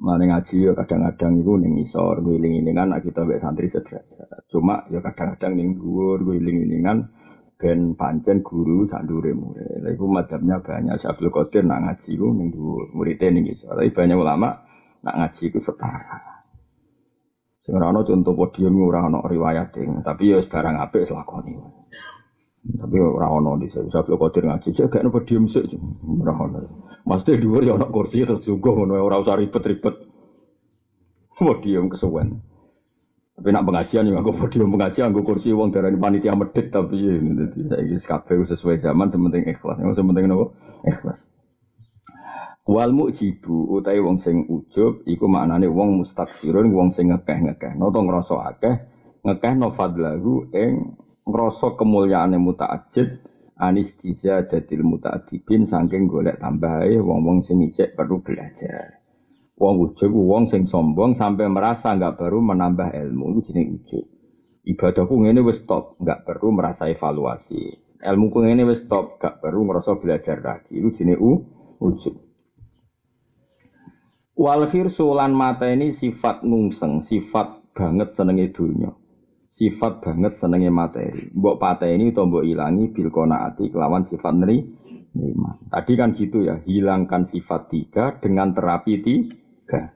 Mana 0.00 0.24
ngaji 0.24 0.64
ya 0.64 0.72
kadang-kadang 0.72 1.44
itu 1.44 1.52
ning 1.60 1.76
isor 1.84 2.24
guling 2.24 2.64
kan 2.72 2.88
kita 3.04 3.20
mbek 3.20 3.44
santri 3.44 3.68
sederajat. 3.68 4.48
Cuma 4.48 4.88
ya 4.88 5.04
kadang-kadang 5.04 5.60
ning 5.60 5.76
dhuwur 5.76 6.24
guling 6.24 6.80
kan 6.80 7.12
ben 7.60 7.92
pancen 8.00 8.40
guru 8.40 8.88
sandure 8.88 9.36
murid. 9.36 9.84
Madhabnya 10.00 10.64
banyak 10.64 10.96
Syaikhul 10.96 11.28
Qadir 11.28 11.68
nak 11.68 11.84
ngaji 11.84 12.16
ku 12.16 12.32
ning 12.32 12.48
dhuwur, 12.48 12.88
muridé 12.96 13.28
ning 13.28 13.44
isor. 13.52 13.76
Tapi 13.76 13.92
banyak 13.92 14.16
ulama 14.16 14.64
nak 15.04 15.14
ngaji 15.20 15.44
ku 15.52 15.60
setara. 15.60 16.40
Sing 17.60 17.76
contoh 17.76 18.32
podium 18.32 18.80
ora 18.80 19.04
riwayat 19.04 19.76
tapi 20.00 20.32
ya 20.32 20.40
barang 20.40 20.76
apik 20.80 21.12
lakoni. 21.12 21.60
Tapi 22.60 22.96
ora 23.00 23.32
ana 23.32 23.56
di 23.56 23.72
bisa 23.72 24.04
blok 24.04 24.20
kodir 24.20 24.44
ngaji 24.44 24.76
cek 24.76 24.92
gak 24.92 25.08
podium 25.08 25.48
sik 25.48 25.64
ora 26.04 26.32
ana. 26.36 26.60
Mesti 27.08 27.40
dhuwur 27.40 27.64
ya 27.64 27.80
ana 27.80 27.88
kursi 27.88 28.28
terus 28.28 28.44
juga 28.44 28.76
ngono 28.76 29.00
ora 29.00 29.16
usah 29.24 29.40
ribet-ribet. 29.40 29.96
Podium 31.40 31.88
kesuwen. 31.88 32.44
Tapi 33.40 33.48
nak 33.56 33.64
pengajian 33.64 34.04
ya 34.12 34.20
aku 34.20 34.36
podium 34.36 34.76
pengajian 34.76 35.16
aku 35.16 35.24
kursi 35.24 35.56
wong 35.56 35.72
darani 35.72 35.96
panitia 35.96 36.36
medit 36.36 36.68
tapi 36.68 37.00
dadi 37.00 37.64
saiki 37.64 37.96
kabeh 38.04 38.44
sesuai 38.52 38.76
zaman 38.84 39.08
sementing 39.08 39.48
ikhlas. 39.48 39.80
Yang 39.80 39.96
sementing 39.96 40.28
nopo? 40.28 40.52
Ikhlas. 40.84 41.16
Wal 42.68 42.92
mujibu 42.92 43.72
utai 43.72 44.04
wong 44.04 44.20
sing 44.20 44.44
ujub 44.52 45.00
iku 45.08 45.24
maknane 45.32 45.64
wong 45.72 46.04
mustaksirun 46.04 46.68
wong 46.76 46.92
sing 46.92 47.08
ngekeh-ngekeh. 47.08 47.72
Noto 47.80 48.04
ngrasa 48.04 48.36
akeh 48.52 48.74
ngekeh 49.24 49.52
no 49.56 49.72
fadlahu 49.72 50.52
ing 50.52 51.00
ngrasa 51.28 51.76
kemuliaane 51.76 52.38
mutaajib 52.40 53.20
anistiza 53.60 54.48
dadil 54.48 54.82
mutaadibin 54.82 55.68
saking 55.68 56.08
golek 56.08 56.40
tambahe 56.40 56.96
wong-wong 56.96 57.44
sing 57.44 57.60
ijek 57.60 57.92
perlu 57.92 58.24
belajar. 58.24 59.00
Wong 59.60 59.76
ujub 59.76 60.16
wong 60.16 60.48
sing 60.48 60.64
sombong 60.64 61.12
sampai 61.12 61.44
merasa 61.52 61.92
nggak 61.92 62.16
perlu 62.16 62.40
menambah 62.40 62.96
ilmu 62.96 63.36
itu 63.36 63.52
jeneng 63.52 63.76
ujub. 63.76 64.08
Ibadahku 64.64 65.14
ngene 65.20 65.44
wis 65.44 65.60
stop, 65.60 66.00
nggak 66.00 66.24
perlu 66.24 66.48
merasa 66.56 66.88
evaluasi. 66.88 67.76
Ilmu 68.00 68.32
ku 68.32 68.40
ngene 68.40 68.64
wis 68.64 68.80
nggak 68.88 69.44
perlu 69.44 69.68
ngerasa 69.68 70.00
belajar 70.00 70.40
lagi. 70.40 70.80
Itu 70.80 70.96
jeneng 70.96 71.20
ujub. 71.76 72.16
Wal 74.40 74.64
firsu 74.72 75.12
mata 75.12 75.68
ini 75.68 75.92
sifat 75.92 76.40
nungseng, 76.48 77.04
sifat 77.04 77.76
banget 77.76 78.16
senenge 78.16 78.48
dunia. 78.56 78.96
Sifat 79.50 80.00
banget 80.00 80.38
senenge 80.38 80.70
materi. 80.70 81.34
Mbok 81.34 81.58
pateni 81.58 82.14
utawa 82.14 82.30
mbok 82.30 82.44
ilangi 82.46 82.94
bil 82.94 83.10
qanaati 83.10 83.74
kelawan 83.74 84.06
sifat 84.06 84.34
neri 84.38 84.62
nikmat. 85.10 85.58
Tadi 85.74 85.92
kan 85.98 86.14
gitu 86.14 86.46
ya, 86.46 86.62
hilangkan 86.62 87.26
sifat 87.26 87.66
tiga 87.66 88.14
dengan 88.22 88.54
terapi 88.54 89.02
tiga. 89.02 89.90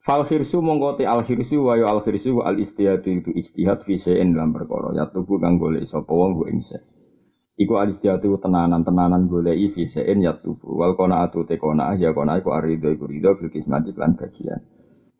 Fal 0.00 0.24
khirsu 0.24 0.64
mongkoti 0.64 1.04
al 1.04 1.28
khirsu 1.28 1.60
wa 1.60 1.76
al 1.76 2.00
khirsu 2.00 2.40
al 2.40 2.56
istihad 2.56 3.04
itu 3.04 3.30
istihad 3.36 3.84
fi 3.84 4.00
dalam 4.00 4.56
perkara. 4.56 4.96
Ya 4.96 5.04
tubuh 5.12 5.36
kang 5.36 5.60
golek 5.60 5.84
sapa 5.84 6.08
wong 6.08 6.40
go 6.40 6.48
ingse. 6.48 6.80
Iku 7.60 7.76
al 7.76 7.92
istihad 7.92 8.24
itu 8.24 8.40
tenanan-tenanan 8.40 9.28
goleki 9.28 9.76
fi 9.76 9.84
ya 10.00 10.40
tubuh. 10.40 10.80
Wal 10.80 10.96
qanaatu 10.96 11.44
te 11.44 11.60
qanaah 11.60 12.00
ya 12.00 12.16
qanaah 12.16 12.40
iku 12.40 12.56
arido 12.56 12.88
iku 12.88 13.04
rido 13.04 13.36
bil 13.36 13.52
kismati 13.52 13.92
lan 13.92 14.16
bagian. 14.16 14.64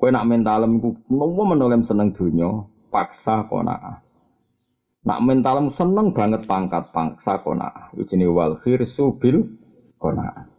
Kowe 0.00 0.08
nak 0.08 0.24
mentalem 0.24 0.80
iku 0.80 0.96
nopo 1.12 1.44
menolem 1.44 1.84
seneng 1.84 2.16
donya, 2.16 2.64
paksa 2.90 3.46
qanaah. 3.46 4.02
Nak 5.06 5.20
mentalem 5.24 5.72
seneng 5.72 6.12
banget 6.12 6.44
pangkat 6.44 6.92
paksa. 6.92 7.40
Iku 7.94 8.02
jenenge 8.04 8.34
wal 8.34 8.58
khirsu 8.60 9.16
bil 9.16 9.46
qanaah 9.96 10.50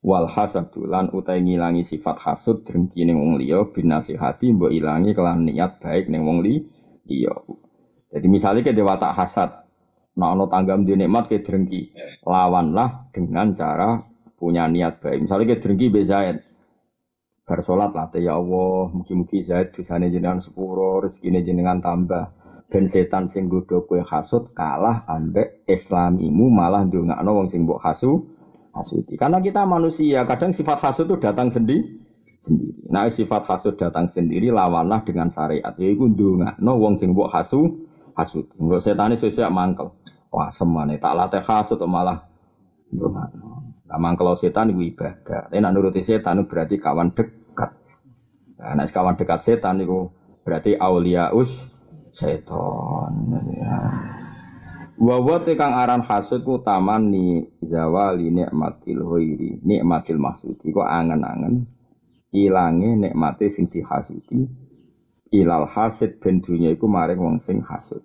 wal 0.00 0.26
hasad 0.32 0.72
lan 0.80 1.12
utai 1.12 1.44
ngilangi 1.44 1.84
sifat 1.84 2.16
hasud 2.24 2.64
drengki 2.64 3.04
ning 3.04 3.20
wong 3.20 3.36
liya 3.36 3.68
binasihati 3.68 4.56
mbok 4.56 4.72
ilangi 4.72 5.12
kelan 5.12 5.44
niat 5.44 5.76
baik 5.80 6.08
ning 6.08 6.24
wong 6.24 6.40
liya. 6.40 7.36
Jadi 8.10 8.26
misalnya 8.26 8.66
ke 8.66 8.72
dewa 8.74 8.98
tak 8.98 9.14
hasad, 9.14 9.50
nah 10.18 10.34
ono 10.34 10.50
tanggam 10.50 10.82
di 10.82 10.98
nikmat 10.98 11.30
ke 11.30 11.46
drengki, 11.46 11.94
lawanlah 12.26 13.06
dengan 13.14 13.54
cara 13.54 14.02
punya 14.34 14.66
niat 14.66 14.98
baik. 14.98 15.30
Misalnya 15.30 15.54
ke 15.54 15.56
drengki 15.62 15.94
be 15.94 16.02
Zaid, 17.50 17.66
bersolat 17.66 17.90
lah 17.90 18.06
ya 18.14 18.38
Allah, 18.38 18.94
mugi-mugi 18.94 19.42
Zaid 19.42 19.74
dosane 19.74 20.06
jenengan 20.14 20.38
sepuro, 20.38 21.02
rezekine 21.02 21.42
jenengan 21.42 21.82
tambah. 21.82 22.30
Ben 22.70 22.86
setan 22.86 23.26
sing 23.26 23.50
godho 23.50 23.82
kowe 23.82 23.98
hasud 23.98 24.54
kalah 24.54 25.02
ambek 25.10 25.66
islamimu 25.66 26.46
malah 26.54 26.86
ndongakno 26.86 27.26
wong 27.34 27.50
sing 27.50 27.66
mbok 27.66 27.82
hasud 27.82 28.30
hasuti. 28.70 29.18
Karena 29.18 29.42
kita 29.42 29.66
manusia, 29.66 30.22
kadang 30.22 30.54
sifat 30.54 30.78
hasud 30.78 31.10
itu 31.10 31.18
datang 31.18 31.50
sendiri. 31.50 31.98
sendiri. 32.38 32.86
Nah, 32.86 33.10
sifat 33.10 33.42
hasud 33.50 33.74
datang 33.74 34.06
sendiri 34.14 34.54
lawanlah 34.54 35.02
dengan 35.02 35.34
syariat. 35.34 35.74
Yaiku 35.74 36.14
no 36.62 36.72
wong 36.78 37.02
sing 37.02 37.10
mbok 37.10 37.34
hasu. 37.34 37.90
Enggak 38.62 38.86
setan 38.86 39.18
itu 39.18 39.26
sesuai 39.26 39.50
mangkel. 39.50 39.90
Wah, 40.30 40.54
semane 40.54 41.02
tak 41.02 41.18
latih 41.18 41.42
hasud 41.42 41.82
malah 41.90 42.22
ndongakno. 42.94 43.66
Nah, 43.90 43.98
mangkel 43.98 44.30
setan 44.38 44.70
itu 44.70 44.94
ibadah. 44.94 45.50
Nak 45.50 45.72
nuruti 45.74 46.06
setan 46.06 46.46
berarti 46.46 46.78
kawan 46.78 47.18
dekat. 47.18 47.39
Nah, 48.60 48.76
nak 48.76 48.92
kawan 48.92 49.16
dekat 49.16 49.40
setan 49.48 49.80
itu 49.80 50.12
berarti 50.44 50.76
auliaus 50.76 51.48
setan. 52.12 53.12
Ya. 53.56 53.80
Kang 55.56 55.72
aran 55.72 56.04
hasud 56.04 56.44
ku 56.44 56.60
taman 56.60 57.08
ni 57.08 57.48
zawali 57.64 58.28
nikmatil 58.28 59.00
hoiri 59.00 59.64
nikmatil 59.64 60.20
maksudi 60.20 60.76
kok 60.76 60.84
angen-angen 60.84 61.64
ilange 62.36 63.00
nikmate 63.00 63.48
sing 63.48 63.72
dihasudi 63.72 64.44
ilal 65.32 65.64
hasid 65.64 66.20
ben 66.20 66.44
dunya 66.44 66.76
iku 66.76 66.84
maring 66.84 67.16
wong 67.16 67.36
sing 67.40 67.64
hasud 67.64 68.04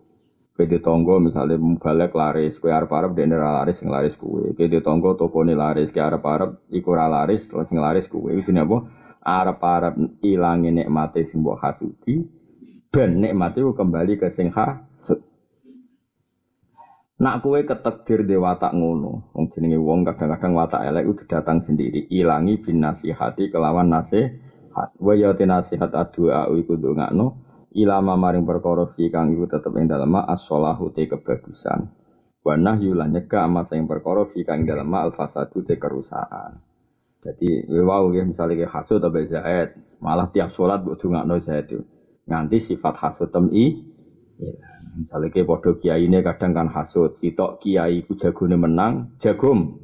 Kede 0.56 0.80
tonggo 0.80 1.20
misalnya 1.20 1.60
mubalek 1.60 2.16
laris, 2.16 2.64
kue 2.64 2.72
arep 2.72 2.88
arep 2.88 3.12
dene 3.12 3.36
laris 3.36 3.76
sing 3.76 3.92
laris 3.92 4.16
kue. 4.16 4.56
Kede 4.56 4.80
tonggo 4.80 5.20
tokone 5.20 5.52
laris, 5.52 5.92
kue 5.92 6.00
arep 6.00 6.24
arep 6.24 6.72
iku 6.72 6.96
laris, 6.96 7.52
sing 7.52 7.76
laris 7.76 8.08
kue. 8.08 8.32
Itu 8.40 8.56
apa? 8.56 8.88
Arep 9.26 9.58
arep 9.58 9.96
ilange 10.22 10.70
nikmate 10.70 11.26
sing 11.26 11.42
mbok 11.42 11.58
hasudi, 11.58 12.22
ben 12.94 13.18
nikmate 13.18 13.66
kembali 13.66 14.22
ke 14.22 14.30
sing. 14.30 14.54
Nak 17.16 17.48
kue 17.48 17.64
ketekdir 17.64 18.28
di 18.28 18.36
watak 18.36 18.76
ngono, 18.76 19.32
wong 19.32 19.48
jenenge 19.56 19.80
wong 19.80 20.04
kadang-kadang 20.04 20.52
watak 20.52 20.84
elek 20.84 21.16
itu 21.16 21.24
datang 21.32 21.64
sendiri, 21.64 22.12
ilangi 22.12 22.60
bin 22.60 22.84
nasihati 22.84 23.48
kelawan 23.48 23.88
nasihat. 23.88 24.92
Wa 25.00 25.16
ya 25.16 25.32
nasihat 25.32 25.96
adua 25.96 26.52
iku 26.52 26.76
ndongakno 26.76 27.40
ilama 27.72 28.20
maring 28.20 28.44
perkara 28.44 28.92
kang 28.92 29.32
iku 29.32 29.48
tetep 29.48 29.72
ing 29.80 29.88
dalem 29.88 30.12
as-shalahu 30.28 30.92
te 30.92 31.08
kebagusan. 31.08 31.88
Wa 32.44 32.60
nahyu 32.60 32.92
lan 32.92 33.16
nyegah 33.16 33.48
amat 33.48 33.72
sing 33.72 33.88
perkara 33.88 34.28
kang 34.44 34.68
dalem 34.68 34.92
al 34.92 35.16
fasadu 35.16 35.64
te 35.64 35.80
kerusakan. 35.80 36.65
Jadi 37.26 37.66
wow 37.82 38.14
ya 38.14 38.22
misalnya 38.22 38.62
kayak 38.62 38.74
hasud 38.74 39.02
atau 39.02 39.26
zaid, 39.26 39.74
malah 39.98 40.30
tiap 40.30 40.54
sholat 40.54 40.86
buat 40.86 41.02
dongakno 41.02 41.42
zaid 41.42 41.66
itu. 41.66 41.82
Nganti 42.30 42.58
sifat 42.62 42.94
hasud 43.02 43.34
temi 43.34 43.82
Misalnya 44.96 45.28
ke 45.28 45.44
podo 45.44 45.76
kiai 45.76 46.08
ini 46.08 46.24
kadang 46.24 46.56
kan 46.56 46.68
hasut, 46.72 47.20
sitok 47.20 47.60
kiai 47.60 48.08
ku 48.08 48.16
jagone 48.16 48.56
menang, 48.56 49.20
jagum 49.20 49.76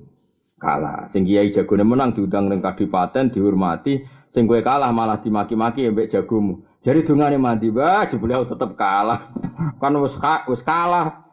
kalah. 0.55 1.11
Sing 1.11 1.27
kiai 1.27 1.51
jagone 1.51 1.83
menang 1.83 2.15
diundang 2.15 2.47
neng 2.47 2.63
kadipaten 2.63 3.27
dihormati, 3.27 4.07
sing 4.31 4.47
gue 4.47 4.63
kalah 4.63 4.87
malah 4.95 5.19
dimaki-maki 5.19 5.91
mbek 5.91 6.07
jagomu. 6.15 6.63
Jadi 6.79 7.03
dungane 7.03 7.35
mandi, 7.35 7.67
bah 7.69 8.07
jebule 8.07 8.39
tetep 8.47 8.71
kalah. 8.79 9.35
kan 9.83 9.93
wis 9.99 10.15
wis 10.47 10.63
kalah. 10.63 11.27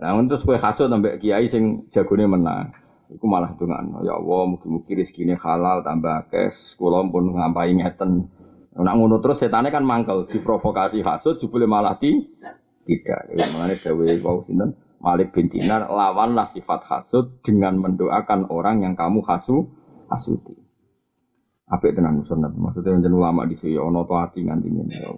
Nah, 0.00 0.14
untuk 0.16 0.40
kue 0.40 0.56
hasut 0.56 0.88
mbek 0.88 1.20
kiai 1.20 1.52
sing 1.52 1.84
jagone 1.92 2.24
menang. 2.24 2.72
Iku 3.08 3.24
malah 3.24 3.56
dungan, 3.56 4.04
ya 4.04 4.20
Allah, 4.20 4.42
mugi-mugi 4.52 4.92
rezekine 4.92 5.40
halal 5.40 5.80
tambah 5.80 6.28
kes, 6.28 6.76
kula 6.76 7.08
pun 7.08 7.32
ngampai 7.32 7.72
ngeten. 7.80 8.28
Nak 8.76 8.94
ngono 8.94 9.24
terus 9.24 9.40
setannya 9.40 9.72
kan 9.72 9.80
mangkel, 9.80 10.28
diprovokasi 10.28 11.00
hasut, 11.00 11.40
jebule 11.40 11.64
malah 11.64 11.96
di 11.96 12.14
tidak. 12.84 13.32
Ya, 13.32 13.48
mengenai 13.48 13.80
Dawe 13.80 14.06
Wau 14.24 14.44
Sinten 14.44 14.76
Malik 14.98 15.30
bin 15.30 15.46
Dinar 15.46 15.86
lawanlah 15.86 16.50
sifat 16.50 16.82
hasud 16.90 17.38
dengan 17.46 17.78
mendoakan 17.78 18.50
orang 18.50 18.82
yang 18.82 18.98
kamu 18.98 19.22
hasu 19.22 19.70
hasuti. 20.10 20.58
Itu 21.68 21.86
tenan 21.92 22.24
sunat? 22.24 22.56
Maksudnya 22.56 22.96
yang 22.96 23.12
ulama 23.12 23.44
di 23.44 23.54
sini 23.60 23.76
ono 23.76 24.08
to 24.08 24.16
hati 24.16 24.40
nganti 24.42 24.68
ini. 24.72 24.88
Ya 24.88 25.12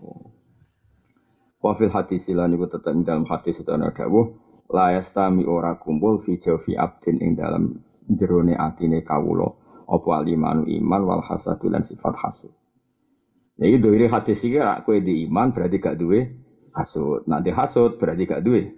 Wafil 1.61 1.93
hadis 1.93 2.25
silan 2.25 2.57
itu 2.57 2.67
tetap 2.73 2.97
dalam 3.05 3.29
hadis 3.29 3.61
itu 3.61 3.69
ada 3.69 3.93
dawuh 3.93 4.40
la 4.71 4.95
yastami 4.95 5.43
ora 5.47 5.75
kumpul 5.77 6.23
fi 6.23 6.39
jawfi 6.39 6.79
abdin 6.79 7.19
ing 7.19 7.35
dalam 7.35 7.83
jerone 8.07 8.55
atine 8.55 9.03
kawula 9.03 9.51
apa 9.91 10.11
alimanu 10.23 10.67
iman 10.67 11.03
wal 11.03 11.23
hasadu 11.27 11.67
lan 11.67 11.83
sifat 11.83 12.15
hasud. 12.15 12.55
Jadi 13.61 13.77
dari 13.77 14.07
hadis 14.09 14.41
ini 14.47 14.63
kue 14.87 15.05
di 15.05 15.29
iman 15.29 15.53
berarti 15.53 15.77
gak 15.83 15.99
duwe 16.01 16.33
hasut. 16.73 17.27
Nanti 17.29 17.53
hasut 17.53 18.01
berarti 18.01 18.25
gak 18.25 18.41
duwe 18.47 18.73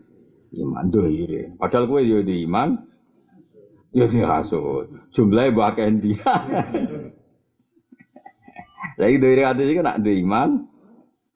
iman 0.58 0.90
dohire. 0.90 1.54
Padahal 1.54 1.86
kue 1.86 2.02
yo 2.02 2.24
di 2.24 2.42
iman, 2.48 2.82
yo 3.94 4.08
di 4.08 4.20
hasut. 4.24 4.90
Jumlahnya 5.14 5.54
bahkan 5.54 6.00
dia. 6.02 6.34
Lagi 8.98 9.16
dari 9.22 9.42
hadis 9.44 9.66
ini 9.70 9.80
nak 9.84 10.00
duwe 10.02 10.18
iman, 10.18 10.66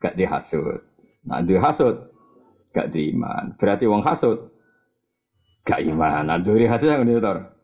gak 0.03 0.17
di 0.19 0.25
hasut. 0.27 0.83
Nak 1.29 1.47
duwe 1.47 1.61
hasut, 1.63 2.16
gak 2.77 2.93
di 2.93 3.17
iman. 3.17 3.57
Berarti 3.57 3.89
wong 3.89 4.05
hasut, 4.05 4.53
gak 5.65 5.81
iman. 5.81 6.29
Dari 6.45 6.69
hadis 6.69 6.93
yang 6.93 7.09
ini 7.09 7.17
tor. 7.17 7.57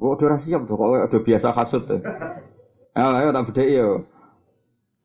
Oh, 0.00 0.16
udah 0.16 0.40
siap 0.40 0.64
tuh, 0.64 0.74
kok 0.74 1.12
udah 1.12 1.20
biasa 1.22 1.52
hasut. 1.52 1.84
Ayo, 2.96 3.08
ayo 3.20 3.28
tak 3.36 3.44
beda 3.52 3.62
yo. 3.68 3.88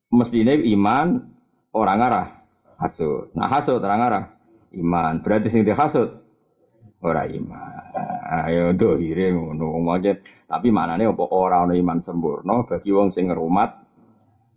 Mestinya 0.10 0.56
iman 0.56 1.30
orang 1.76 2.00
arah 2.02 2.28
hasud. 2.80 3.30
Nah 3.38 3.52
hasud 3.52 3.78
terang 3.84 4.02
arah 4.02 4.26
iman. 4.74 5.22
Berarti 5.22 5.54
sing 5.54 5.62
dihasud 5.68 6.10
ora 7.06 7.30
iman. 7.30 7.84
Ayo 8.50 8.74
dohire 8.74 9.36
ngono 9.36 9.78
maksud. 9.84 10.18
Tapi 10.50 10.68
manane 10.74 11.06
apa 11.06 11.26
ora 11.30 11.62
ana 11.62 11.78
iman 11.78 12.02
sempurna 12.02 12.66
bagi 12.66 12.90
wong 12.90 13.14
sing 13.14 13.30
ngrumat 13.30 13.70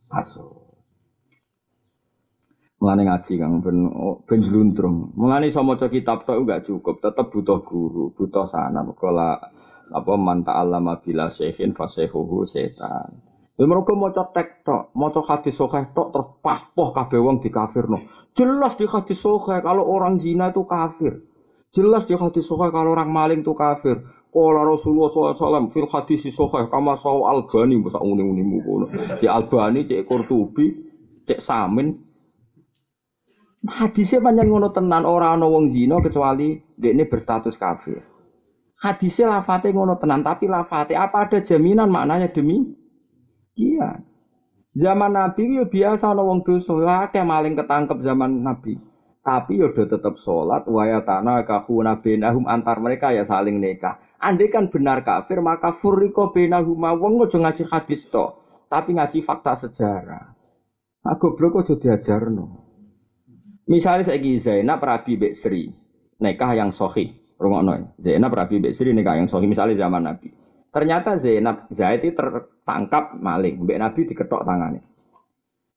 hasud. 0.09 0.62
Mulane 2.83 3.07
ngaji 3.07 3.39
kang 3.39 3.63
ben 3.63 3.87
oh, 3.95 4.27
ben 4.27 4.43
jluntrung. 4.43 5.15
Mulane 5.15 5.55
iso 5.55 5.63
maca 5.63 5.87
kitab 5.87 6.27
enggak 6.27 6.67
cukup, 6.67 6.99
tetep 6.99 7.31
butuh 7.31 7.63
guru, 7.63 8.11
butuh 8.11 8.51
sanad. 8.51 8.91
Kala 8.99 9.39
apa 9.95 10.13
man 10.19 10.43
ta'allama 10.43 10.99
bila 10.99 11.31
syekhin 11.31 11.79
fasehuhu 11.79 12.43
setan. 12.43 13.23
Lha 13.55 13.65
mergo 13.71 13.95
maca 13.95 14.27
tek 14.35 14.67
tok, 14.67 14.91
maca 14.99 15.23
hadis 15.23 15.55
sahih 15.55 15.95
tok 15.95 16.11
terpahpoh 16.11 16.91
kabeh 16.91 17.23
wong 17.23 17.39
dikafirno. 17.39 18.03
Jelas 18.35 18.75
di 18.75 18.91
hadis 18.91 19.23
sahih 19.23 19.63
kalau 19.63 19.87
orang 19.87 20.19
zina 20.19 20.51
itu 20.51 20.67
kafir. 20.67 21.23
Jelas 21.71 22.03
di 22.11 22.19
hadis 22.19 22.51
sahih 22.51 22.75
kalau 22.75 22.99
orang 22.99 23.15
maling 23.15 23.47
itu 23.47 23.55
kafir. 23.55 24.03
Qala 24.35 24.67
Rasulullah 24.67 25.15
SAW 25.15 25.71
fil 25.71 25.87
hadis 25.87 26.27
sahih 26.27 26.67
kama 26.67 26.99
sahu 26.99 27.31
Albani 27.31 27.79
masa 27.79 28.03
uni-unimu 28.03 28.59
kono. 28.67 28.87
Di 29.23 29.31
Albani 29.31 29.87
cek 29.87 30.03
Qurtubi, 30.03 30.67
cek 31.31 31.39
Samin. 31.39 32.02
Hadisnya 33.63 34.19
panjang 34.19 34.51
ngono 34.51 34.75
tenan 34.75 35.07
orang 35.07 35.39
ana 35.39 35.47
wong 35.47 35.71
zina 35.71 36.03
kecuali 36.03 36.59
ini 36.83 37.05
berstatus 37.07 37.55
kafir. 37.55 38.03
Hadisnya 38.83 39.39
lafate 39.39 39.71
ngono 39.71 39.95
tenan 40.03 40.27
tapi 40.27 40.51
lafate 40.51 40.99
apa 40.99 41.31
ada 41.31 41.39
jaminan 41.39 41.87
maknanya 41.87 42.35
demi 42.35 42.59
Iya. 43.55 44.01
Zaman 44.73 45.13
Nabi 45.13 45.61
yo 45.61 45.69
biasa 45.69 46.11
ana 46.17 46.25
wong 46.25 46.43
dosa, 46.43 46.73
akeh 47.07 47.23
maling 47.23 47.55
ketangkep 47.55 48.01
zaman 48.01 48.41
Nabi. 48.41 48.81
Tapi 49.23 49.61
yo 49.61 49.71
do 49.71 49.87
tetep 49.87 50.19
salat 50.19 50.67
wa 50.67 50.83
yatana 50.83 51.47
kahuna 51.47 52.01
bainahum 52.03 52.49
antar 52.51 52.83
mereka 52.83 53.15
ya 53.15 53.23
saling 53.23 53.63
nikah. 53.63 54.01
Andai 54.19 54.51
kan 54.51 54.73
benar 54.73 55.07
kafir 55.07 55.39
maka 55.39 55.79
furriqo 55.79 56.35
bainahum 56.35 56.83
wong 56.83 57.23
aja 57.23 57.39
ngaji 57.39 57.65
hadis 57.71 58.03
to, 58.11 58.35
tapi 58.67 58.99
ngaji 58.99 59.23
fakta 59.23 59.55
sejarah. 59.55 60.35
Nah, 61.03 61.15
goblok 61.19 61.63
aja 61.63 61.75
diajarno. 61.79 62.62
Misalnya 63.71 64.11
saya 64.11 64.19
Zainab 64.19 64.83
Rabi 64.83 65.15
Bek 65.15 65.39
Sri, 65.39 65.71
nikah 66.19 66.51
yang 66.55 66.75
sohi, 66.75 67.15
rungokno. 67.39 67.95
Zainab 68.03 68.35
Rabi 68.35 68.59
Bek 68.59 68.75
Sri 68.75 68.91
nikah 68.91 69.15
yang 69.19 69.31
sohi, 69.31 69.47
misalnya 69.47 69.79
zaman 69.79 70.03
Nabi. 70.03 70.29
Ternyata 70.73 71.21
Zainab 71.21 71.69
Zaid 71.69 72.03
tertangkap 72.17 73.21
maling, 73.21 73.63
Mbak 73.63 73.79
Nabi 73.79 74.01
diketok 74.09 74.43
tangannya. 74.43 74.83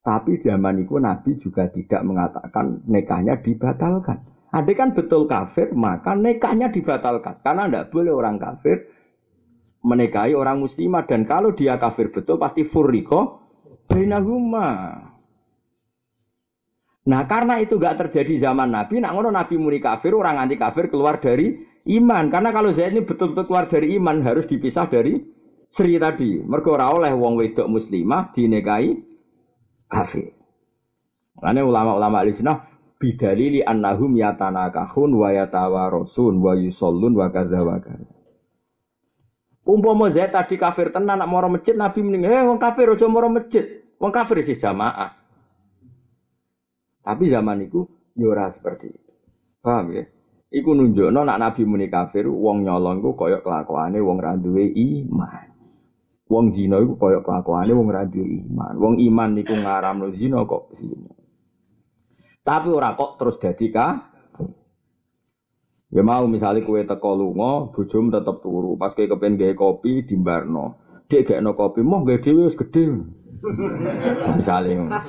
Tapi 0.06 0.38
zaman 0.38 0.86
itu 0.86 1.02
Nabi 1.02 1.34
juga 1.42 1.66
tidak 1.68 2.02
mengatakan 2.06 2.86
nekahnya 2.86 3.42
dibatalkan. 3.42 4.22
Ada 4.54 4.72
kan 4.72 4.94
betul 4.96 5.28
kafir, 5.28 5.74
maka 5.76 6.14
nekahnya 6.16 6.72
dibatalkan. 6.72 7.42
Karena 7.44 7.68
tidak 7.68 7.90
boleh 7.92 8.14
orang 8.14 8.38
kafir 8.40 8.88
menikahi 9.84 10.32
orang 10.38 10.62
muslimah. 10.62 11.04
Dan 11.10 11.28
kalau 11.28 11.52
dia 11.58 11.76
kafir 11.82 12.14
betul, 12.14 12.40
pasti 12.40 12.64
furriko 12.64 13.44
bainahuma. 13.90 14.96
Nah 17.06 17.22
karena 17.30 17.62
itu 17.62 17.78
gak 17.78 18.02
terjadi 18.02 18.50
zaman 18.50 18.74
Nabi, 18.74 18.98
nak 18.98 19.14
ngono 19.14 19.30
Nabi 19.30 19.62
muni 19.62 19.78
kafir, 19.78 20.18
orang 20.18 20.42
anti 20.42 20.58
kafir 20.58 20.90
keluar 20.90 21.22
dari 21.22 21.54
iman. 21.86 22.34
Karena 22.34 22.50
kalau 22.50 22.74
Zaid 22.74 22.98
ini 22.98 23.06
betul-betul 23.06 23.46
keluar 23.46 23.70
dari 23.70 23.94
iman 24.02 24.26
harus 24.26 24.50
dipisah 24.50 24.90
dari 24.90 25.22
Sri 25.70 26.02
tadi. 26.02 26.42
Mergo 26.42 26.74
ora 26.74 26.90
oleh 26.90 27.14
wong 27.14 27.38
wedok 27.38 27.70
muslimah 27.70 28.34
dinikahi 28.34 28.98
kafir. 29.86 30.34
Karena 31.38 31.62
ulama-ulama 31.62 32.26
Islam 32.26 32.66
bidalili 32.98 33.62
annahum 33.62 34.18
yatanakahun 34.18 35.12
wa 35.14 35.30
yatawarosun 35.30 36.42
wa 36.42 36.54
yusallun 36.58 37.14
wa 37.14 37.28
kadza 37.30 37.62
wa. 37.62 37.78
Umpama 39.66 40.10
Zaid 40.14 40.34
tadi 40.34 40.58
kafir 40.58 40.90
tenan 40.90 41.22
nak 41.22 41.30
moro 41.30 41.50
masjid 41.50 41.74
Nabi 41.74 42.02
mending, 42.02 42.30
"Eh 42.30 42.42
wong 42.46 42.62
kafir 42.62 42.86
aja 42.90 43.06
moro 43.10 43.30
masjid." 43.30 43.82
Wong 43.98 44.14
kafir 44.14 44.42
sih 44.46 44.58
jamaah. 44.58 45.25
Tapi 47.06 47.30
zaman 47.30 47.62
itu 47.62 47.86
yura 48.18 48.50
ya 48.50 48.56
seperti 48.58 48.90
itu. 48.90 49.14
Paham 49.62 49.94
ya? 49.94 50.10
Iku 50.50 50.74
nunjukno 50.74 51.22
nak 51.22 51.38
Nabi 51.38 51.62
muni 51.70 51.86
kafir, 51.86 52.26
wong 52.26 52.66
nyolong 52.66 53.06
ku 53.06 53.14
koyok 53.14 53.46
kelakuane 53.46 54.02
wong 54.02 54.18
ra 54.18 54.34
iman. 54.34 55.48
Wong 56.26 56.46
zina 56.50 56.82
iku 56.82 56.98
koyok 56.98 57.22
kelakuane 57.22 57.70
wong 57.78 57.90
ra 57.94 58.10
iman. 58.10 58.74
Wong 58.82 58.96
iman 58.98 59.30
niku 59.38 59.54
ngaramno 59.54 60.10
zina 60.18 60.42
kok 60.50 60.74
zina. 60.74 61.14
Tapi 62.42 62.68
ora 62.74 62.98
kok 62.98 63.22
terus 63.22 63.38
dadi 63.38 63.70
ka 63.70 64.16
Ya 65.96 66.04
mau 66.04 66.28
misalnya 66.28 66.66
kue 66.68 66.84
teko 66.84 67.16
lunga, 67.16 67.72
bojom 67.72 68.12
tetep 68.12 68.44
turu. 68.44 68.76
Pas 68.76 68.92
kue 68.92 69.08
kepen 69.08 69.40
gawe 69.40 69.56
kopi 69.56 70.04
dimbarno. 70.04 70.76
Dek 71.08 71.30
gak 71.30 71.40
no 71.40 71.56
kopi, 71.56 71.86
mau 71.88 72.04
gawe 72.04 72.20
dhewe. 72.20 72.52
Misalnya. 74.38 75.02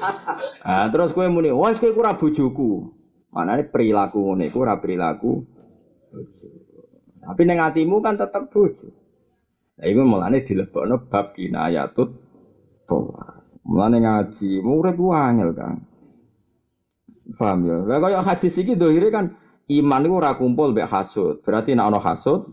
Nah, 0.64 0.86
terus 0.92 1.12
kue 1.16 1.26
muni, 1.28 1.52
kue 1.52 1.90
kurang 1.96 2.20
bujuku. 2.20 2.70
Mana 3.32 3.60
ini 3.60 3.68
perilaku 3.68 4.32
ini, 4.36 4.48
kurang 4.48 4.80
perilaku. 4.80 5.44
Tapi 7.20 7.42
neng 7.42 7.58
hatimu 7.58 8.00
kan 8.00 8.16
tetap 8.16 8.48
bujuk. 8.48 8.92
Nah, 9.76 9.84
itu 9.84 10.00
mulane 10.06 10.46
dilebokno 10.46 11.10
bab 11.10 11.36
kinayatut 11.36 12.08
tolak. 12.88 13.44
Mulane 13.66 13.98
ngaji, 13.98 14.62
murid 14.62 14.96
wangel 14.96 15.50
kan. 15.52 15.82
Paham 17.34 17.66
ya? 17.66 17.82
Lah 17.82 17.98
kaya 17.98 18.22
hadis 18.22 18.54
iki 18.54 18.78
dohire 18.78 19.10
kan 19.10 19.34
iman 19.66 20.06
itu 20.06 20.14
ora 20.14 20.38
kumpul 20.38 20.70
mbek 20.70 20.86
hasud. 20.86 21.42
Berarti 21.42 21.74
nek 21.74 21.90
ana 21.90 21.98
hasud 21.98 22.46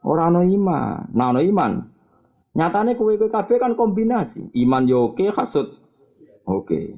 ora 0.00 0.32
ana 0.32 0.40
iman. 0.48 1.12
Nek 1.12 1.44
iman 1.44 1.72
Nyatane 2.56 2.96
kowe 2.96 3.12
kowe 3.20 3.28
kabeh 3.28 3.60
kan 3.60 3.76
kombinasi. 3.76 4.48
Iman 4.56 4.88
yo 4.88 5.12
oke, 5.12 5.28
hasud 5.28 5.76
oke. 6.48 6.96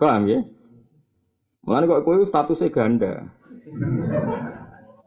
Paham 0.00 0.24
ya? 0.32 0.40
Mulane 1.68 1.84
kok 1.84 2.02
kowe 2.08 2.16
statusnya 2.24 2.72
ganda. 2.72 3.12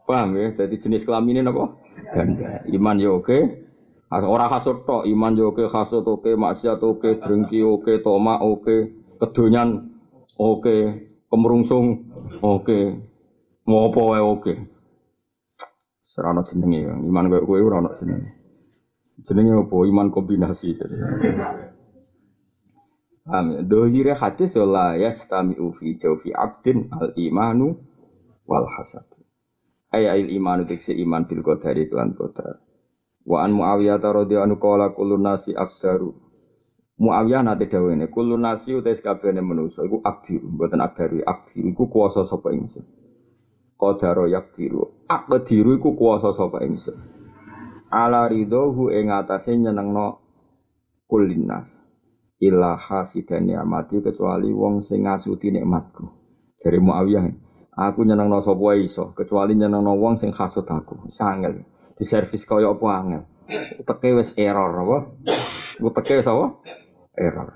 Paham 0.06 0.38
ya? 0.38 0.54
Jadi 0.54 0.78
jenis 0.78 1.02
kelaminnya 1.02 1.50
apa? 1.50 1.74
Ganda. 2.14 2.62
Iman 2.70 3.02
yo 3.02 3.18
oke. 3.18 3.66
Ora 4.10 4.46
hasud 4.50 4.86
tok, 4.86 5.06
iman 5.06 5.34
yo 5.34 5.50
oke, 5.50 5.66
hasud 5.66 6.02
oke, 6.06 6.34
maksiat 6.34 6.82
oke, 6.82 7.18
drengki 7.22 7.62
oke, 7.62 8.02
toma 8.02 8.42
oke, 8.42 8.90
kedonyan 9.22 9.86
oke, 10.34 10.76
kemerungsung 11.30 12.06
oke. 12.42 12.98
Mau 13.66 13.86
apa 13.86 14.18
oke. 14.22 14.54
Serana 16.02 16.42
jenenge 16.42 16.90
iman 17.06 17.30
kowe 17.30 17.42
kowe 17.46 17.58
ora 17.62 17.78
ono 17.82 17.90
jenenge. 17.98 18.39
Jenenge 19.26 19.52
apa? 19.66 19.76
Iman 19.84 20.08
kombinasi. 20.08 20.76
Paham 23.20 23.46
ya? 23.52 23.60
Dohire 23.62 24.16
hadis 24.16 24.56
la 24.56 24.96
yastami'u 24.96 25.76
fi 25.76 25.94
jawfi 26.00 26.32
abdin 26.32 26.88
al 26.88 27.12
imanu 27.16 27.76
wal 28.48 28.66
hasad. 28.66 29.06
Aya 29.92 30.16
il 30.16 30.30
imanu 30.32 30.64
tiksi 30.64 30.96
iman 31.04 31.26
bil 31.28 31.44
qadari 31.44 31.90
lan 31.90 32.16
qadar. 32.16 32.62
Wa 33.26 33.44
an 33.44 33.52
Muawiyah 33.52 34.00
radhiyallahu 34.00 34.46
anhu 34.48 34.58
qala 34.58 34.86
kullu 34.96 35.20
nasi 35.20 35.52
akdaru. 35.52 36.16
Muawiyah 37.00 37.44
nate 37.44 37.68
dawene 37.68 38.08
kullu 38.08 38.40
nasi 38.40 38.72
utais 38.76 39.00
kabehane 39.00 39.40
manusa 39.40 39.84
iku 39.84 40.00
akdir, 40.04 40.40
mboten 40.40 40.80
akdaru, 40.80 41.24
akdir 41.24 41.64
iku 41.64 41.88
kuwasa 41.88 42.24
sapa 42.24 42.52
ingsun. 42.52 42.84
Qadaro 43.76 44.28
yakdiru. 44.28 45.08
Akdiru 45.08 45.76
iku 45.76 45.96
kuwasa 45.96 46.32
sapa 46.32 46.64
ingsun 46.64 47.19
ala 47.90 48.30
ridhohu 48.30 48.94
ing 48.94 49.10
atase 49.10 49.58
nyenengno 49.58 50.22
kulinas 51.10 51.82
illa 52.38 52.78
hasidani 52.78 53.58
amati 53.58 53.98
kecuali 53.98 54.48
wong 54.54 54.80
sing 54.80 55.04
ngasuti 55.04 55.50
nikmatku. 55.50 56.06
Dari 56.62 56.78
Muawiyah 56.78 57.26
aku 57.74 58.06
nyenengno 58.06 58.40
sapa 58.46 58.78
iso 58.78 59.10
kecuali 59.12 59.58
nyenengno 59.58 59.98
wong 59.98 60.22
sing 60.22 60.30
hasud 60.30 60.64
aku. 60.70 61.10
Sangel 61.10 61.66
di 61.98 62.06
servis 62.06 62.46
kaya 62.46 62.70
apa 62.70 62.86
angel? 62.94 63.22
Teke 63.82 64.14
wis 64.14 64.30
error 64.38 64.70
apa? 64.70 64.98
Teke 66.00 66.22
wis 66.22 66.28
apa? 66.30 66.62
Error. 67.18 67.50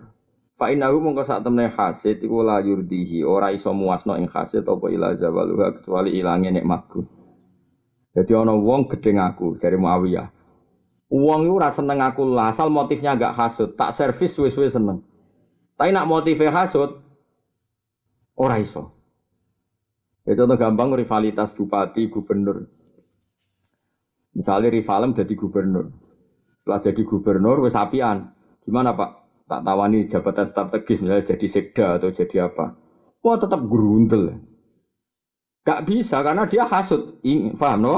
Fa 0.58 0.70
innahu 0.70 0.98
mongko 0.98 1.22
sak 1.22 1.46
temne 1.46 1.70
hasid 1.70 2.18
iku 2.22 2.42
la 2.42 2.58
yurdihi. 2.58 3.22
Ora 3.22 3.54
iso 3.54 3.70
muasno 3.70 4.18
ing 4.18 4.26
hasid 4.26 4.66
apa 4.66 4.86
ila 4.90 5.14
zawaluha 5.14 5.78
kecuali 5.78 6.18
ilange 6.18 6.50
nikmatku 6.50 7.23
jadi 8.14 8.32
ono 8.38 8.62
wong 8.62 8.86
gedeng 8.86 9.18
aku 9.18 9.58
dari 9.58 9.74
Muawiyah. 9.74 10.30
Wong 11.10 11.50
itu 11.50 11.54
rasa 11.58 11.82
seneng 11.82 11.98
aku 12.00 12.22
lah, 12.30 12.54
asal 12.54 12.70
motifnya 12.70 13.18
agak 13.18 13.34
hasut, 13.34 13.74
tak 13.74 13.94
servis 13.98 14.34
suwe-suwe 14.34 14.70
seneng. 14.70 15.02
Tapi 15.74 15.90
nak 15.90 16.06
motifnya 16.06 16.54
hasut, 16.54 17.02
ora 18.38 18.62
iso. 18.62 18.94
Ya 20.24 20.38
contoh 20.38 20.56
gampang 20.56 20.94
rivalitas 20.94 21.52
bupati, 21.52 22.08
gubernur. 22.08 22.70
Misalnya 24.32 24.72
rivalem 24.72 25.12
jadi 25.12 25.34
gubernur. 25.36 25.92
Setelah 26.62 26.80
jadi 26.80 27.02
gubernur, 27.04 27.60
wes 27.62 27.76
apian. 27.76 28.32
Gimana 28.64 28.96
pak? 28.96 29.26
Tak 29.44 29.60
tawani 29.60 30.08
jabatan 30.08 30.48
strategis, 30.48 31.04
misalnya 31.04 31.28
jadi 31.36 31.46
sekda 31.46 31.86
atau 32.00 32.08
jadi 32.08 32.48
apa. 32.48 32.80
Wah 33.20 33.36
tetap 33.36 33.60
gerundel. 33.68 34.40
Gak 35.64 35.88
bisa 35.88 36.20
karena 36.20 36.44
dia 36.44 36.68
hasut. 36.68 37.18
Paham 37.56 37.78
no? 37.80 37.94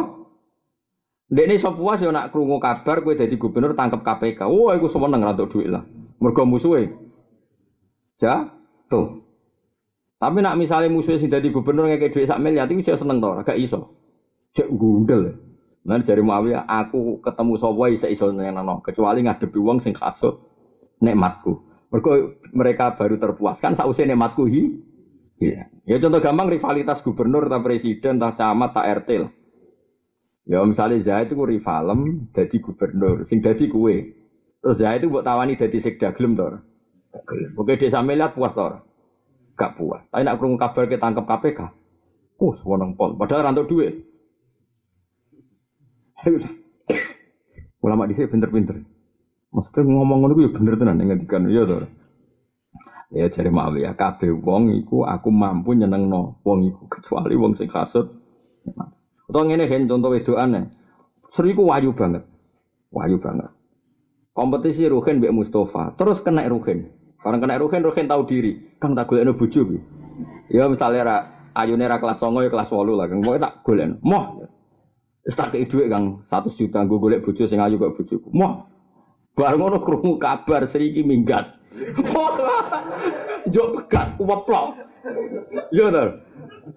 Dek 1.27 1.51
ini 1.51 1.59
puas 1.59 1.99
ya 1.99 2.15
nak 2.15 2.31
krungu 2.31 2.63
kabar 2.63 3.03
gue 3.03 3.19
jadi 3.19 3.35
gubernur 3.35 3.75
tangkap 3.75 4.07
KPK. 4.07 4.47
Wah, 4.47 4.79
aku 4.79 4.87
seneng 4.87 5.27
rantuk 5.27 5.51
duit 5.51 5.67
lah. 5.67 5.83
Mergo 6.23 6.47
musuhe. 6.47 6.95
tuh. 8.87 9.27
Tapi 10.17 10.39
nak 10.41 10.57
misalnya 10.57 10.89
musuhnya 10.89 11.19
sih 11.19 11.29
jadi 11.29 11.51
gubernur 11.51 11.91
ngekek 11.91 12.15
duit 12.15 12.31
sak 12.31 12.41
miliar, 12.41 12.71
itu 12.71 12.87
saya 12.87 12.97
seneng 12.97 13.19
tau, 13.21 13.43
gak 13.43 13.59
iso. 13.59 13.93
Cek 14.57 14.71
gundel. 14.73 15.37
Nah 15.85 16.01
dari 16.01 16.23
Muawiyah, 16.25 16.65
aku 16.65 17.21
ketemu 17.21 17.53
sapa 17.61 17.85
isa 17.93 18.07
iso 18.09 18.33
nyenengno, 18.33 18.81
kecuali 18.81 19.27
ngadepi 19.27 19.59
wong 19.61 19.83
sing 19.83 19.93
kasut 19.93 20.41
nikmatku. 21.05 21.61
Mergo 21.93 22.33
mereka 22.55 22.97
baru 22.97 23.21
terpuaskan 23.21 23.77
sausé 23.77 24.09
nikmatku 24.09 24.49
hi. 24.49 24.63
Iya. 25.37 25.69
Ya 25.85 25.97
contoh 26.01 26.21
gampang 26.25 26.49
rivalitas 26.49 27.05
gubernur, 27.05 27.47
tak 27.53 27.63
presiden, 27.63 28.17
tak 28.17 28.41
camat, 28.41 28.73
tak 28.73 28.89
RT 29.05 29.09
lah. 29.21 29.33
Ya 30.47 30.63
misalnya 30.63 31.03
Zaid 31.03 31.35
itu 31.35 31.43
rivalem 31.43 32.31
jadi 32.31 32.57
gubernur, 32.63 33.27
sing 33.27 33.43
jadi 33.43 33.67
kue. 33.67 34.15
Terus 34.63 34.79
Zaid 34.79 35.03
itu 35.03 35.11
buat 35.11 35.27
tawani 35.27 35.59
jadi 35.59 35.79
sekda 35.83 36.15
gelem 36.15 36.39
tor. 36.39 36.63
Oke 37.57 37.77
desa 37.77 38.01
lihat 38.01 38.39
puas 38.39 38.55
tor. 38.55 38.87
Gak 39.57 39.75
puas. 39.81 40.05
Tapi 40.13 40.23
nak 40.23 40.37
kurung 40.37 40.61
kabar 40.61 40.85
kita 40.85 41.01
tangkap 41.01 41.25
KPK. 41.25 41.61
Uh, 42.37 42.53
sewenang 42.61 42.93
pol. 42.93 43.17
Padahal 43.17 43.49
rantuk 43.49 43.73
duit. 43.73 44.05
Ulama 47.85 48.05
di 48.05 48.13
sini 48.13 48.29
pinter-pinter. 48.29 48.77
Maksudnya 49.49 49.89
ngomong 49.89 50.19
ngono 50.21 50.37
ya 50.37 50.53
bener 50.53 50.77
tenan 50.77 51.01
ngendikan 51.01 51.49
ya 51.49 51.65
tor. 51.65 51.89
Ya 53.17 53.33
jare 53.33 53.49
Muawiyah, 53.49 53.97
kabeh 53.97 54.29
wong 54.29 54.77
iku 54.77 55.09
aku 55.09 55.33
mampu 55.33 55.73
nyenengno 55.73 56.37
wong 56.45 56.69
iku 56.69 56.85
kecuali 56.93 57.33
wong 57.33 57.57
sing 57.57 57.73
hasud. 57.73 58.13
Utawa 59.27 59.49
ngene 59.49 59.65
gen 59.73 59.89
contoh 59.89 60.13
wedokane. 60.13 60.69
Sri 61.33 61.57
ku 61.57 61.65
wayu 61.73 61.97
banget. 61.97 62.29
Wayu 62.93 63.17
banget. 63.17 63.49
Kompetisi 64.37 64.85
Ruhin 64.93 65.25
mbek 65.25 65.33
Mustafa, 65.33 65.97
terus 65.97 66.21
kena 66.21 66.45
Ruhin. 66.45 66.93
Orang 67.25 67.41
kena 67.41 67.57
Ruhin, 67.57 67.81
Ruhin 67.81 68.05
tahu 68.05 68.29
diri. 68.29 68.77
Kang 68.77 68.93
tak 68.93 69.09
golekno 69.09 69.33
bojo 69.33 69.65
ki. 69.65 69.79
Ya 70.53 70.69
misalnya 70.69 71.03
ra 71.03 71.17
ayune 71.57 71.89
ra 71.89 71.97
kelas 71.97 72.21
9 72.21 72.45
ya 72.45 72.51
kelas 72.53 72.69
8 72.69 72.85
lah, 72.85 73.09
Kang 73.09 73.25
pokoke 73.25 73.41
tak 73.41 73.55
golekno. 73.65 73.97
Moh. 74.05 74.25
Kei 75.25 75.65
dhuwit 75.65 75.89
Kang 75.89 76.21
100 76.29 76.53
juta 76.53 76.85
nggo 76.85 77.01
golek 77.01 77.25
bojo 77.25 77.49
sing 77.49 77.65
ayu 77.65 77.81
kok 77.81 77.97
bojoku. 77.97 78.29
Moh. 78.37 78.69
Bar 79.33 79.57
ngono 79.57 79.81
krungu 79.81 80.21
kabar 80.21 80.69
Sri 80.69 80.93
iki 80.93 81.01
minggat. 81.01 81.57
Jok 83.55 83.69
pegat, 83.77 84.09
weplok. 84.19 84.67
Iya 85.71 85.87
to. 85.93 86.05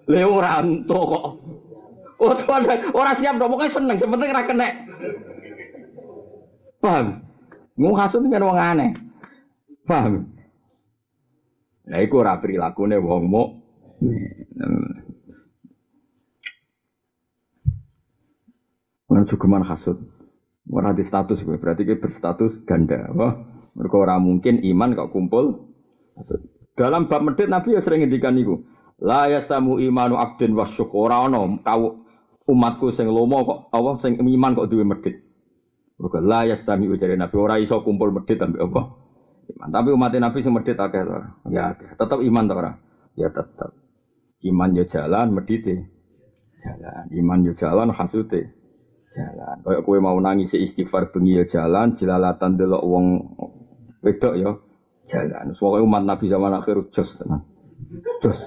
Le 0.06 0.22
ora 0.22 0.62
entuk 0.62 1.02
kok. 1.02 1.26
Oh, 2.20 2.36
tuan, 2.36 2.68
ora 2.92 3.16
siap 3.16 3.40
dong, 3.40 3.48
pokoknya 3.48 3.72
seneng, 3.72 3.96
sepenting 3.96 4.28
ora 4.28 4.44
kena. 4.44 4.68
Paham? 6.84 7.06
Mau 7.80 7.96
hasut 7.96 8.20
kan 8.28 8.44
wong 8.44 8.60
aneh. 8.60 8.92
Paham? 9.88 10.28
Nah, 11.88 11.98
iku 12.04 12.20
ora 12.20 12.36
prilakune 12.36 13.00
wong 13.00 13.24
mu. 13.24 13.44
Lan 19.10 19.24
cukuman 19.24 19.64
hasut. 19.64 19.96
Ora 20.70 20.94
di 20.94 21.02
status 21.02 21.42
gue, 21.42 21.56
berarti 21.58 21.82
gue 21.82 21.98
berstatus 21.98 22.62
ganda. 22.62 23.10
Wah, 23.16 23.34
mereka 23.80 23.96
orang 23.96 24.20
mungkin 24.20 24.60
iman 24.60 24.92
kok 24.92 25.10
kumpul. 25.16 25.72
Dalam 26.76 27.08
bab 27.08 27.24
medit 27.24 27.48
Nabi 27.48 27.72
ya 27.72 27.80
sering 27.80 28.04
ngendikan 28.04 28.36
niku. 28.36 28.60
La 29.00 29.32
yastamu 29.32 29.80
imanu 29.80 30.20
abdin 30.20 30.52
wa 30.52 30.68
syukura 30.68 31.24
ono 31.24 31.64
kau 31.64 32.04
umatku 32.44 32.92
sing 32.92 33.08
lomo 33.08 33.40
kok 33.48 33.58
apa 33.72 33.90
sing 33.96 34.20
iman 34.20 34.52
kok 34.52 34.68
duwe 34.68 34.84
medit. 34.84 35.16
Mergo 35.96 36.20
la 36.20 36.44
yastami 36.44 36.92
ujare 36.92 37.16
Nabi 37.16 37.36
ora 37.40 37.56
iso 37.56 37.80
kumpul 37.80 38.12
medit 38.12 38.36
ambek 38.36 38.60
apa? 38.68 38.82
Iman. 39.48 39.68
Tapi 39.72 39.88
umat 39.96 40.12
Nabi 40.12 40.38
sing 40.44 40.52
medit 40.52 40.76
akeh 40.76 41.00
to. 41.00 41.16
Ya 41.48 41.72
akeh. 41.72 41.96
Tetep 41.96 42.20
iman 42.20 42.44
to 42.44 42.54
ora? 42.56 42.72
Ya 43.16 43.28
tetep. 43.32 43.72
Iman 44.44 44.76
yo 44.76 44.84
jalan 44.88 45.32
medite. 45.32 45.88
Jalan. 46.60 47.08
Iman 47.16 47.48
yo 47.48 47.52
jalan 47.56 47.92
hasute. 47.96 48.52
Jalan. 49.12 49.60
Kayak 49.64 49.82
kowe 49.84 49.98
mau 50.00 50.16
nangis 50.20 50.54
istighfar 50.54 51.10
bengi 51.10 51.40
yo 51.40 51.44
jalan, 51.44 51.98
jilalatan 51.98 52.54
delok 52.54 52.84
wong 52.84 53.06
wedok 54.04 54.34
yo 54.36 54.50
jalan. 55.08 55.56
Soale 55.56 55.80
umat 55.84 56.04
Nabi 56.04 56.28
zaman 56.28 56.52
akhir 56.56 56.92
jos 56.92 57.16
tenan. 57.16 57.44
Jos. 58.20 58.40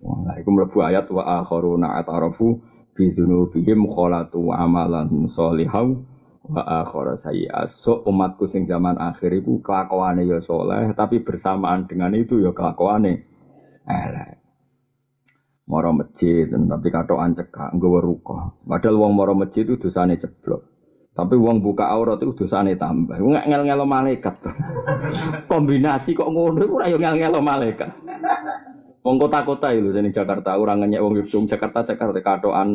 Wah, 0.00 0.32
iku 0.40 0.48
mlebu 0.48 0.80
ayat 0.80 1.12
wa 1.12 1.44
akharuna 1.44 2.00
atarafu 2.00 2.64
bi 2.96 3.12
dzunubihim 3.12 3.84
khalatu 3.84 4.48
amalan 4.48 5.28
sholihan 5.28 6.08
wa 6.46 6.62
akhara 6.64 7.20
sayyi'at. 7.20 7.68
So 7.68 8.00
umatku 8.08 8.48
sing 8.48 8.64
zaman 8.64 8.96
akhir 8.96 9.44
iku 9.44 9.60
kelakuane 9.60 10.24
ya 10.24 10.40
soleh, 10.40 10.96
tapi 10.96 11.20
bersamaan 11.20 11.84
dengan 11.84 12.16
itu 12.16 12.40
ya 12.40 12.56
kelakuane 12.56 13.28
elek. 13.84 14.40
Moro 15.70 15.94
masjid, 15.94 16.50
tapi 16.50 16.90
katokan 16.90 17.38
cekak, 17.38 17.78
nggawa 17.78 18.02
ruko. 18.02 18.58
Padahal 18.66 19.06
wong 19.06 19.12
moro 19.14 19.38
masjid 19.38 19.62
itu 19.62 19.78
dosane 19.78 20.18
ceblok. 20.18 20.66
Tapi 21.10 21.34
wong 21.34 21.58
buka 21.58 21.90
aurat 21.90 22.22
itu 22.22 22.32
dosane 22.32 22.78
tambah. 22.78 23.18
Nggak 23.18 23.46
ngel-ngelo 23.50 23.84
malaikat. 23.84 24.34
Kombinasi 25.50 26.14
kok 26.14 26.30
ngono 26.30 26.62
iku 26.62 26.78
ora 26.78 26.86
yo 26.86 27.02
ngel-ngelo 27.02 27.42
malaikat. 27.42 27.90
Wong 29.02 29.16
kota-kota 29.18 29.74
itu 29.74 29.90
jadi 29.90 30.22
Jakarta 30.22 30.54
orang 30.54 30.86
ngenyek 30.86 31.02
wong 31.02 31.18
Yogyakarta 31.18 31.82
Jakarta 31.82 32.14
Jakarta 32.14 32.20
katoan 32.22 32.68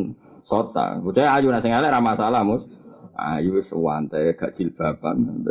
sota. 0.44 1.00
Bocah 1.00 1.32
ayu 1.38 1.48
nasi 1.48 1.72
ngalek 1.72 1.94
ra 1.96 2.02
masalah 2.04 2.44
mus. 2.44 2.68
Ayu 3.16 3.56
wis 3.56 3.72
wante 3.72 4.36
gak 4.36 4.52
jilbaban. 4.60 5.48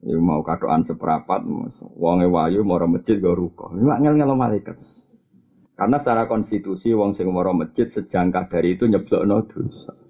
Ya 0.00 0.16
mau 0.22 0.46
katoan 0.46 0.86
seperapat 0.86 1.42
mus. 1.42 1.74
Wonge 1.98 2.30
wayu 2.30 2.62
moro 2.62 2.86
masjid 2.86 3.18
go 3.18 3.34
ruko. 3.34 3.74
Mak 3.74 3.98
ngel-ngelo 3.98 4.38
malaikat. 4.38 4.78
Karena 5.74 5.98
secara 5.98 6.30
konstitusi 6.30 6.94
wong 6.94 7.18
sing 7.18 7.26
moro 7.32 7.50
masjid 7.50 7.90
sejangkah 7.90 8.46
dari 8.46 8.78
itu 8.78 8.86
nyeblokno 8.86 9.48
dosa. 9.48 10.09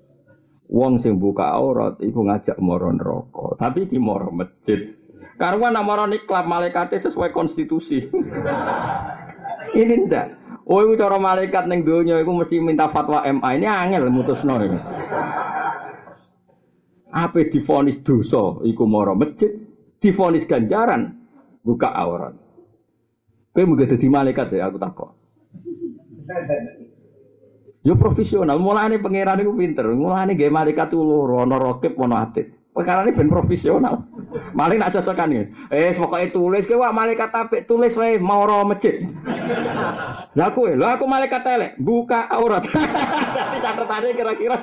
Wong 0.70 1.02
sing 1.02 1.18
buka 1.18 1.50
aurat 1.50 1.98
iku 1.98 2.22
ngajak 2.30 2.54
moro 2.62 2.94
neraka, 2.94 3.58
tapi 3.58 3.90
di 3.90 3.98
moro 3.98 4.30
masjid. 4.30 4.94
Karena 5.34 5.74
nak 5.74 5.84
moro 5.84 6.06
niklap 6.06 6.46
malaikatnya 6.46 7.10
sesuai 7.10 7.34
konstitusi. 7.34 8.06
Ini 9.80 9.94
ndak. 10.06 10.26
Oh, 10.70 10.86
itu 10.86 11.02
cara 11.02 11.18
malaikat 11.18 11.66
neng 11.66 11.82
donya 11.82 12.22
itu 12.22 12.30
mesti 12.30 12.62
minta 12.62 12.86
fatwa 12.86 13.26
MA. 13.26 13.58
Ini 13.58 13.66
angel 13.66 14.06
mutusno 14.06 14.54
ini. 14.62 14.78
Apa 17.10 17.42
difonis 17.50 17.98
dosa 18.06 18.62
iku 18.62 18.86
moro 18.86 19.18
masjid, 19.18 19.50
difonis 19.98 20.46
ganjaran 20.46 21.18
buka 21.66 21.90
aurat. 21.90 22.38
Kowe 23.50 23.66
muga 23.66 23.90
dadi 23.90 24.06
malaikat 24.06 24.54
ya 24.54 24.70
aku 24.70 24.78
takut. 24.78 25.10
Yo 27.80 27.96
profesional, 27.96 28.60
mulane 28.60 29.00
pangeran 29.00 29.40
iku 29.40 29.56
pinter. 29.56 29.88
Mulane 29.88 30.36
gawe 30.36 30.52
malaikat 30.52 30.92
tuh 30.92 31.00
loro, 31.00 31.40
ana 31.40 31.56
rokib 31.56 31.96
ana 31.96 32.28
atit. 32.28 32.52
Perkara 32.70 33.02
ini 33.02 33.16
ben 33.16 33.32
profesional. 33.32 34.04
Maling 34.58 34.78
nak 34.78 34.94
cocokan 34.94 35.32
ya. 35.32 35.42
Eh, 35.72 35.96
pokoknya 35.96 36.28
tulis 36.30 36.68
ke 36.68 36.76
wah 36.76 36.92
malaikat 36.94 37.32
apik 37.32 37.66
tulis 37.66 37.96
wae 37.96 38.20
mau 38.20 38.44
roh 38.46 38.62
masjid. 38.68 39.02
Lah 40.38 40.46
aku, 40.54 40.70
lah 40.78 40.94
aku 40.94 41.10
malaikat 41.10 41.42
elek, 41.42 41.72
buka 41.82 42.30
aurat. 42.30 42.62
Catatannya 43.66 44.14
kira-kira 44.14 44.62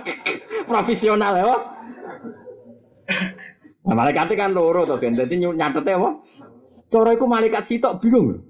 profesional 0.63 1.35
ya. 1.35 1.43
Wah. 1.43 1.61
Nah, 3.83 3.95
malaikat 3.99 4.31
kan 4.39 4.55
loro 4.55 4.87
to 4.87 4.95
kan. 4.95 5.11
Dadi 5.11 5.43
nyatete 5.43 5.91
apa? 5.91 6.23
Cara 6.87 7.11
iku 7.11 7.27
malaikat 7.27 7.67
sitok 7.67 7.99
bingung. 7.99 8.46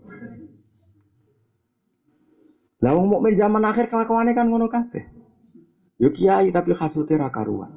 Lah 2.77 2.93
wong 2.93 3.09
mukmin 3.09 3.33
zaman 3.33 3.65
akhir 3.65 3.89
kelakuane 3.89 4.37
kan 4.37 4.45
ngono 4.49 4.69
kabeh. 4.69 5.09
Yo 5.97 6.13
kiai 6.13 6.53
tapi 6.53 6.77
kasute 6.77 7.17
ra 7.17 7.33
karuan. 7.33 7.73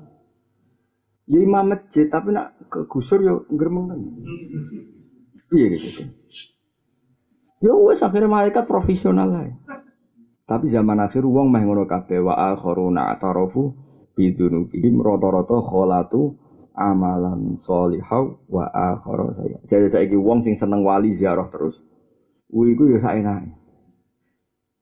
Ya 1.25 1.41
imam 1.41 1.73
masjid 1.73 2.05
tapi 2.11 2.37
nak 2.37 2.53
kegusur 2.69 3.25
yo 3.25 3.49
gremeng 3.49 3.87
kan. 3.89 4.01
Iya 5.57 5.67
gitu. 5.79 6.03
Ya 7.65 7.73
wes 7.77 8.05
akhirnya 8.05 8.29
malaikat 8.29 8.69
profesional 8.69 9.29
lah. 9.29 9.49
Tapi 10.45 10.67
zaman 10.69 11.01
akhir 11.01 11.23
uang 11.23 11.49
meh 11.49 11.63
ngono 11.65 11.87
kabeh 11.87 12.21
wa 12.21 12.35
akharuna 12.53 13.15
atarafu 13.15 13.73
bidunubihim 14.19 15.01
rata-rata 15.01 15.63
kholatu 15.63 16.35
amalan 16.75 17.57
solihau 17.63 18.37
wa 18.51 18.67
akhara 18.69 19.33
saya. 19.39 19.59
Jadi 19.71 19.87
saiki 19.93 20.17
wong 20.19 20.45
sing 20.45 20.59
seneng 20.59 20.85
wali 20.85 21.15
ziarah 21.17 21.49
terus. 21.49 21.79
Kuwi 22.51 22.75
iku 22.75 22.91
ya 22.91 22.99
saenake. 22.99 23.60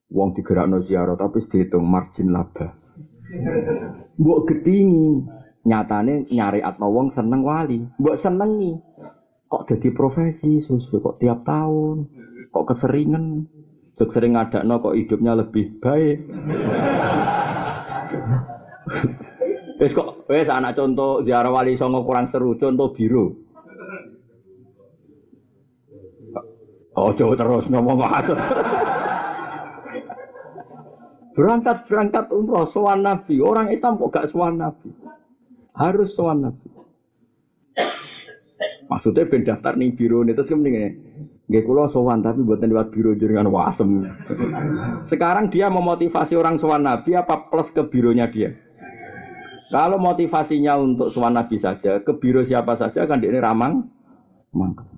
Wong 0.09 0.32
digerakno 0.32 0.80
ziarah 0.80 1.16
tapi 1.20 1.44
dihitung 1.44 1.84
margin 1.84 2.32
laba. 2.32 2.72
Mbok 4.16 4.40
gedingi 4.48 5.20
nyatane 5.68 6.24
nyari 6.32 6.64
atma 6.64 6.88
wong 6.88 7.12
seneng 7.12 7.44
wali, 7.44 7.84
mbok 8.00 8.16
senengi. 8.16 8.72
Kok 9.48 9.64
jadi 9.68 9.88
profesi 9.92 10.61
sesuai 10.61 11.00
kok 11.00 11.16
tiap 11.20 11.40
tahun, 11.44 12.04
kok 12.52 12.68
keseringan, 12.68 13.48
Jok 13.98 14.14
sering 14.14 14.38
ngadakno 14.38 14.78
kok 14.78 14.94
hidupnya 14.94 15.34
lebih 15.34 15.74
baik. 15.82 16.22
Wes 19.78 19.94
kok 19.94 20.26
wes 20.26 20.50
anak 20.50 20.74
contoh 20.74 21.22
ziarah 21.22 21.54
wali 21.54 21.78
songo 21.78 22.02
kurang 22.02 22.26
seru, 22.26 22.59
contoh 22.59 22.90
biru. 22.90 23.30
Oh, 26.98 27.14
jauh 27.14 27.38
terus 27.38 27.70
ngomong 27.70 27.94
maksud. 27.94 28.34
Berangkat 31.39 31.86
berangkat 31.86 32.26
umroh 32.34 32.66
sowan 32.66 33.07
nabi 33.07 33.39
orang 33.39 33.70
Islam 33.70 33.95
kok 34.03 34.11
gak 34.11 34.26
sowan 34.34 34.59
nabi 34.59 34.91
harus 35.78 36.11
sowan 36.18 36.51
nabi 36.51 36.66
maksudnya 38.91 39.30
ben 39.30 39.47
daftar 39.47 39.78
nih 39.78 39.95
biro 39.95 40.26
nih 40.26 40.34
terus 40.34 40.51
kemudian 40.51 40.99
Gak 41.49 41.64
kulo 41.64 41.89
sowan 41.89 42.20
tapi 42.20 42.45
buatan 42.45 42.68
lewat 42.68 42.93
biro 42.93 43.16
jaringan 43.16 43.49
wasem. 43.49 44.05
Sekarang 45.09 45.49
dia 45.49 45.72
memotivasi 45.72 46.36
orang 46.36 46.61
sowan 46.61 46.84
nabi 46.84 47.16
apa 47.16 47.49
plus 47.49 47.72
ke 47.72 47.89
bironya 47.89 48.28
dia? 48.28 48.53
Kalau 49.72 49.97
motivasinya 49.97 50.76
untuk 50.76 51.09
sowan 51.09 51.41
nabi 51.41 51.57
saja, 51.57 52.05
ke 52.05 52.12
biro 52.20 52.45
siapa 52.45 52.76
saja 52.76 53.09
kan 53.09 53.24
dia 53.24 53.32
ini 53.32 53.41
ramang, 53.41 53.89
mangkel. 54.53 54.97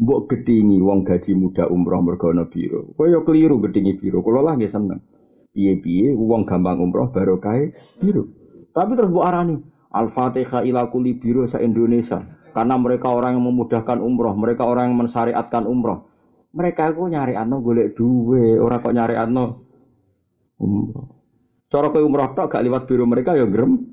Mbok 0.00 0.32
gedingi 0.32 0.80
wong 0.80 1.04
gaji 1.04 1.36
muda 1.36 1.68
umroh 1.68 2.00
mergono 2.00 2.48
biro. 2.48 2.96
Kaya 2.96 3.20
keliru 3.20 3.60
gedingi 3.60 4.00
biro. 4.00 4.24
Kulo 4.24 4.40
lah 4.40 4.56
nggih 4.56 4.72
seneng. 4.72 5.04
Piye-piye 5.52 6.16
wong 6.16 6.48
gampang 6.48 6.80
umroh 6.80 7.12
baru 7.12 7.36
kae 7.36 7.76
biro. 8.00 8.24
Tapi 8.72 8.96
terus 8.96 9.12
mbok 9.12 9.26
arani 9.28 9.60
Al-Fatihah 9.90 10.64
ila 10.64 10.88
kuli 10.88 11.20
biro 11.20 11.44
sa 11.44 11.60
Indonesia. 11.60 12.22
Karena 12.50 12.74
mereka 12.80 13.12
orang 13.12 13.38
yang 13.38 13.46
memudahkan 13.46 14.02
umroh, 14.02 14.34
mereka 14.34 14.66
orang 14.66 14.90
yang 14.90 15.06
mensyariatkan 15.06 15.70
umroh. 15.70 16.10
Mereka 16.50 16.98
itu 16.98 17.06
nyari 17.06 17.38
atno 17.38 17.62
golek 17.62 17.94
duwe, 17.94 18.58
orang 18.58 18.82
kok 18.82 18.94
nyari 18.94 19.14
atno 19.14 19.44
umroh. 20.58 21.06
Cara 21.70 21.94
ke 21.94 22.02
umroh 22.02 22.34
tok 22.34 22.50
gak 22.50 22.64
lewat 22.66 22.90
biru 22.90 23.06
mereka 23.06 23.38
ya 23.38 23.46
gerem. 23.46 23.86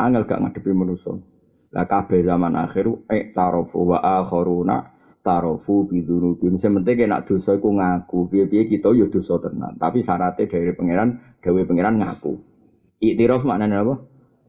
Angel 0.00 0.24
gak 0.24 0.40
ngadepi 0.40 0.72
manusia. 0.72 1.12
Lah 1.74 1.90
kabeh 1.90 2.22
zaman 2.22 2.54
akhir 2.54 2.86
ek 3.10 3.34
tarofu 3.34 3.82
wa 3.82 3.98
akharuna 3.98 4.94
tarofu 5.26 5.90
bidunubim. 5.90 6.54
Sementing 6.54 7.10
nak 7.10 7.26
dosa 7.26 7.58
iku 7.58 7.74
ngaku. 7.74 8.30
Piye-piye 8.30 8.70
kita 8.70 8.94
ya 8.94 9.10
dosa 9.10 9.42
tenan. 9.42 9.74
Tapi 9.74 10.06
syaratnya 10.06 10.46
dari 10.46 10.70
pangeran, 10.70 11.40
gawe 11.42 11.60
pangeran 11.66 11.98
ngaku. 11.98 12.32
Iktiraf 13.02 13.42
maknanya 13.42 13.82
apa? 13.82 13.94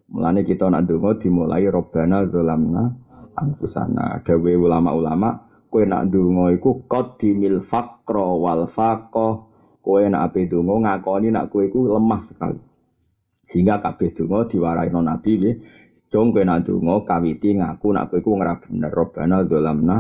Mulane 0.05 0.45
kita 0.45 0.69
nak 0.69 0.85
donga 0.85 1.17
dimulai 1.17 1.65
Robbana 1.65 2.29
zalamna 2.29 2.93
anfusana. 3.33 4.21
Dawe 4.21 4.51
ulama-ulama 4.53 5.49
kowe 5.73 5.81
nak 5.81 6.13
donga 6.13 6.53
iku 6.53 6.85
qaddimil 6.85 7.65
faqra 7.65 8.27
wal 8.37 8.69
faqah. 8.69 9.49
Kowe 9.81 10.01
nak 10.05 10.29
ape 10.29 10.45
donga 10.45 10.77
ngakoni 11.01 11.33
nak 11.33 11.49
kowe 11.49 11.65
iku 11.65 11.89
lemah 11.89 12.21
sekali. 12.29 12.61
Sehingga 13.49 13.81
kabeh 13.81 14.13
donga 14.13 14.45
diwaraino 14.45 15.01
Nabi. 15.01 15.33
Jong 16.13 16.31
kowe 16.31 16.43
nak 16.45 16.69
donga 16.69 17.01
kawiti 17.01 17.57
ngaku 17.57 17.87
nak 17.89 18.13
kowe 18.13 18.21
iku 18.21 18.37
ora 18.37 18.55
bener 18.61 18.93
Robbana 18.93 19.41
zalamna 19.49 19.97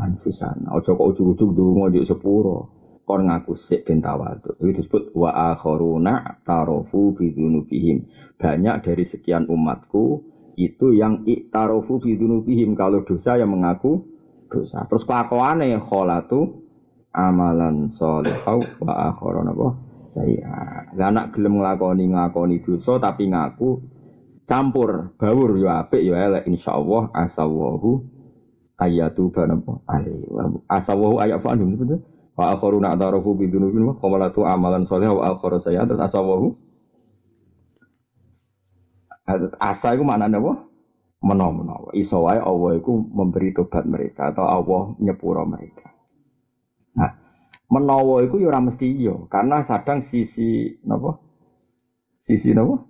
anfusana. 0.00 0.72
Aja 0.72 0.96
kok 0.96 1.08
ujug-ujug 1.12 1.52
donga 1.52 1.92
di 1.92 2.00
sepuro 2.08 2.82
kon 3.04 3.28
ngaku 3.28 3.52
sik 3.58 3.84
ben 3.84 4.00
tawadu. 4.00 4.56
Itu 4.62 4.80
disebut 4.80 5.12
wa 5.12 5.52
akharuna 5.52 6.40
tarofu 6.46 7.12
bidunubihim. 7.18 8.08
Banyak 8.40 8.86
dari 8.86 9.04
sekian 9.04 9.46
umatku 9.50 10.24
itu 10.56 10.96
yang 10.96 11.28
iktarofu 11.28 12.00
bidunubihim 12.00 12.72
kalau 12.72 13.04
dosa 13.04 13.36
yang 13.36 13.52
mengaku 13.52 14.08
dosa. 14.48 14.88
Terus 14.88 15.04
kelakuane 15.04 15.76
kholatu 15.84 16.64
amalan 17.12 17.92
sholihau 17.92 18.64
wa 18.80 18.92
akharuna 19.12 19.52
apa? 19.52 19.68
Saya. 20.12 20.52
Anak 20.96 21.36
gelem 21.36 21.60
nglakoni 21.60 22.08
nglakoni 22.08 22.64
dosa 22.64 22.96
tapi 23.00 23.28
ngaku 23.28 23.80
campur 24.48 25.14
bawur 25.16 25.56
yo 25.58 25.68
apik 25.70 26.02
yo 26.02 26.14
elek 26.18 26.46
insyaallah 26.50 27.10
asawahu 27.14 28.02
ayatu 28.80 29.30
banapa 29.30 29.78
alaihi 29.86 30.26
asawahu 30.66 31.22
ayat 31.22 31.38
fa'andum 31.38 31.78
betul 31.78 32.02
Wa 32.32 32.56
akharu 32.56 32.80
na'tarafu 32.80 33.36
bi 33.36 33.52
dzunubin 33.52 33.92
wa 33.92 33.94
qamalatu 34.00 34.48
amalan 34.48 34.88
sholih 34.88 35.12
wa 35.12 35.36
akharu 35.36 35.60
sayyi'at 35.60 35.92
asawahu. 35.92 36.56
Asa 39.60 39.94
iku 39.94 40.02
maknane 40.04 40.40
apa? 40.40 40.52
Menawa-menawa. 41.22 41.94
Iso 41.94 42.26
wae 42.26 42.40
Allah 42.40 42.80
iku 42.80 42.98
memberi 42.98 43.54
tobat 43.54 43.86
mereka 43.86 44.34
atau 44.34 44.48
Allah 44.48 44.96
nyepuro 44.98 45.46
mereka. 45.46 45.92
Nah, 46.98 47.14
menawa 47.70 48.26
iku 48.26 48.42
ya 48.42 48.50
ora 48.50 48.58
mesti 48.58 48.90
iya, 48.90 49.14
karena 49.30 49.62
sadang 49.62 50.02
sisi 50.02 50.82
napa? 50.82 51.22
Sisi 52.18 52.50
napa? 52.56 52.82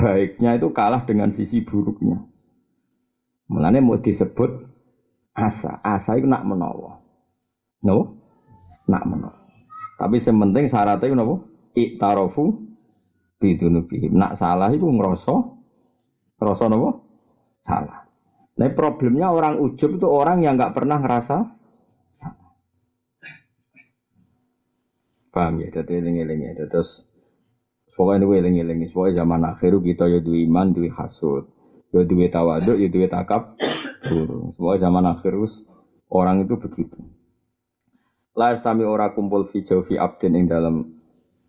Baiknya 0.00 0.56
itu 0.56 0.72
kalah 0.72 1.04
dengan 1.04 1.28
sisi 1.28 1.60
buruknya. 1.60 2.24
Mulane 3.52 3.84
mau 3.84 4.00
disebut 4.00 4.64
asa. 5.36 5.84
Asa 5.84 6.16
itu 6.16 6.24
nak 6.24 6.48
menawa. 6.48 7.04
No? 7.84 8.16
Nak 8.88 9.04
meno. 9.04 9.30
Tapi 10.00 10.16
sementing 10.24 10.72
syaratnya 10.72 11.12
napa? 11.12 11.44
Iktarofu 11.76 12.64
bidunubihim. 13.36 14.16
Nak 14.16 14.40
salah 14.40 14.72
itu 14.72 14.88
ngerasa 14.88 15.34
ngerasa 16.40 16.64
napa? 16.72 16.90
Salah. 17.60 18.00
Nah 18.56 18.72
problemnya 18.72 19.28
orang 19.28 19.60
ujub 19.60 20.00
itu 20.00 20.08
orang 20.08 20.40
yang 20.40 20.56
nggak 20.56 20.72
pernah 20.72 20.96
ngerasa 20.96 21.60
Paham 25.30 25.62
ya? 25.62 25.70
Jadi 25.70 26.02
eling-eling 26.02 26.42
ya. 26.42 26.66
Terus 26.66 27.06
pokoknya 28.00 28.24
itu 28.24 28.32
eling-eling. 28.40 28.88
Pokoknya 28.88 29.20
zaman 29.20 29.44
akhir 29.44 29.76
kita 29.84 30.08
ya 30.08 30.24
dua 30.24 30.38
iman, 30.48 30.72
dua 30.72 30.88
hasud. 30.96 31.44
Ya 31.92 32.08
dua 32.08 32.26
tawaduk, 32.32 32.80
ya 32.80 32.88
dua 32.88 33.06
takab. 33.12 33.60
Pokoknya 34.56 34.88
zaman 34.88 35.04
akhir 35.04 35.36
orang 36.08 36.48
itu 36.48 36.56
begitu. 36.56 36.96
La 38.32 38.56
istami 38.56 38.88
ora 38.88 39.12
kumpul 39.12 39.52
fi 39.52 39.60
jawfi 39.60 40.00
abdin 40.00 40.32
ing 40.32 40.44
dalam 40.48 40.96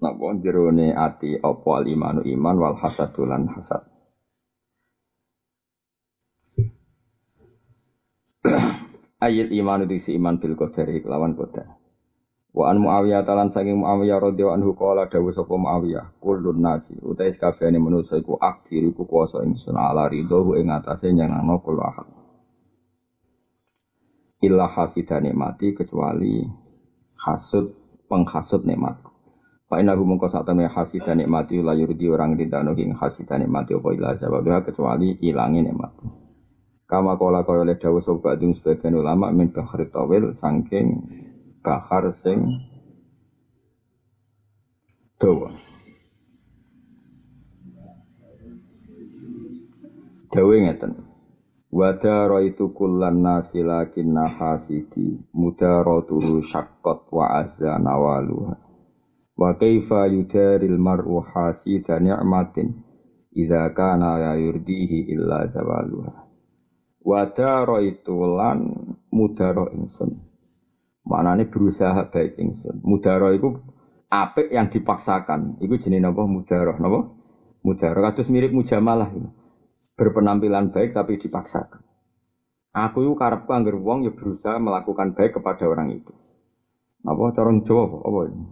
napa 0.03 0.35
jerone 0.43 0.91
ati 0.91 1.39
apa 1.39 1.69
al 1.77 1.85
imanu 1.87 2.21
iman 2.25 2.55
wal 2.59 2.75
hasadulan 2.75 3.47
hasad. 3.47 3.87
Ayat 9.21 9.53
iman 9.53 9.85
itu 9.85 10.01
si 10.01 10.17
iman 10.17 10.41
bil 10.41 10.57
qadari 10.57 11.05
lawan 11.05 11.37
qadar. 11.37 11.80
Wa 12.51 12.67
an 12.67 12.83
Muawiyah 12.83 13.23
talan 13.23 13.47
saking 13.47 13.79
Muawiyah 13.79 14.19
radhiyallahu 14.19 14.55
anhu 14.59 14.71
qala 14.75 15.07
dawu 15.07 15.31
sapa 15.31 15.55
Muawiyah 15.55 16.19
kullun 16.19 16.59
nasi 16.59 16.99
utai 16.99 17.31
sakabehane 17.31 17.79
manusa 17.79 18.19
iku 18.19 18.35
aktir 18.35 18.83
iku 18.91 19.07
kuwasa 19.07 19.47
ingsun 19.47 19.79
ala 19.79 20.11
ridho 20.11 20.59
ing 20.59 20.67
atase 20.67 21.15
nyenengno 21.15 21.63
kula 21.63 21.87
ahad. 21.87 22.07
Illa 24.43 24.67
hasida 24.67 25.23
nikmati 25.23 25.71
kecuali 25.71 26.43
hasud 27.23 27.71
penghasut 28.11 28.67
nikmat. 28.67 28.99
Fa 29.71 29.79
inna 29.79 29.95
hu 29.95 30.03
mongko 30.03 30.27
sak 30.27 30.43
temene 30.43 30.67
hasidan 30.67 31.23
nikmati 31.23 31.63
la 31.63 31.71
yurdi 31.71 32.11
orang 32.11 32.35
ridano 32.35 32.75
ing 32.75 32.91
hasidan 32.99 33.47
nikmati 33.47 33.79
apa 33.79 33.87
ila 33.95 34.19
sebabnya 34.19 34.67
kecuali 34.67 35.15
ilangi 35.23 35.63
nikmat. 35.63 35.95
Kama 36.83 37.15
kala 37.15 37.47
kaya 37.47 37.63
oleh 37.63 37.79
dawuh 37.79 38.03
sapa 38.03 38.35
sebagian 38.35 38.99
ulama 38.99 39.31
min 39.31 39.55
bahri 39.55 39.87
tawil 39.87 40.35
saking 40.35 40.99
bahar 41.61 42.09
sing 42.17 42.45
dawa. 45.21 45.53
Dawe 50.31 50.55
ngeten. 50.57 50.93
Wadara 51.71 52.43
itu 52.43 52.75
kullan 52.75 53.23
nasi 53.23 53.63
lakin 53.63 54.11
nahasidi 54.11 55.23
mudaratuhu 55.31 56.43
syaqqat 56.43 57.07
wa 57.07 57.39
azza 57.39 57.79
nawaluha. 57.79 58.59
Wa 59.39 59.55
kaifa 59.55 60.11
yudaril 60.11 60.75
mar'u 60.75 61.23
hasida 61.23 62.03
ni'matin 62.03 62.75
idza 63.31 63.71
kana 63.71 64.35
yurdihi 64.35 65.15
illa 65.15 65.47
zawaluha. 65.47 66.27
Wadara 67.07 67.79
itu 67.81 68.19
lan 68.19 68.59
mudara 69.11 69.71
ingsun. 69.71 70.30
Maknane 71.01 71.49
berusaha 71.49 72.07
baik 72.13 72.37
ingsun. 72.37 72.85
Mudara 72.85 73.33
itu 73.33 73.57
apik 74.11 74.53
yang 74.53 74.69
dipaksakan. 74.69 75.57
Iku 75.63 75.81
jenenge 75.81 76.05
napa 76.05 76.23
mudara 76.29 76.77
napa? 76.77 77.09
Mudara 77.65 78.11
kados 78.11 78.29
mirip 78.29 78.53
mujamalah. 78.53 79.09
Ini 79.13 79.29
berpenampilan 80.01 80.73
baik 80.73 80.97
tapi 80.97 81.21
dipaksakan. 81.21 81.85
Aku 82.71 83.03
itu 83.03 83.13
karepku 83.19 83.51
anggar 83.51 83.75
wong 83.75 84.07
ya 84.07 84.15
berusaha 84.15 84.55
melakukan 84.57 85.13
baik 85.13 85.37
kepada 85.37 85.67
orang 85.67 85.91
itu. 85.91 86.09
Apa 87.03 87.35
corong 87.37 87.67
Jawa 87.67 87.99
apa 88.01 88.19
ini? 88.31 88.45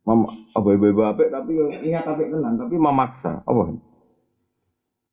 Mem, 0.00 0.20
apa 0.56 0.68
ibu-ibu 0.74 1.04
apik 1.06 1.28
tapi 1.30 1.54
ya 1.54 1.66
ingat 1.84 2.04
apik 2.04 2.28
tenan 2.32 2.58
tapi 2.58 2.76
memaksa. 2.76 3.46
Apa 3.46 3.60
ini? 3.70 3.80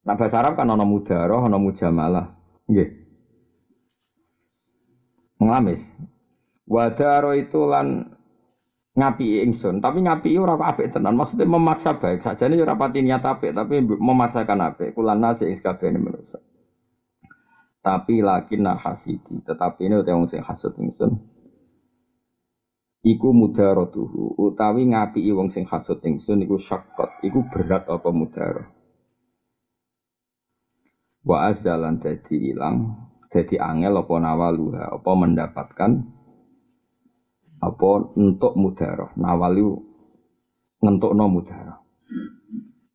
Nah 0.07 0.15
bahasa 0.15 0.39
Arab 0.39 0.55
kan 0.55 0.71
ana 0.71 0.87
mudaroh, 0.87 1.45
ana 1.45 1.59
mujamalah. 1.59 2.33
Nggih. 2.65 2.89
Mengamis. 5.37 5.83
Wadaro 6.67 7.31
itu 7.31 7.63
lan 7.63 8.11
ngapi 8.97 9.45
ingsun, 9.47 9.79
tapi 9.79 10.03
ngapi 10.03 10.35
ora 10.35 10.59
apik 10.59 10.91
tenan. 10.91 11.15
Maksudnya 11.15 11.47
memaksa 11.47 11.95
baik 11.95 12.19
saja 12.19 12.49
ini 12.51 12.59
ora 12.59 12.75
pati 12.75 12.99
niat 12.99 13.23
apik, 13.23 13.55
tapi 13.55 13.79
memaksakan 13.85 14.59
apik. 14.73 14.91
Kulan 14.91 15.23
nasi 15.23 15.47
ing 15.47 15.55
sakabehane 15.55 16.01
manusa. 16.01 16.43
Tapi 17.79 18.19
laki 18.19 18.59
hasidi, 18.59 19.39
tetapi 19.47 19.87
ini 19.87 20.03
udah 20.03 20.27
sing 20.27 20.43
hasud 20.43 20.75
ingsun. 20.75 21.23
Iku 23.07 23.31
mudarotuhu, 23.31 24.35
utawi 24.35 24.91
ngapi 24.91 25.23
wong 25.31 25.55
sing 25.55 25.63
hasud 25.63 26.03
ingsun 26.03 26.43
iku 26.43 26.59
syakot, 26.59 27.23
iku 27.23 27.47
berat 27.47 27.87
apa 27.87 28.09
mudaro. 28.11 28.67
Wa 31.23 31.47
azalan 31.47 32.03
dadi 32.03 32.51
ilang, 32.51 33.07
dadi 33.31 33.55
angel 33.55 34.03
apa 34.03 34.13
nawaluha, 34.19 34.99
apa 34.99 35.11
mendapatkan 35.15 35.91
apa 37.57 38.13
untuk 38.17 38.53
mudaroh 38.53 39.13
nawali 39.17 39.65
ngentuk 40.81 41.13
no 41.17 41.25
mudaroh 41.25 41.87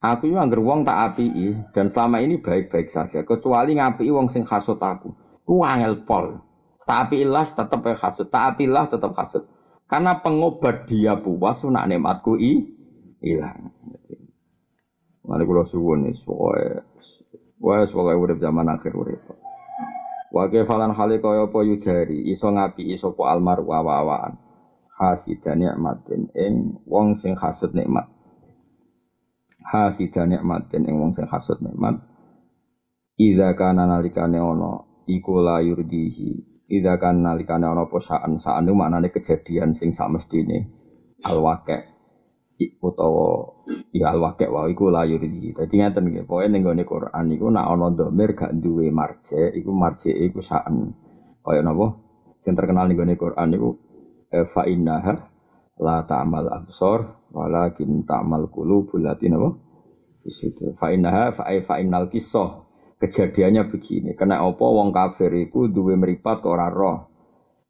aku 0.03 0.35
itu 0.35 0.37
angger 0.37 0.59
wong 0.59 0.83
tak 0.83 1.15
api 1.15 1.55
dan 1.71 1.95
selama 1.95 2.19
ini 2.19 2.43
baik-baik 2.43 2.91
saja 2.91 3.23
kecuali 3.23 3.79
ngapi 3.79 4.11
wong 4.11 4.27
sing 4.27 4.43
hasut 4.43 4.83
aku. 4.83 5.15
Ku 5.47 5.63
angel 5.63 6.03
pol. 6.03 6.43
Tak 6.83 7.09
api 7.09 7.23
ilah 7.23 7.47
tetap 7.47 7.87
hasut 7.87 8.27
tak 8.27 8.55
api 8.55 8.67
ilah 8.67 8.91
tetap 8.91 9.15
hasut. 9.15 9.47
Karena 9.87 10.19
pengobat 10.19 10.91
dia 10.91 11.15
puas 11.15 11.63
nak 11.71 11.87
nikmatku 11.87 12.35
i 12.35 12.59
hilang 13.23 13.71
Mari 15.23 15.47
kula 15.47 15.63
suwun 15.63 16.11
wis 16.11 16.19
pokoke 16.27 16.83
Wes 17.63 17.95
pokoke 17.95 18.19
urip 18.19 18.39
zaman 18.43 18.67
akhir 18.67 18.91
urip. 18.99 19.23
Wa 20.35 20.51
falan 20.51 20.97
hale 20.99 21.23
kaya 21.23 21.47
apa 21.47 21.59
yudari 21.63 22.27
iso 22.27 22.51
ngapi 22.51 22.91
iso 22.91 23.15
po 23.15 23.31
almar 23.31 23.63
wa-wawaan. 23.63 24.35
Hasidan 25.03 25.59
nikmatin 25.59 26.31
ing 26.39 26.79
wong 26.87 27.19
sing 27.19 27.35
hasud 27.35 27.75
nikmat. 27.75 28.07
Hasidan 29.59 30.31
nikmatin 30.31 30.87
ing 30.87 30.95
wong 31.03 31.11
sing 31.19 31.27
hasud 31.27 31.59
nikmat. 31.59 31.99
Idza 33.19 33.51
kana 33.59 33.91
nalikane 33.91 34.39
ana 34.39 34.87
iku 35.11 35.43
la 35.43 35.59
yurdihi. 35.59 36.31
Idza 36.71 37.03
kana 37.03 37.35
nalikane 37.35 37.67
ana 37.67 37.83
apa 37.83 37.99
saan 37.99 38.39
saan 38.39 38.71
itu 38.71 38.79
maknane 38.79 39.11
kejadian 39.11 39.75
sing 39.75 39.91
samestine 39.91 40.71
alwaqi 41.27 41.83
utawa 42.79 43.59
ya 43.91 44.15
alwaqi 44.15 44.47
wa 44.47 44.71
iku 44.71 44.87
la 44.87 45.03
yurdihi. 45.03 45.59
Dadi 45.59 45.83
ngaten 45.83 46.15
nggih, 46.15 46.31
pokoke 46.31 46.47
ning 46.47 46.63
gone 46.63 46.87
Quran 46.87 47.27
iku 47.35 47.51
nak 47.51 47.67
ana 47.67 47.91
dhamir 47.91 48.39
gak 48.39 48.55
duwe 48.55 48.87
marje, 48.95 49.51
iku 49.59 49.75
marje 49.75 50.15
iku 50.15 50.39
saan. 50.47 50.95
Kaya 51.43 51.67
napa? 51.67 51.99
Sing 52.47 52.55
terkenal 52.55 52.87
ning 52.87 52.95
gone 52.95 53.19
Quran 53.19 53.51
iku 53.51 53.71
fa 54.53 54.63
innaha 54.65 55.15
la 55.81 56.05
ta'mal 56.09 56.49
absar 56.49 57.29
walakin 57.33 58.09
ta'mal 58.09 58.49
qulubul 58.49 59.05
lati 59.05 59.29
napa? 59.29 59.53
Di 60.23 60.31
situ. 60.31 60.73
Fa 60.81 60.89
innaha 60.95 61.37
fa 61.37 61.51
fa 61.67 61.83
innal 61.83 62.09
kisah 62.09 62.63
Kejadiannya 63.03 63.67
begini, 63.67 64.15
kena 64.15 64.47
apa 64.47 64.63
wong 64.63 64.95
kafir 64.95 65.35
itu 65.35 65.67
duwe 65.67 65.99
meripat 65.99 66.47
ora 66.47 66.71
roh, 66.71 67.11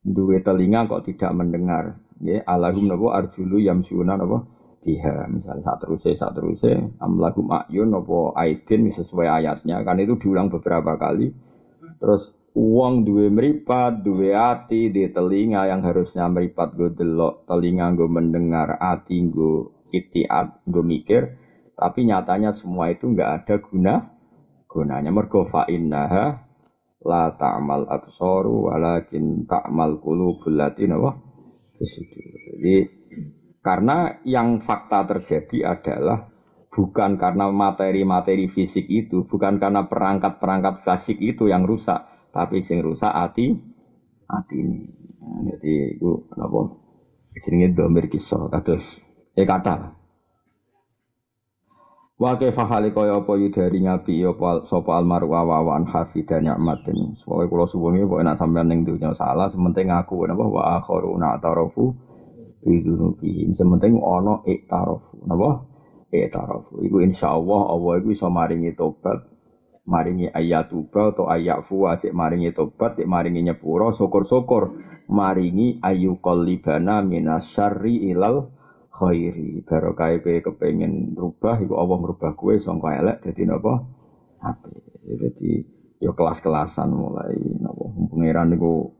duwe 0.05 0.45
telinga 0.45 0.85
kok 0.85 1.09
tidak 1.09 1.33
mendengar. 1.33 1.97
Ya, 2.21 2.45
alahum 2.45 2.85
napa 2.85 3.17
arjulu 3.17 3.57
yamsuna 3.57 4.21
napa 4.21 4.45
biha. 4.85 5.33
Misalnya 5.33 5.65
saat 5.65 5.79
terusnya 5.81 6.21
saat 6.21 6.37
terusnya 6.37 6.85
amlahum 7.01 7.49
ayun 7.49 7.97
napa 7.97 8.37
aidin 8.45 8.93
sesuai 8.93 9.41
ayatnya. 9.41 9.81
Kan 9.89 10.05
itu 10.05 10.21
diulang 10.21 10.53
beberapa 10.53 11.01
kali. 11.01 11.33
Terus 11.97 12.29
uang 12.53 13.09
duwe 13.09 13.33
meripat, 13.33 14.05
duwe 14.05 14.37
hati, 14.37 14.93
di 14.93 15.09
telinga 15.09 15.69
yang 15.69 15.81
harusnya 15.85 16.29
meripat 16.29 16.77
gue 16.77 16.93
delok, 16.93 17.49
telinga 17.49 17.93
gue 17.97 18.09
mendengar, 18.09 18.77
hati 18.77 19.25
gue 19.29 19.73
itiat, 19.93 20.65
gue 20.69 20.85
mikir. 20.85 21.23
Tapi 21.73 22.05
nyatanya 22.07 22.53
semua 22.53 22.93
itu 22.93 23.09
nggak 23.09 23.31
ada 23.43 23.55
guna 23.59 23.95
gunanya 24.73 25.13
mergo 25.13 25.45
fa 25.53 25.69
innaha 25.69 26.49
la 27.05 27.37
ta'mal 27.37 27.85
absaru 27.93 28.73
walakin 28.73 29.45
ta'mal 29.45 30.01
qulubul 30.01 30.57
latina 30.57 30.97
wa 30.97 31.13
Jadi 31.77 32.77
karena 33.61 34.23
yang 34.25 34.63
fakta 34.65 35.05
terjadi 35.05 35.77
adalah 35.77 36.31
bukan 36.73 37.19
karena 37.21 37.51
materi-materi 37.51 38.49
fisik 38.49 38.87
itu, 38.89 39.27
bukan 39.27 39.59
karena 39.59 39.91
perangkat-perangkat 39.91 40.87
fisik 40.87 41.19
itu 41.19 41.51
yang 41.51 41.67
rusak, 41.67 42.01
tapi 42.33 42.65
sing 42.65 42.81
rusak 42.81 43.13
hati 43.13 43.53
hati 44.27 44.57
ini. 44.57 44.81
Nah, 45.23 45.41
jadi 45.55 45.95
itu 46.01 46.27
apa? 46.35 46.61
Jenenge 47.45 47.77
domir 47.77 48.09
kisah 48.09 48.49
kados 48.53 48.83
eh 49.33 49.49
kata 49.49 50.03
Wa 52.23 52.39
kaifa 52.39 52.71
hali 52.71 52.95
kaya 52.95 53.19
apa 53.19 53.35
yudari 53.35 53.83
ngapi 53.83 54.23
ya 54.23 54.31
sapa 54.71 54.95
almaru 54.95 55.35
awawan 55.35 55.91
hasidan 55.91 56.47
nikmatin. 56.47 57.19
Pokoke 57.19 57.51
kula 57.51 57.67
suwun 57.67 57.99
iki 57.99 58.07
pokoke 58.07 58.23
nek 58.23 58.39
sampean 58.39 58.71
ning 58.71 58.87
dunya 58.87 59.11
salah 59.11 59.51
sementing 59.51 59.91
aku 59.91 60.23
napa 60.31 60.47
wa 60.47 60.79
akharuna 60.79 61.43
tarafu 61.43 61.99
bidunubihim. 62.63 63.59
Sementing 63.59 63.99
ana 63.99 64.39
iktarafu. 64.47 65.19
Napa? 65.27 65.67
Iktarafu. 66.15 66.87
Iku 66.87 67.03
insyaallah 67.03 67.61
Allah 67.75 67.93
iku 67.99 68.15
iso 68.15 68.31
maringi 68.31 68.71
tobat 68.79 69.32
maringi 69.83 70.31
ayat 70.31 70.71
tuba 70.71 71.11
atau 71.11 71.27
ayat 71.27 71.67
fuwa 71.67 71.99
cek 71.99 72.15
maringi 72.15 72.55
tobat 72.55 72.95
cek 72.99 73.09
maringi 73.09 73.43
nyepuro 73.43 73.95
syukur-syukur. 73.99 74.91
Maringi 75.13 75.83
ayu 75.83 76.17
qalibana 76.23 77.03
minasyarri 77.05 78.15
ilal 78.15 78.49
khairi. 78.95 79.67
Barokah 79.67 80.15
kowe 80.23 80.39
kepengin 80.41 81.13
rubah 81.19 81.59
iku 81.61 81.75
Allah 81.77 81.97
merubah 81.99 82.33
kowe 82.39 82.55
sangka 82.57 82.97
elek 82.97 83.27
dadi 83.27 83.43
napa? 83.45 83.83
Apik 84.41 84.79
dadi 85.05 85.53
yo 86.01 86.15
kelas-kelasan 86.15 86.89
mulai 86.95 87.59
napa? 87.61 87.85
Pangeran 88.09 88.55
niku 88.55 88.95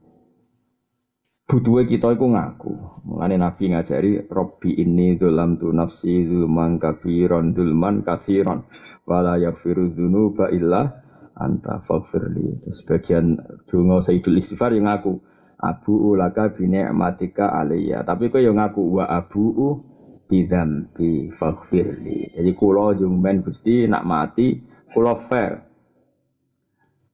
butuhe 1.49 1.87
kita 1.89 2.13
iku 2.13 2.27
ngaku. 2.29 2.73
Mulane 3.09 3.37
nabi 3.39 3.73
ngajari 3.73 4.27
robbi 4.29 4.77
ini 4.77 5.17
dalam 5.17 5.57
tu 5.57 5.71
nafsi 5.73 6.29
zulman 6.29 6.77
kafiron 6.83 7.55
dulman 7.57 8.05
kafiron 8.05 8.69
wala 9.07 9.39
yaghfiru 9.39 9.93
dzunuba 9.95 10.51
illa 10.51 11.03
anta 11.35 11.83
faghfirli 11.89 12.69
sebagian 12.71 13.41
donga 13.67 14.05
sayyidul 14.07 14.39
istighfar 14.39 14.77
yang 14.77 14.87
ngaku 14.87 15.19
abu 15.59 15.95
ulaka 16.13 16.53
bine 16.53 16.87
matika 16.93 17.51
alaiya 17.51 18.05
tapi 18.05 18.29
kau 18.29 18.39
yang 18.43 18.59
ngaku 18.61 18.83
wa 19.01 19.05
abu 19.09 19.81
bidam 20.29 20.93
bi 20.95 21.33
faghfirli 21.35 22.37
jadi 22.39 22.51
kulo 22.55 22.95
jumben 22.95 23.43
gusti 23.43 23.91
nak 23.91 24.07
mati 24.07 24.73
kulo 24.93 25.25
fair. 25.27 25.65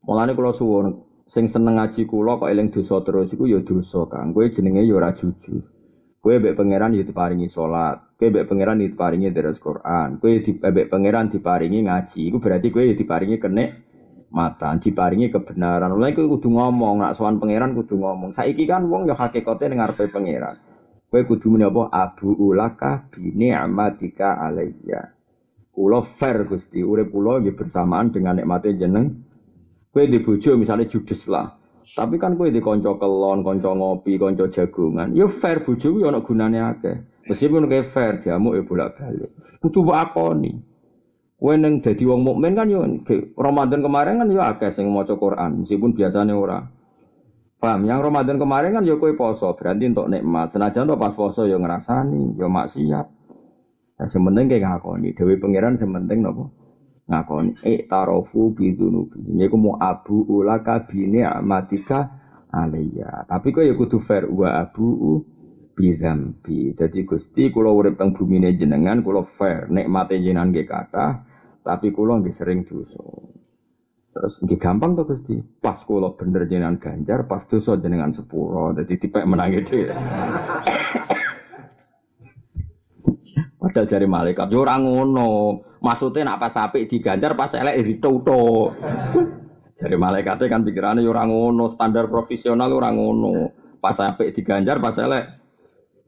Mulane 0.02 0.34
kulo 0.34 0.52
suwon 0.52 0.86
sing 1.30 1.46
seneng 1.48 1.78
ngaji 1.78 2.04
kulo 2.10 2.42
kok 2.42 2.50
eling 2.50 2.74
dosa 2.74 3.00
terus 3.06 3.30
iku 3.30 3.46
ya 3.46 3.62
dosa 3.62 4.04
kang. 4.10 4.34
Kowe 4.34 4.50
jenenge 4.50 4.82
ya 4.82 4.94
ora 4.98 5.14
jujur. 5.14 5.62
Kowe 6.18 6.34
mbek 6.38 6.58
pangeran 6.58 6.98
ya 6.98 7.06
diparingi 7.06 7.48
salat 7.54 8.02
kowe 8.18 8.28
mbek 8.34 8.50
pangeran 8.50 8.82
diparingi 8.82 9.30
deres 9.30 9.62
Quran 9.62 10.18
kowe 10.18 10.34
di 10.42 10.50
mbek 10.58 10.90
pangeran 10.90 11.30
diparingi 11.30 11.86
ngaji 11.86 12.20
iku 12.26 12.42
berarti 12.42 12.74
ya 12.74 12.94
diparingi 12.98 13.38
kenek 13.38 13.88
mata 14.28 14.76
diparingi 14.76 15.32
kebenaran. 15.32 15.92
Mulai 15.92 16.12
kowe 16.12 16.28
kudu 16.28 16.52
ngomong, 16.52 17.00
nak 17.00 17.16
sowan 17.16 17.40
pangeran 17.40 17.72
kudu 17.72 17.96
ngomong. 17.96 18.36
Saiki 18.36 18.68
kan 18.68 18.86
wong 18.88 19.08
ya 19.08 19.16
hakikate 19.16 19.68
ning 19.68 19.80
ngarepe 19.80 20.12
pangeran. 20.12 20.56
Kowe 21.08 21.22
kudu 21.24 21.56
muni 21.56 21.64
apa 21.64 21.88
abu 21.88 22.36
ulaka 22.36 23.08
bi 23.08 23.32
ni'matika 23.32 24.36
alayya. 24.44 25.16
Kula 25.72 26.04
fair 26.18 26.44
Gusti, 26.44 26.82
urip 26.82 27.14
kula 27.14 27.38
nggih 27.40 27.54
bersamaan 27.54 28.10
dengan 28.12 28.36
nikmate 28.36 28.76
jeneng. 28.76 29.24
Kowe 29.88 30.04
di 30.04 30.20
bojo 30.20 30.58
misalnya 30.60 30.90
judes 30.90 31.24
lah. 31.30 31.56
Tapi 31.88 32.20
kan 32.20 32.36
kowe 32.36 32.52
di 32.52 32.60
kanca 32.60 33.00
kelon, 33.00 33.40
kanca 33.40 33.72
ngopi, 33.72 34.20
kanca 34.20 34.52
jagungan. 34.52 35.16
Ya 35.16 35.24
fair 35.32 35.64
bojo 35.64 35.96
ku 35.96 35.98
ya 36.04 36.12
ana 36.12 36.20
gunane 36.20 36.60
akeh. 36.60 36.96
Meskipun 37.28 37.68
kowe 37.68 37.82
fair 37.92 38.24
jamu 38.24 38.56
ya 38.56 38.64
bolak-balik. 38.64 39.30
Kudu 39.60 39.84
mbok 39.84 39.98
akoni. 40.00 40.52
Kowe 41.36 41.54
neng 41.54 41.84
dadi 41.84 42.02
wong 42.08 42.24
mukmin 42.24 42.56
kan 42.56 42.72
yo 42.72 42.82
Ramadan 43.36 43.84
kemarin 43.84 44.18
kan 44.18 44.32
yo 44.32 44.40
akeh 44.40 44.72
sing 44.72 44.88
maca 44.88 45.14
Quran, 45.14 45.62
meskipun 45.62 45.92
biasanya 45.92 46.34
ora. 46.34 46.64
Paham? 47.58 47.84
Yang 47.84 48.00
Ramadan 48.08 48.36
kemarin 48.40 48.70
kan 48.72 48.82
yo 48.88 48.96
kowe 48.96 49.12
poso, 49.12 49.52
berarti 49.52 49.92
untuk 49.92 50.08
nikmat. 50.08 50.56
Senajan 50.56 50.88
to 50.88 50.96
pas 50.96 51.12
poso 51.12 51.44
yo 51.44 51.60
ngrasani, 51.60 52.34
yo 52.34 52.48
maksiat. 52.48 53.06
Nah, 53.98 54.06
sementing 54.06 54.46
kayak 54.46 54.62
ngakoni, 54.62 55.10
Dewi 55.10 55.42
Pangeran 55.42 55.74
sementing 55.74 56.22
nopo 56.22 56.54
ngakoni. 57.10 57.58
Eh 57.66 57.84
tarofu 57.90 58.54
bidunubi. 58.54 59.26
Ini 59.26 59.50
aku 59.50 59.56
mau 59.58 59.74
abu 59.74 60.22
ulaka 60.22 60.86
bini 60.86 61.26
amatika 61.26 62.06
alaiya. 62.54 63.26
Tapi 63.26 63.50
kok 63.50 63.66
ya 63.66 63.74
kudu 63.74 63.98
fair 63.98 64.30
wa 64.30 64.54
abu 64.54 65.18
bidambi. 65.78 66.74
Jadi 66.74 67.06
gusti 67.06 67.54
kulo 67.54 67.70
urip 67.78 67.94
teng 67.94 68.10
bumi 68.10 68.42
jenengan, 68.58 68.98
kulo 69.06 69.22
fair. 69.38 69.70
Nikmate 69.70 70.18
jenengan 70.18 70.50
gak 70.50 70.66
kata, 70.66 71.06
tapi 71.62 71.94
kulo 71.94 72.18
nggih 72.18 72.34
sering 72.34 72.66
dosa. 72.66 72.98
Terus 74.10 74.34
nggih 74.42 74.58
gampang 74.58 74.98
tuh 74.98 75.06
Gusti. 75.14 75.38
Pas 75.62 75.78
kulo 75.86 76.18
bener 76.18 76.50
jenengan 76.50 76.82
ganjar, 76.82 77.30
pas 77.30 77.46
dosa 77.46 77.78
jenengan 77.78 78.10
sepuro. 78.10 78.74
Jadi 78.74 78.98
tipe 78.98 79.22
menang 79.22 79.54
itu. 79.54 79.86
Padahal 83.62 83.86
jari 83.86 84.06
malaikat 84.10 84.50
yo 84.50 84.66
ora 84.66 84.74
ngono. 84.82 85.62
Maksudnya 85.78 86.34
nak 86.34 86.42
pas 86.42 86.54
apik 86.58 86.90
diganjar 86.90 87.38
pas 87.38 87.54
elek 87.54 87.86
dituto. 87.86 88.74
Jari 89.78 89.94
malaikatnya 89.94 90.50
kan 90.50 90.66
pikirannya 90.66 91.06
yo 91.06 91.14
ngono, 91.14 91.70
standar 91.70 92.10
profesional 92.10 92.74
ora 92.74 92.90
ngono. 92.90 93.54
Pas 93.78 93.94
apik 93.94 94.34
diganjar 94.34 94.82
pas 94.82 94.98
elek 94.98 95.37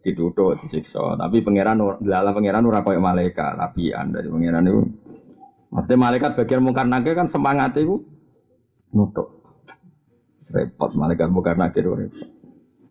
ditutup 0.00 0.56
disiksa. 0.60 1.16
Tapi 1.16 1.44
pangeran 1.44 2.00
dalam 2.00 2.32
pangeran 2.32 2.64
ora 2.64 2.80
koyo 2.80 3.00
malaikat, 3.00 3.56
lapian 3.56 4.12
dari 4.12 4.28
pangeran 4.28 4.64
itu 4.68 4.82
Maksudnya 5.70 5.98
malaikat 6.02 6.30
bagian 6.34 6.62
mungkar 6.66 6.86
nakir 6.90 7.14
kan 7.14 7.30
semangat 7.30 7.78
itu 7.78 8.02
nutuk. 8.90 9.38
Repot 10.50 10.90
malaikat 10.98 11.30
mungkar 11.30 11.54
nakir 11.54 11.86
repot. 11.86 12.26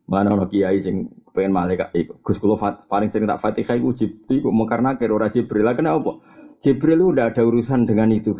Mana 0.07 0.31
orang 0.31 0.47
kiai 0.47 0.79
sing 0.79 1.11
pengen 1.35 1.51
malaikat 1.51 1.91
itu. 1.91 2.15
Gus 2.23 2.39
kulo 2.39 2.55
paling 2.57 3.11
sering 3.11 3.27
tak 3.27 3.43
fatihah 3.43 3.75
itu 3.75 3.91
jibril 3.99 4.47
itu 4.47 4.49
mungkar 4.49 4.79
nakir 4.79 5.11
orang 5.11 5.27
jibril. 5.35 5.67
Lah 5.67 5.75
kenapa? 5.75 6.23
Jibril 6.63 7.11
udah 7.11 7.35
ada 7.35 7.43
urusan 7.43 7.83
dengan 7.83 8.15
itu. 8.15 8.31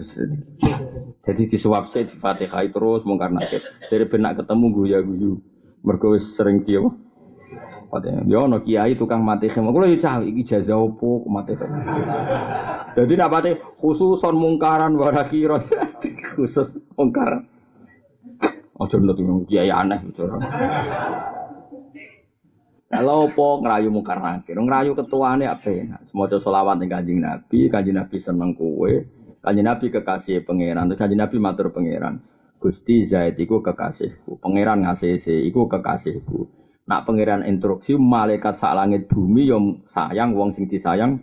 Jadi 1.27 1.41
disuap 1.51 1.91
saya 1.91 2.07
di 2.07 2.15
fatihah 2.15 2.63
terus 2.71 3.03
mungkar 3.03 3.35
nakir. 3.35 3.59
Dari 3.91 4.07
benak 4.07 4.39
ketemu 4.39 4.65
guya 4.71 4.99
guyu. 5.03 5.43
Mergo 5.83 6.15
sering 6.19 6.63
dia 6.63 6.79
Katanya, 7.89 8.21
yo 8.29 8.45
no 8.45 8.61
kiai 8.61 8.93
tukang 8.93 9.25
mati 9.25 9.49
khimah. 9.49 9.73
Kulo 9.73 9.89
cah 9.97 10.21
iki 10.21 10.45
jazah 10.45 10.77
opo 10.77 11.25
mati 11.25 11.57
khimah. 11.57 11.81
Jadi 12.93 13.13
nak 13.17 13.29
pati 13.33 13.51
khususon 13.57 14.37
mungkaran 14.37 14.93
warakiro 14.93 15.57
khusus 16.37 16.77
mungkaran. 16.93 17.49
Ojo 18.77 18.95
nut 19.01 19.17
kiai 19.49 19.73
aneh 19.73 20.05
bicara. 20.05 20.37
Kalau 22.89 23.29
opo 23.29 23.61
ngerayu 23.61 23.93
mungkar 23.93 24.17
nakir, 24.17 24.57
ngerayu 24.57 24.97
ketuane 24.97 25.45
apa? 25.45 26.01
Semoga 26.09 26.41
selawat 26.41 26.81
ning 26.81 26.89
kanjeng 26.89 27.21
Nabi, 27.21 27.69
kanjeng 27.69 28.01
Nabi 28.01 28.17
seneng 28.17 28.57
kue, 28.57 29.05
kanjeng 29.45 29.69
Nabi 29.69 29.93
kekasih 29.93 30.41
pangeran, 30.41 30.89
terus 30.89 30.97
kanjeng 30.97 31.21
Nabi 31.21 31.37
matur 31.37 31.69
pangeran. 31.69 32.17
Gusti 32.57 33.05
Zaid 33.05 33.37
iku 33.37 33.61
kekasihku, 33.61 34.41
pangeran 34.41 34.83
ngasih 34.83 35.21
iku 35.21 35.69
kekasihku. 35.69 36.49
Nak 36.89 37.05
pangeran 37.05 37.45
instruksi 37.45 37.93
malaikat 38.01 38.57
sak 38.57 38.73
langit 38.73 39.05
bumi 39.05 39.45
yang 39.45 39.85
sayang 39.93 40.33
wong 40.33 40.57
sing 40.57 40.65
disayang 40.65 41.21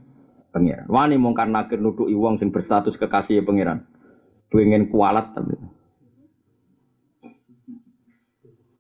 pangeran. 0.55 0.87
Wani 0.87 1.19
mungkar 1.19 1.51
nakir 1.51 1.83
nuduki 1.83 2.15
wong 2.15 2.39
sing 2.39 2.55
berstatus 2.55 2.95
kekasih 2.95 3.43
pangeran. 3.43 3.83
Pengen 4.47 4.87
kualat 4.95 5.35
tapi. 5.35 5.59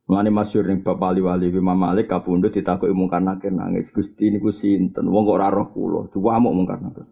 Mane 0.07 0.30
masyhur 0.30 0.70
ning 0.70 0.87
Bapak 0.87 1.18
Ali 1.18 1.26
Wali 1.26 1.51
Imam 1.51 1.74
Malik 1.74 2.07
kapundhut 2.07 2.55
ditakoki 2.55 2.95
mungkar 2.95 3.18
nakir 3.18 3.51
nangis. 3.51 3.91
Gusti 3.91 4.30
niku 4.30 4.55
sinten? 4.55 5.11
Wong 5.11 5.26
kok 5.26 5.43
ora 5.43 5.51
roh 5.51 5.66
kula. 5.74 6.07
Duwamuk 6.14 6.55
mungkar 6.55 6.78
nakir. 6.78 7.03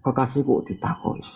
Kekasih 0.00 0.40
kok 0.48 0.64
ditakoki. 0.72 1.28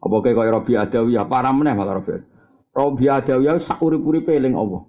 Apa 0.00 0.16
kaya 0.24 0.48
Robi 0.48 0.80
Adawi 0.80 1.20
apa 1.20 1.28
para 1.28 1.52
meneh 1.52 1.76
malah 1.76 2.00
Robi. 2.00 2.24
Robi 2.72 3.04
Adawi 3.12 3.60
sak 3.60 3.84
urip-uripe 3.84 4.32
eling 4.32 4.56
Allah. 4.56 4.88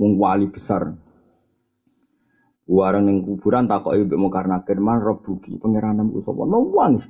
Wong 0.00 0.16
wali 0.16 0.48
besar. 0.48 1.07
Warang 2.68 3.08
ning 3.08 3.24
kuburan 3.24 3.64
takoki 3.64 4.04
mbek 4.04 4.20
mungkar 4.20 4.44
nakir 4.44 4.76
man 4.76 5.00
rebuki 5.00 5.56
pangeran 5.56 6.04
ku 6.12 6.20
sapa? 6.20 6.44
Nangis. 6.44 7.08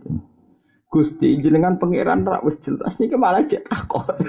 Gusti 0.86 1.42
jenengan 1.42 1.82
pangeran 1.82 2.22
ra 2.22 2.38
wis 2.46 2.62
jelas 2.62 2.94
niki 3.02 3.18
malah 3.18 3.42
cek 3.42 3.66
takok. 3.66 4.06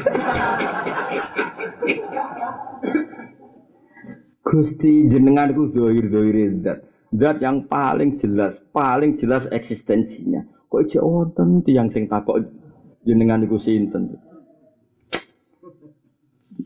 Gusti 4.50 5.06
jenengan 5.06 5.54
ku 5.54 5.70
dohir 5.70 6.10
dohir 6.10 6.58
zat. 6.66 6.82
Zat 7.14 7.38
yang 7.46 7.70
paling 7.70 8.18
jelas, 8.18 8.58
paling 8.74 9.22
jelas 9.22 9.46
eksistensinya. 9.54 10.42
Kok 10.66 10.90
cek 10.90 11.06
wonten 11.06 11.62
tiyang 11.62 11.94
sing 11.94 12.10
takok 12.10 12.42
jenengan 13.06 13.46
iku 13.46 13.62
sinten? 13.62 14.18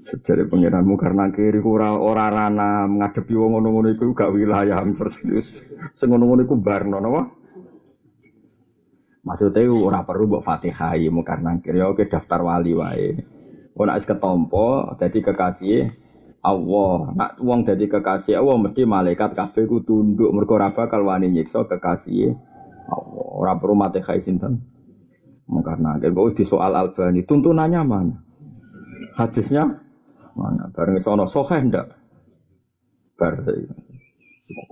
Sejarah 0.03 0.51
pangeranmu 0.51 0.99
karena 0.99 1.31
kiri 1.31 1.63
ora 1.63 1.95
ora 1.95 2.27
rana 2.27 2.83
menghadapi 2.91 3.31
wong 3.39 3.55
ngono-ngono 3.55 3.87
iku 3.95 4.11
gak 4.11 4.35
wilayah 4.35 4.83
persis. 4.99 5.47
Sing 5.95 6.11
ngono-ngono 6.11 6.43
iku 6.43 6.59
barno 6.59 6.99
napa? 6.99 7.31
Maksudnya 9.23 9.71
ora 9.71 10.03
perlu 10.03 10.27
mbok 10.27 10.43
Fatihah 10.43 10.99
ya 10.99 11.07
karena 11.23 11.55
kiri 11.63 11.79
oke 11.79 12.11
daftar 12.11 12.43
wali 12.43 12.75
wae. 12.75 13.15
Ora 13.79 13.95
wis 13.95 14.03
ketompo 14.03 14.91
dadi 14.99 15.23
kekasih 15.23 15.87
Allah. 16.43 17.15
Nak 17.15 17.31
wong 17.39 17.63
dadi 17.63 17.87
kekasih 17.87 18.35
Allah 18.35 18.59
mesti 18.59 18.83
malaikat 18.83 19.31
kabeh 19.39 19.63
ku 19.71 19.79
tunduk 19.87 20.27
mergo 20.35 20.59
ora 20.59 20.75
bakal 20.75 21.07
wani 21.07 21.31
nyiksa 21.31 21.63
kekasih 21.63 22.35
Allah. 22.91 23.27
Ora 23.39 23.55
perlu 23.55 23.79
Fatihah 23.79 24.19
sinten. 24.19 24.67
Karena 25.47 25.95
kiri 25.95 26.35
di 26.35 26.43
soal 26.43 26.75
Albani 26.75 27.23
tuntunannya 27.23 27.81
mana? 27.87 28.15
Hadisnya 29.15 29.82
Mana? 30.33 30.69
Bareng 30.73 30.99
sono 31.01 31.29
sohe 31.29 31.61
ndak? 31.61 31.87
Bar 33.17 33.33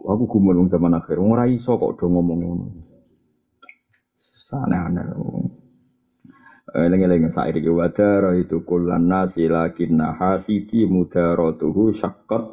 Aku 0.01 0.24
gumun 0.28 0.68
zaman 0.68 0.97
akhir. 0.99 1.18
Ora 1.22 1.47
iso 1.47 1.80
kok 1.80 1.95
do 2.01 2.05
ngomong 2.12 2.39
ngono. 2.43 2.66
Aneh-aneh. 4.51 5.05
Lengi-lengi 6.72 7.32
sair 7.32 7.55
iki 7.55 7.72
wadara 7.72 8.36
itu 8.36 8.64
kullan 8.68 9.07
nasi 9.07 9.47
lakinna 9.47 10.16
hasidi 10.16 10.88
mudaratuhu 10.88 11.95
syaqqat 11.95 12.43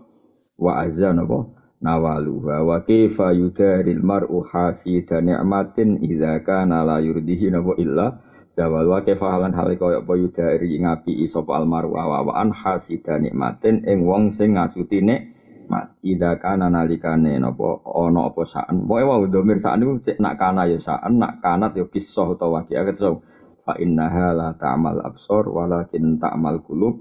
wa 0.59 0.73
azan 0.83 1.23
apa 1.23 1.47
nawaluha 1.79 2.67
wa 2.67 2.83
kaifa 2.83 3.31
yudaril 3.31 4.03
mar'u 4.03 4.43
hasida 4.43 5.23
ni'matin 5.23 6.03
idza 6.03 6.43
kana 6.43 6.83
la 6.83 6.99
yurdihi 6.99 7.55
napa 7.55 7.79
illa 7.79 8.19
Zawal 8.59 8.91
wa 8.91 9.07
kefahalan 9.07 9.55
hal 9.55 9.71
kaya 9.79 10.03
apa 10.03 10.19
yudari 10.19 10.83
ngapi 10.83 11.31
sapa 11.31 11.63
almaru 11.63 11.95
awaan 11.95 12.51
hasida 12.51 13.15
nikmatin 13.23 13.87
ing 13.87 14.03
wong 14.03 14.35
sing 14.35 14.59
ngasuti 14.59 14.99
nikmat. 14.99 15.95
Ida 16.03 16.43
kana 16.43 16.67
nalikane 16.67 17.39
napa 17.39 17.79
ana 17.87 18.27
apa 18.27 18.43
saan. 18.43 18.83
Pokoke 18.83 19.07
wae 19.07 19.31
domir 19.31 19.63
saan 19.63 19.87
iku 19.87 20.03
cek 20.03 20.19
nak 20.19 20.43
kana 20.43 20.67
ya 20.67 20.83
saan, 20.83 21.23
nak 21.23 21.39
kanat 21.39 21.79
ya 21.79 21.87
kisah 21.87 22.35
utawa 22.35 22.67
waqiah 22.67 22.83
ketso. 22.83 23.23
Fa 23.63 23.79
innaha 23.79 24.35
la 24.35 24.51
ta'mal 24.59 25.07
absor 25.07 25.55
walakin 25.55 26.19
ta'mal 26.19 26.59
qulub 26.67 26.99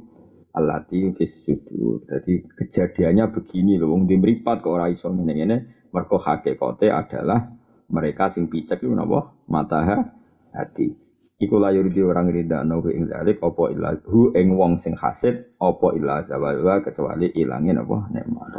allati 0.54 1.10
fis 1.18 1.42
sudur. 1.42 2.06
Jadi 2.06 2.54
kejadiannya 2.54 3.34
begini 3.34 3.82
loh, 3.82 3.98
wong 3.98 4.06
di 4.06 4.14
mripat 4.14 4.62
kok 4.62 4.78
ora 4.78 4.94
iso 4.94 5.10
ngene-ngene, 5.10 5.90
mergo 5.90 6.22
hakikate 6.22 6.94
adalah 6.94 7.50
mereka 7.90 8.30
sing 8.30 8.46
picek 8.46 8.86
iku 8.86 8.94
napa? 8.94 9.34
Mata 9.50 9.82
hati. 10.54 11.07
Iku 11.38 11.62
la 11.62 11.70
yurdi 11.70 12.02
orang 12.02 12.34
rida 12.34 12.66
nahu 12.66 12.90
ing 12.90 13.14
dalik 13.14 13.38
apa 13.46 13.70
ilah 13.70 13.94
hu 14.10 14.34
ing 14.34 14.58
wong 14.58 14.82
sing 14.82 14.98
hasid 14.98 15.54
apa 15.62 15.94
ilah 15.94 16.26
zawalwa 16.26 16.82
kecuali 16.82 17.30
ilangin 17.38 17.78
apa 17.78 18.10
nikmat 18.10 18.58